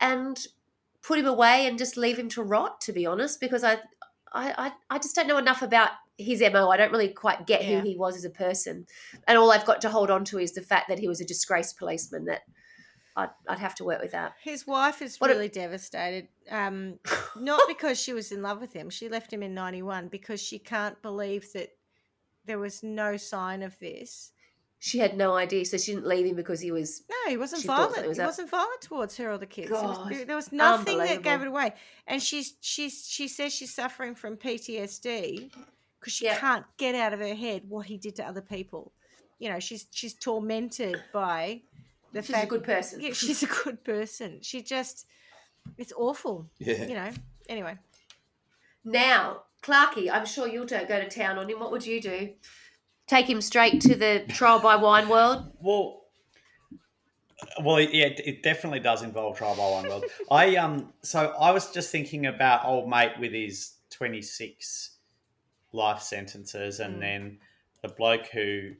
[0.00, 0.38] and
[1.02, 3.78] put him away and just leave him to rot, to be honest, because I,
[4.32, 6.68] I, I, just don't know enough about his MO.
[6.68, 7.80] I don't really quite get Yeah.
[7.80, 8.86] who he was as a person.
[9.26, 11.24] And all I've got to hold on to is the fact that he was a
[11.24, 12.42] disgraced policeman that
[13.16, 14.34] I'd, I'd have to work with that.
[14.44, 16.28] His wife is What a- really devastated.
[16.48, 17.00] Um,
[17.36, 18.90] not because she was in love with him.
[18.90, 21.70] She left him in 91 because she can't believe that
[22.46, 24.32] there was no sign of this.
[24.84, 27.02] She had no idea, so she didn't leave him because he was.
[27.08, 27.94] No, he wasn't She thought violent.
[27.94, 28.26] something was he up.
[28.28, 29.70] wasn't violent towards her or the kids.
[29.70, 31.72] It was- God, there was nothing that gave it away.
[32.08, 35.52] And she's she's she says she's suffering from PTSD
[36.00, 36.36] because she Yeah.
[36.36, 38.92] can't get out of her head what he did to other people.
[39.38, 41.62] You know, she's she's tormented by
[42.12, 43.00] the fact She's a good person.
[43.00, 44.40] Yeah, she's a good person.
[44.42, 45.06] She just,
[45.78, 46.50] it's awful.
[46.58, 46.86] Yeah.
[46.86, 47.10] You know.
[47.48, 47.78] Anyway,
[48.84, 51.60] Now, Clarky, I'm sure you'll do- go to town on him.
[51.60, 52.30] What would you do?
[53.12, 55.52] Take him straight to the trial by wine world?
[55.60, 56.04] Well,
[57.62, 60.04] well, yeah, it, it definitely does involve trial by wine world.
[60.30, 64.96] I um, so I was just thinking about old mate with his twenty six
[65.74, 67.00] life sentences, and Mm.
[67.00, 67.38] then
[67.82, 68.70] the bloke who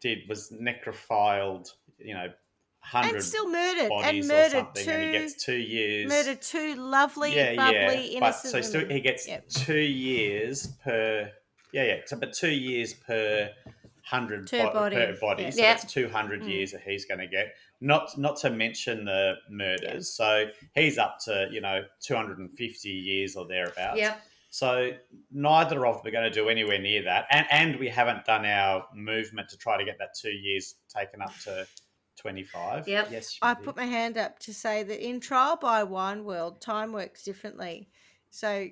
[0.00, 2.32] did was necrophiled, you know,
[2.80, 6.08] hundred and still murdered bodies and or murdered something, two and he gets two years.
[6.08, 8.18] murdered two lovely, yeah, bubbly, yeah.
[8.18, 9.48] innocent But so still, he gets Yep.
[9.48, 11.30] two years per.
[11.74, 11.96] Yeah, yeah.
[12.06, 13.50] So, but two years per
[14.02, 15.42] hundred Per bo- body, per body.
[15.44, 15.50] yeah.
[15.50, 15.72] So Yeah.
[15.74, 16.50] that's two hundred Mm.
[16.52, 17.54] years that he's going to get.
[17.80, 20.08] Not not to mention the murders.
[20.10, 23.98] So he's up to you know two hundred and fifty years or thereabouts.
[23.98, 24.16] Yeah.
[24.50, 24.92] So
[25.32, 28.44] neither of them are going to do anywhere near that, and and we haven't done
[28.46, 31.66] our movement to try to get that two years taken up to
[32.16, 32.86] twenty five.
[32.86, 33.08] Yep.
[33.10, 33.64] Yes, I Shmiddy.
[33.64, 37.88] put my hand up to say that in trial by one world, time works differently.
[38.30, 38.68] So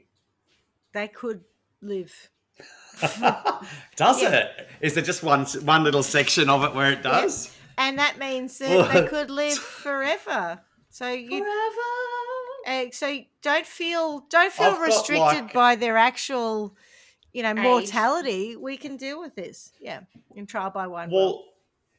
[0.92, 1.42] they could
[1.80, 2.30] live.
[3.96, 4.30] does Yeah.
[4.30, 4.68] it?
[4.80, 7.54] Is there just one one little section of it where it does?
[7.78, 10.60] And that means that they could live forever.
[10.90, 12.86] So you Forever.
[12.86, 16.76] uh, so don't feel don't feel I've restricted like- by their actual
[17.32, 17.58] you know Age.
[17.58, 18.56] mortality.
[18.56, 19.72] We can deal with this.
[19.80, 20.00] Yeah.
[20.34, 21.12] In trial by one world.
[21.34, 21.44] Well,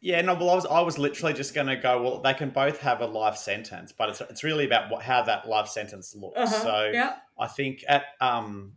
[0.02, 0.34] yeah, no.
[0.36, 2.02] Well, I was I was literally just going to go.
[2.02, 5.24] Well, they can both have a life sentence, but it's it's really about what how
[5.24, 6.38] that life sentence looks.
[6.38, 6.62] Uh-huh.
[6.64, 7.16] So yeah.
[7.40, 8.74] I think at um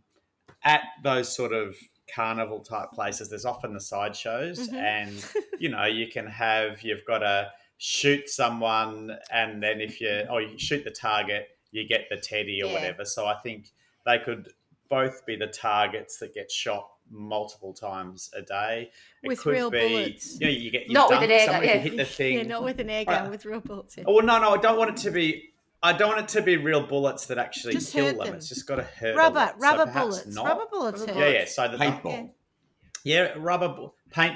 [0.63, 1.75] at those sort of
[2.13, 4.73] carnival type places, there's often the sideshows, Mhm.
[4.75, 5.25] and
[5.59, 10.41] you know you can have you've got to shoot someone, and then if you or
[10.41, 12.73] you shoot the target, you get the teddy or Yeah.
[12.73, 13.05] whatever.
[13.05, 13.69] So I think
[14.05, 14.49] they could
[14.89, 18.89] both be the targets that get shot multiple times a day.
[19.23, 20.39] It With could real be, bullets.
[20.39, 21.77] You know, you get you Not with an air gun, yeah.
[21.77, 22.37] hit the thing.
[22.37, 23.97] yeah, not with an air gun, with real bullets.
[23.97, 24.05] yeah.
[24.07, 25.49] Oh well, no, no, I don't want it to be.
[25.83, 28.17] I don't want it to be real bullets that actually Just kill them.
[28.17, 28.35] them.
[28.35, 29.13] It's just got to hurt.
[29.13, 29.51] a Rubber, lot.
[29.51, 30.35] So rubber perhaps bullets.
[30.35, 30.45] not.
[30.45, 31.05] Rubber bullets.
[31.05, 31.15] Hurt.
[31.15, 31.45] Yeah, yeah.
[31.45, 32.29] So the Paintball.
[33.03, 34.35] Yeah, rubber bu- paint.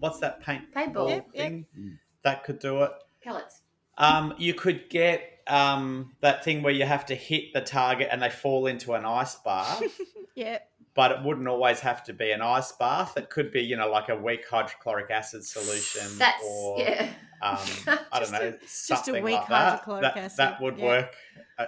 [0.00, 0.72] What's that paint?
[0.74, 0.92] Paintball.
[0.94, 1.46] ball Yep, yep.
[1.46, 1.98] thing Mm.
[2.22, 2.90] that could do it.
[3.22, 3.62] Pellets.
[3.96, 8.22] Um, you could get um that thing where you have to hit the target and
[8.22, 9.82] they fall into an ice bath.
[10.36, 10.58] Yeah.
[11.00, 13.16] But it wouldn't always have to be an ice bath.
[13.16, 17.08] It could be, you know, like a weak hydrochloric acid solution, That's or yeah.
[17.40, 17.56] um,
[18.12, 19.70] I don't know, a- just a something weak like that.
[19.70, 20.84] hydrochloric That, acid, that would yeah.
[20.84, 21.14] work.
[21.58, 21.66] Uh,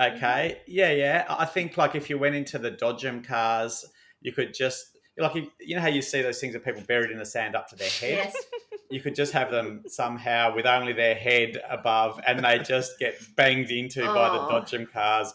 [0.00, 1.24] okay, yeah, yeah.
[1.28, 3.84] I think like if you went into the Dodgem cars,
[4.20, 7.10] you could just like you, you know how you see those things of people buried
[7.10, 8.30] in the sand up to their head.
[8.32, 8.36] Yes.
[8.88, 13.16] You could just have them somehow with only their head above, and they just get
[13.34, 15.34] banged into by the Dodgem cars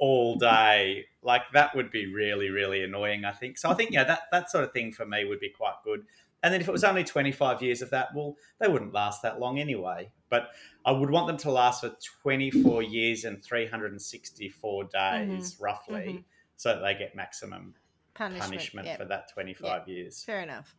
[0.00, 1.04] all day.
[1.22, 3.24] Like that would be really, really annoying.
[3.24, 3.70] I think so.
[3.70, 6.04] I think yeah, that that sort of thing for me would be quite good.
[6.42, 9.22] And then if it was only twenty five years of that, well, they wouldn't last
[9.22, 10.10] that long anyway.
[10.30, 10.48] But
[10.86, 14.48] I would want them to last for twenty four years and three hundred and sixty
[14.48, 16.24] four days, roughly, mhm.
[16.56, 17.74] so that they get maximum
[18.14, 18.50] Punishment.
[18.50, 18.96] punishment yeah.
[18.96, 20.24] for that twenty five years.
[20.24, 20.74] Fair enough.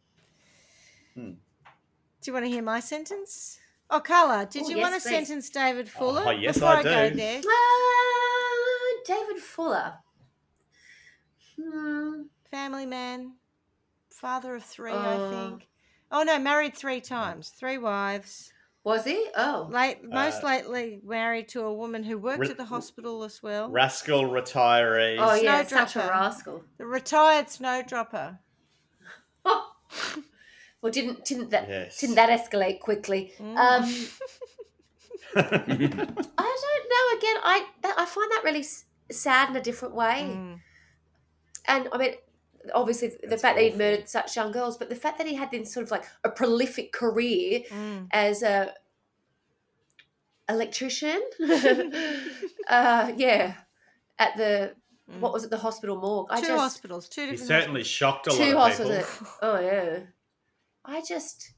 [1.14, 1.34] Hmm.
[2.22, 3.60] Do you want to hear my sentence?
[3.90, 5.28] Oh, Carla, did Oh, you yes, want to please.
[5.28, 6.24] sentence David Fuller?
[6.26, 7.42] Oh, yes, before I I, go there.
[9.06, 9.94] David Fuller.
[11.62, 12.24] Hmm.
[12.50, 13.34] Family man,
[14.10, 14.98] father of three, Uh.
[14.98, 15.68] I think.
[16.12, 18.52] Oh no, married three times, three wives.
[18.84, 19.28] Was he?
[19.38, 19.68] Oh.
[19.72, 23.42] Late, most Uh, lately married to a woman who worked Re- at the hospital as
[23.44, 23.70] well.
[23.70, 25.20] Rascal retirees.
[25.20, 26.10] Oh yeah, such a Snowdropper.
[26.10, 26.64] rascal.
[26.78, 28.40] the retired snowdropper.
[29.46, 32.00] well, didn't didn't that Yes.
[32.00, 33.34] didn't that escalate quickly?
[33.40, 33.56] Mm.
[33.58, 33.84] Um,
[35.36, 37.18] I don't know.
[37.18, 40.28] Again, I that, I find that really s- sad in a different way.
[40.30, 40.60] Mm.
[41.68, 42.14] And I mean,
[42.74, 43.80] obviously, the That's fact that he awful.
[43.80, 46.30] murdered such young girls, but the fact that he had this sort of like a
[46.30, 48.08] prolific career Mm.
[48.12, 48.74] as a
[50.50, 51.22] electrician.
[52.68, 53.56] uh, yeah,
[54.20, 54.76] at the
[55.12, 55.20] Mm.
[55.20, 55.50] what was it?
[55.50, 56.28] The hospital morgue.
[56.30, 57.40] I two just hospitals, two different.
[57.40, 57.62] He different.
[57.64, 59.06] certainly shocked a two lot of hospitals.
[59.12, 59.28] people.
[59.42, 60.00] Oh yeah.
[60.86, 61.52] I just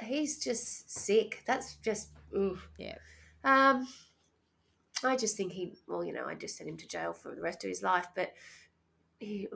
[0.00, 1.42] he's just sick.
[1.46, 2.68] That's just oof.
[2.78, 2.96] Yeah.
[3.42, 3.88] Um
[5.06, 7.42] I just think he well, you know, I just sent him to jail for the
[7.42, 8.32] rest of his life, but
[9.18, 9.48] he.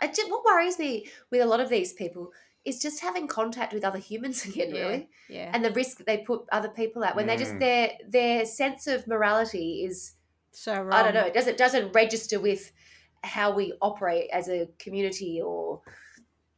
[0.00, 2.32] I just, what worries me with a lot of these people
[2.64, 4.80] is just having contact with other humans again, Yeah.
[4.80, 5.08] really.
[5.28, 5.50] Yeah.
[5.52, 7.60] And the risk that they put other people at when they just Mm.
[7.60, 10.14] their their sense of morality is
[10.52, 10.92] so wrong.
[10.92, 12.72] I don't know, it doesn't doesn't register with
[13.22, 15.82] how we operate as a community or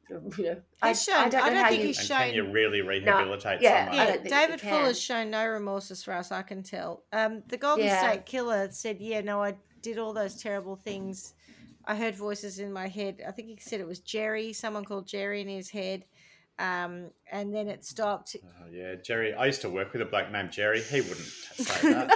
[0.39, 0.57] you know.
[0.83, 2.51] I, He's shown- I don't I don't how think you he's And shown- can you
[2.51, 4.07] really rehabilitate yeah, someone?
[4.07, 4.81] Yeah, David you can.
[4.81, 7.05] Fuller's shown no remorse as far as I can tell.
[7.13, 8.01] Um, the Golden Yeah.
[8.11, 11.35] State Killer said, "Yeah, no, I did all those terrible things.
[11.87, 13.23] I heard voices in my head.
[13.27, 16.05] I think he said it was Jerry, someone called Jerry in his head,
[16.59, 18.37] um, and then it stopped.
[18.43, 19.35] Oh, yeah, Jerry.
[19.35, 20.81] I used to work with a bloke named Jerry.
[20.81, 22.11] He wouldn't say that.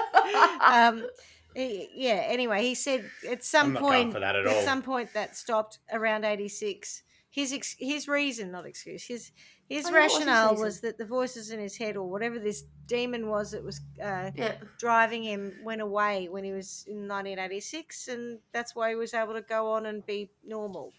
[0.62, 1.06] um,
[1.54, 2.22] he- yeah.
[2.26, 4.62] Anyway, he said at some I'm not going point, for that at all.
[4.62, 7.02] some point, that stopped around eighty six.
[7.40, 9.30] His ex- his reason, not excuse, his
[9.68, 12.06] his Oh, yeah, what was his rationale was that the voices in his head or
[12.10, 14.54] whatever this demon was that was uh, yeah.
[14.78, 19.34] driving him went away when he was in 1986, and that's why he was able
[19.34, 20.92] to go on and be normal.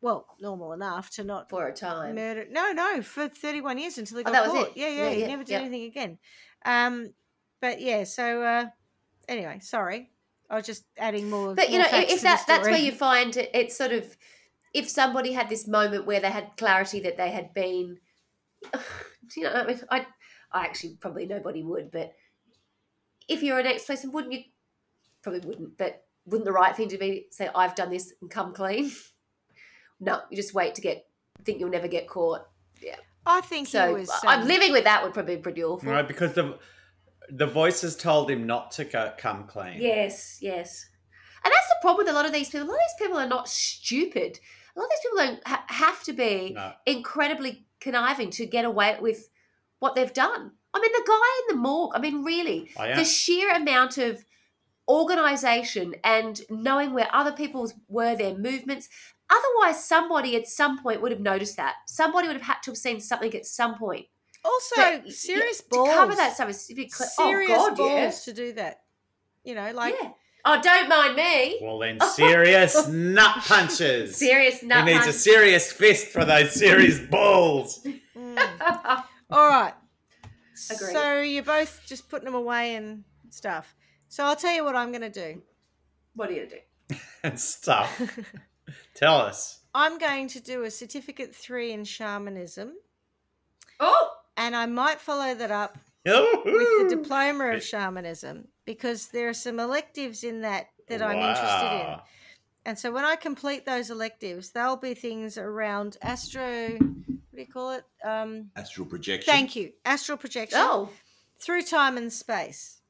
[0.00, 2.14] well, normal enough to not for a time.
[2.14, 2.44] murder.
[2.50, 4.66] No, no, for 31 years until he Oh, got was caught.
[4.68, 4.72] it.
[4.76, 6.18] Yeah, yeah, Yeah, he yeah, never did anything again.
[6.64, 7.14] Um,
[7.60, 8.64] but yeah, so uh,
[9.26, 10.10] anyway, sorry.
[10.48, 11.54] I was just adding more.
[11.56, 14.04] But you more know, if that that's where you find it, it's sort of
[14.76, 17.96] if somebody had this moment where they had clarity that they had been,
[19.36, 20.06] you know, I mean, I
[20.52, 22.12] I actually probably nobody would, but
[23.26, 24.40] if you're an ex-person, wouldn't you?
[25.22, 28.52] Probably wouldn't, but wouldn't the right thing to be say I've done this and come
[28.52, 28.92] clean?
[30.00, 31.06] no, you just wait to get
[31.44, 32.42] think you'll never get caught.
[32.82, 34.10] Yeah, I think So was.
[34.24, 35.90] I'm um, living with that would probably be pretty awful.
[35.90, 36.58] Right, because the
[37.30, 39.80] the voices told him not to go, come clean.
[39.80, 40.86] Yes, yes.
[41.44, 42.66] And that's the problem with a lot of these people.
[42.66, 44.38] A lot of these people are not stupid.
[44.76, 46.72] A lot of these people don't ha- have to be No.
[46.84, 49.28] incredibly conniving to get away with
[49.78, 50.52] what they've done.
[50.74, 52.96] I mean, the guy in the morgue, I mean, really, Oh, yeah.
[52.96, 54.24] the sheer amount of
[54.88, 58.88] organization and knowing where other people were, their movements.
[59.28, 61.74] Otherwise, somebody at some point would have noticed that.
[61.86, 64.06] Somebody would have had to have seen something at some point.
[64.44, 66.50] also But, yeah, serious to cover that stuff.
[66.50, 68.10] Is, oh, serious oh, God, balls yeah.
[68.24, 68.82] to do that.
[69.42, 70.10] You know, like yeah.
[70.48, 71.58] Oh, don't mind me.
[71.60, 74.16] Well, then, serious nut punches.
[74.16, 74.94] Serious nut punches.
[74.94, 77.84] he nut needs a serious fist for those serious balls.
[78.16, 79.04] mm.
[79.28, 79.74] all right.
[80.70, 80.92] Agreed.
[80.92, 83.74] So you're both just putting them away and stuff.
[84.08, 85.42] So I'll tell you what I'm going to do.
[86.14, 86.60] what are you gonna
[86.90, 86.96] do?
[87.24, 88.00] and stuff.
[88.94, 89.60] Tell us.
[89.74, 92.72] I'm going to do a certificate three in shamanism,
[93.78, 99.28] Oh, and I might follow that up with With the diploma of shamanism because there
[99.28, 101.98] are some electives in that that I'm interested in.
[102.66, 106.70] And so when I complete those electives, they'll be things around astro.
[106.72, 107.84] What do you call it?
[108.04, 109.32] Um, Astral projection.
[109.32, 110.88] thank you, astral projection oh,
[111.40, 112.80] through time and space.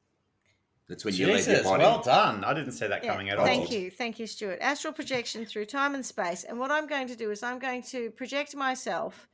[0.89, 1.83] That's when you leave your body.
[1.83, 2.43] well done.
[2.45, 3.45] I didn't see that Yeah, coming at all.
[3.45, 4.59] thank you, thank you, Stuart.
[4.61, 6.45] Astral projection through time and space.
[6.45, 9.27] And what I'm going to do is I'm going to project myself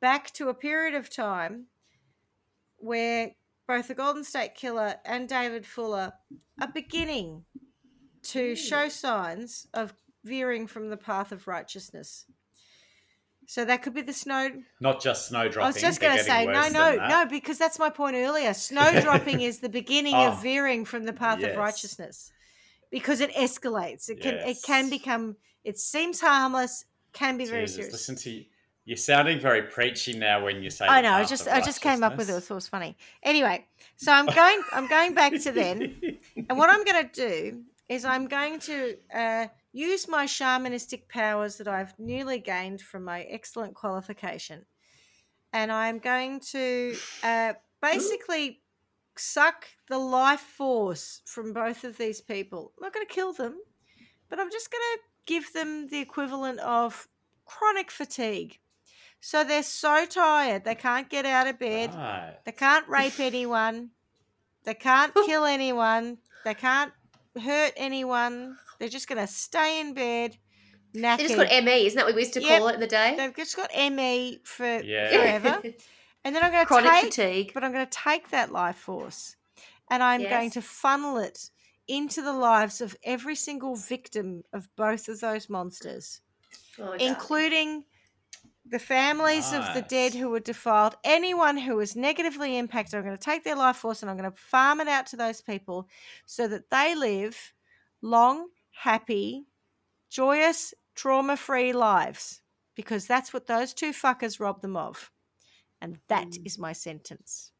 [0.00, 1.66] back to a period of time
[2.76, 3.32] where
[3.72, 6.12] both the Golden State Killer and David Fuller
[6.60, 7.42] are beginning
[8.24, 9.94] to show signs of
[10.24, 12.26] veering from the path of righteousness.
[13.46, 14.50] So that could be the snow.
[14.80, 15.62] Not just snow dropping.
[15.64, 18.52] I was just going to say no, no, no, because that's my point earlier.
[18.70, 20.28] Snow dropping is the beginning Oh.
[20.32, 21.52] of veering from the path Yes.
[21.52, 22.30] of righteousness
[22.90, 24.10] because it escalates.
[24.10, 25.36] It can it can become.
[25.64, 26.84] It seems harmless,
[27.14, 27.90] can be very serious.
[27.92, 28.44] listen to you.
[28.84, 30.86] You're sounding very preachy now when you say.
[30.86, 31.12] I know.
[31.12, 32.34] I just I just came up with it.
[32.34, 32.96] I thought it was funny.
[33.22, 33.64] Anyway,
[33.96, 34.62] so I'm going.
[34.72, 36.18] I'm going back to then.
[36.48, 41.56] And what I'm going to do is I'm going to uh, use my shamanistic powers
[41.58, 44.64] that I've newly gained from my excellent qualification.
[45.52, 47.52] And I'm going to uh,
[47.82, 48.62] basically
[49.16, 52.72] suck the life force from both of these people.
[52.76, 53.60] I'm not going to kill them,
[54.30, 57.08] but I'm just going to give them the equivalent of
[57.44, 58.58] chronic fatigue.
[59.24, 61.90] So they're so tired, they can't get out of bed.
[61.94, 62.34] Right.
[62.44, 63.90] They can't rape anyone.
[64.64, 66.18] They can't kill anyone.
[66.44, 66.92] They can't
[67.40, 68.56] hurt anyone.
[68.78, 70.36] They're just going to stay in bed,
[70.94, 71.18] knackered.
[71.18, 72.58] they just got ME, isn't that what we used to Yep.
[72.58, 73.14] call it in the day?
[73.16, 75.08] They've just got ME for Yeah.
[75.38, 75.62] forever.
[76.24, 77.50] And then I'm going to Chronic take, fatigue.
[77.52, 79.34] but I'm going to take that life force,
[79.90, 81.50] and I'm going to funnel it
[81.88, 86.20] into the lives of every single victim of both of those monsters
[86.78, 87.00] Oh, darling.
[87.00, 87.84] including
[88.64, 92.94] the families of the dead who were defiled, anyone who was negatively impacted.
[92.94, 95.16] I'm going to take their life force and I'm going to farm it out to
[95.16, 95.88] those people
[96.26, 97.52] so that they live
[98.00, 99.44] long, happy,
[100.10, 102.40] joyous, trauma free lives
[102.74, 105.10] because that's what those two fuckers robbed them of.
[105.80, 106.60] And that is Mm.
[106.60, 107.50] my sentence.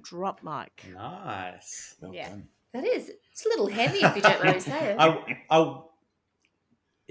[0.00, 0.84] Drop mic.
[0.94, 1.94] Nice.
[2.00, 2.30] Well Yeah.
[2.30, 2.48] done.
[2.72, 3.10] that is.
[3.30, 4.98] It's a little heavy if you don't mind me saying.
[4.98, 5.82] I, I,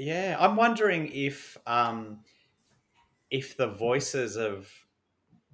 [0.02, 2.20] yeah, I'm wondering if um,
[3.30, 4.68] if the voices of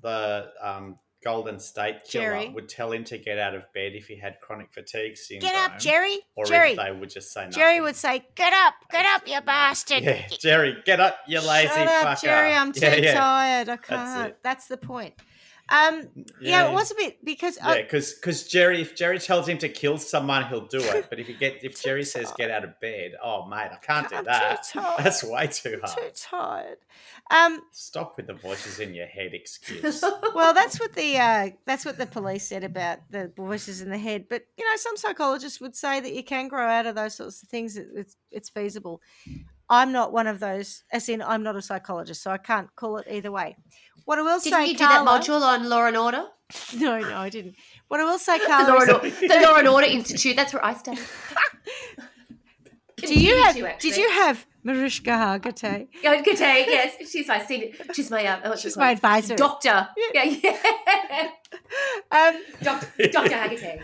[0.02, 2.50] the um, Golden State Killer Jerry.
[2.50, 5.52] would tell him to get out of bed if he had chronic fatigue syndrome.
[5.52, 6.20] Get up, Jerry.
[6.38, 6.72] Or Jerry.
[6.72, 7.54] if they would just say nothing.
[7.54, 10.04] Jerry would say, Get up, get up, you bastard.
[10.04, 12.22] Yeah, Jerry, get up, you lazy Shut up, fucker.
[12.22, 12.54] Jerry.
[12.54, 13.20] I'm too yeah, yeah.
[13.20, 13.70] tired.
[13.70, 14.30] I can't.
[14.30, 14.38] it.
[14.44, 15.14] That's, the point.
[15.70, 16.64] Um, yeah.
[16.66, 16.70] Yeah.
[16.70, 19.98] it was a bit because Yeah, I, because Jerry, if Jerry tells him to kill
[19.98, 21.08] someone, he'll do it.
[21.10, 24.08] But if you get, if Jerry says get out of bed, oh mate, I can't
[24.10, 24.68] do I'm too that.
[25.04, 25.98] That's way too hard.
[25.98, 26.78] too tired.
[27.30, 30.02] Um, Stop with the voices in your head excuse.
[30.36, 33.98] well, that's what the uh, that's what the police said about the voices in the
[33.98, 34.28] head.
[34.30, 37.44] But you know, some psychologists would say that you can grow out of those sorts
[37.44, 37.76] of things.
[37.76, 39.02] It- It's it's feasible.
[39.70, 40.84] I'm not one of those.
[40.92, 43.58] As in, I'm not a psychologist, so I can't call it either way.
[44.06, 46.26] What I will Didn't say, you do that module on Law and Order?
[46.78, 47.56] No, no, I didn't.
[47.90, 50.38] What I will say, The Law and, Order, the Law and Order Institute.
[50.38, 51.04] That's where I studied.
[52.98, 53.56] do you have?
[53.56, 55.88] To, Did you have Mariska Hargitay.
[56.02, 56.40] Good.
[56.40, 57.70] Yes, she's my senior.
[57.94, 59.36] She's my uh, what's She's my advisor.
[59.36, 59.88] doctor.
[60.14, 61.30] Yeah, yeah.
[62.12, 63.80] Um, Doctor Doctor Haggerty.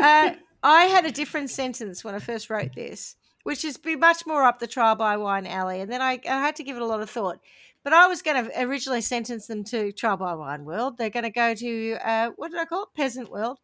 [0.00, 0.32] uh,
[0.62, 3.16] I had a different sentence when I first wrote this,
[3.46, 6.40] which is be much more up the trial by wine alley, and then I, I
[6.40, 7.38] had to give it a lot of thought.
[7.84, 10.98] But I was going to originally sentence them to trial by wine world.
[10.98, 12.88] They're going to go to uh, what did I call it?
[12.96, 13.60] Peasant world,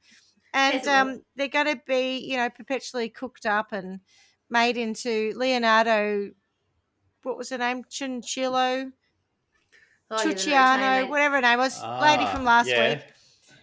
[0.55, 1.21] and Peasant um, world.
[1.35, 3.99] they're going to be you know perpetually cooked up and
[4.49, 6.31] made into Leonardo.
[7.25, 7.83] What was her name?
[7.91, 8.93] Chinchillo,
[10.13, 12.95] Oh, Chuchiano, whatever her name was, lady from last yeah.
[12.95, 13.05] week.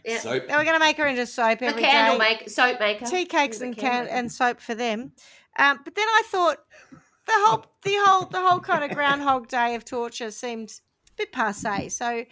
[0.03, 0.19] Yeah.
[0.19, 0.47] Soap.
[0.47, 3.05] They were going to make her into soap The every candle day maker, soap maker.
[3.05, 5.11] tea cakes and can and soap for them.
[5.59, 6.57] Um, but then I thought
[6.91, 10.71] the whole the whole the whole kind of Groundhog Day of torture seemed
[11.09, 11.89] a bit passe.
[11.89, 12.25] So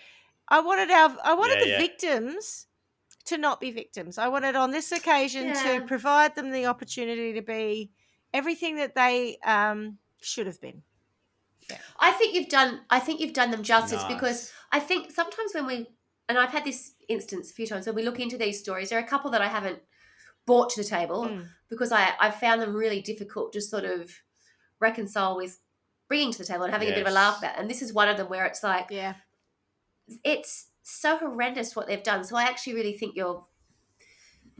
[0.48, 1.78] I wanted our I wanted Yeah, the yeah.
[1.78, 2.68] victims
[3.26, 4.18] to not be victims.
[4.18, 5.80] I wanted on this occasion Yeah.
[5.80, 7.92] to provide them the opportunity to be
[8.34, 10.84] everything that they um, should have been.
[12.00, 12.82] I think you've done.
[12.90, 14.14] I think you've done them justice Nice.
[14.14, 15.88] because I think sometimes when we
[16.30, 19.00] and I've had this instance a few times when we look into these stories, there
[19.00, 19.80] are a couple that I haven't
[20.48, 21.48] brought to the table Mm.
[21.70, 24.12] because I I found them really difficult to sort of
[24.80, 25.60] reconcile with
[26.08, 27.60] bringing to the table and having a bit of a laugh about.
[27.60, 29.16] And this is one of them where it's like Yeah.
[30.24, 32.24] it's so horrendous what they've done.
[32.24, 33.46] So I actually really think your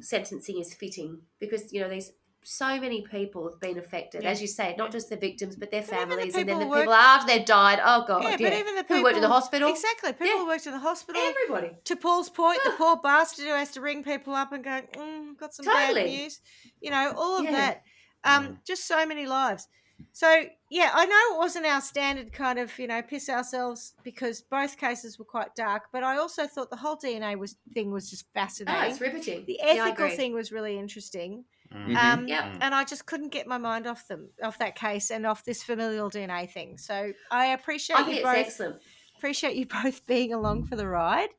[0.02, 2.12] sentencing is fitting because you know these
[2.50, 4.30] so many people have been affected, Yeah.
[4.30, 6.60] as you say, not just the victims but their But even the families, and then
[6.60, 7.80] the people people after they've died.
[7.84, 8.38] Oh god, yeah, yeah.
[8.50, 10.14] but even the people who worked in the hospital, Exactly.
[10.14, 10.38] People Yeah.
[10.38, 11.22] who worked in the hospital.
[11.22, 11.76] everybody.
[11.84, 15.38] to Paul's point, the poor bastard who has to ring people up and go, mm,
[15.38, 16.40] got some bad news.
[16.80, 17.52] You know, all of Yeah.
[17.52, 17.84] that.
[18.24, 19.68] Um, Just so many lives.
[20.14, 24.42] So, yeah, I know it wasn't our standard kind of, you know, piss ourselves because
[24.42, 28.10] both cases were quite dark, but I also thought the whole DNA was thing was
[28.10, 28.92] just Oh, fascinating.
[28.92, 29.46] it's riveting.
[29.46, 30.16] the ethical agree.
[30.16, 31.46] thing was really interesting.
[31.74, 31.88] Mm.
[31.88, 31.98] Mhm.
[31.98, 32.44] Um, Yep.
[32.44, 32.58] Mm.
[32.62, 35.64] And I just couldn't get my mind off them, off that case and off this
[35.64, 36.78] familial DNA thing.
[36.78, 38.36] So I appreciate I you it's both.
[38.36, 38.76] excellent.
[39.18, 41.30] Appreciate you both being along for the ride.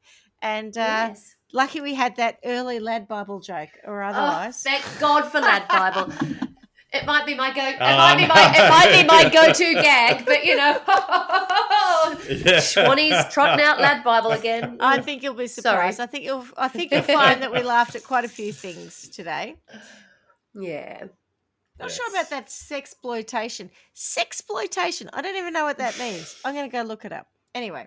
[0.42, 0.80] And uh,
[1.10, 1.34] yes.
[1.52, 4.62] Lucky we had that early lad Bible joke, or Oh, otherwise.
[4.62, 6.12] thank God for Lad Bible.
[6.92, 7.62] It might be my go.
[7.66, 8.34] It Oh, might be no.
[8.34, 8.52] my.
[8.55, 12.60] It might be my go-to gag, but you know, Yeah.
[12.60, 14.76] Schwanny's trotting out Lad Bible again.
[14.80, 15.62] I think you'll be Sorry.
[15.74, 16.00] surprised.
[16.00, 16.46] I think you'll.
[16.56, 19.56] I think you'll find that we laughed at quite a few things today.
[20.54, 21.04] Yeah.
[21.80, 23.70] Not sure about that sexploitation.
[23.94, 25.08] Sexploitation.
[25.12, 26.34] I don't even know what that means.
[26.44, 27.28] I'm going to go look it up.
[27.54, 27.86] Anyway,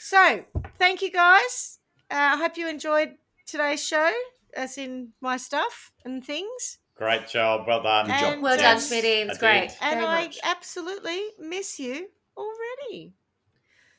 [0.00, 0.44] so
[0.78, 1.78] thank you guys.
[2.10, 3.14] Uh, I hope you enjoyed
[3.46, 4.12] today's show,
[4.56, 6.78] as in my stuff and things.
[6.96, 7.64] Great job.
[7.66, 8.06] Well done.
[8.06, 8.40] Good job.
[8.42, 9.22] Well done, Yes, Smitty.
[9.22, 9.68] It was I great.
[9.70, 9.76] did.
[9.82, 10.38] And Very I much.
[10.44, 13.12] absolutely miss you already.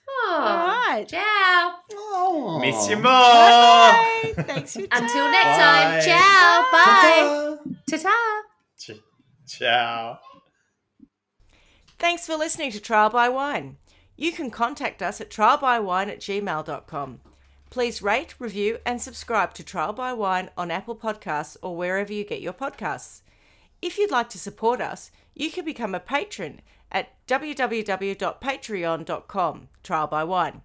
[0.09, 1.05] Oh, All right.
[1.07, 1.73] Ciao.
[1.93, 2.59] Oh.
[2.59, 3.03] Miss you more.
[3.03, 4.33] Bye.
[4.43, 5.03] Thanks for your time.
[5.03, 5.63] Until next Bye.
[5.63, 6.01] time.
[6.01, 6.65] Ciao.
[6.71, 7.57] Bye.
[7.89, 8.07] Ta-ta.
[8.07, 8.41] Ta-ta.
[8.79, 9.01] Ch-
[9.47, 10.19] Ciao.
[11.99, 13.77] Thanks for listening to Trial by Wine.
[14.15, 17.19] You can contact us at trialbywine at gmail.com.
[17.69, 22.23] Please rate, review, and subscribe to Trial by Wine on Apple Podcasts or wherever you
[22.23, 23.21] get your podcasts.
[23.81, 26.61] If you'd like to support us, you can become a patron
[26.91, 30.63] at www.patreon.com, Trial by Wine,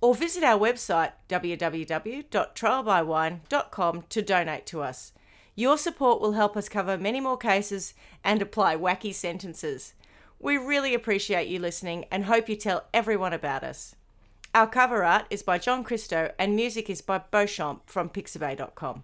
[0.00, 5.12] or visit our website www.trialbywine.com to donate to us.
[5.54, 9.94] Your support will help us cover many more cases and apply wacky sentences.
[10.38, 13.96] We really appreciate you listening and hope you tell everyone about us.
[14.54, 19.02] Our cover art is by John Christo and music is by Beauchamp from pixabay.com.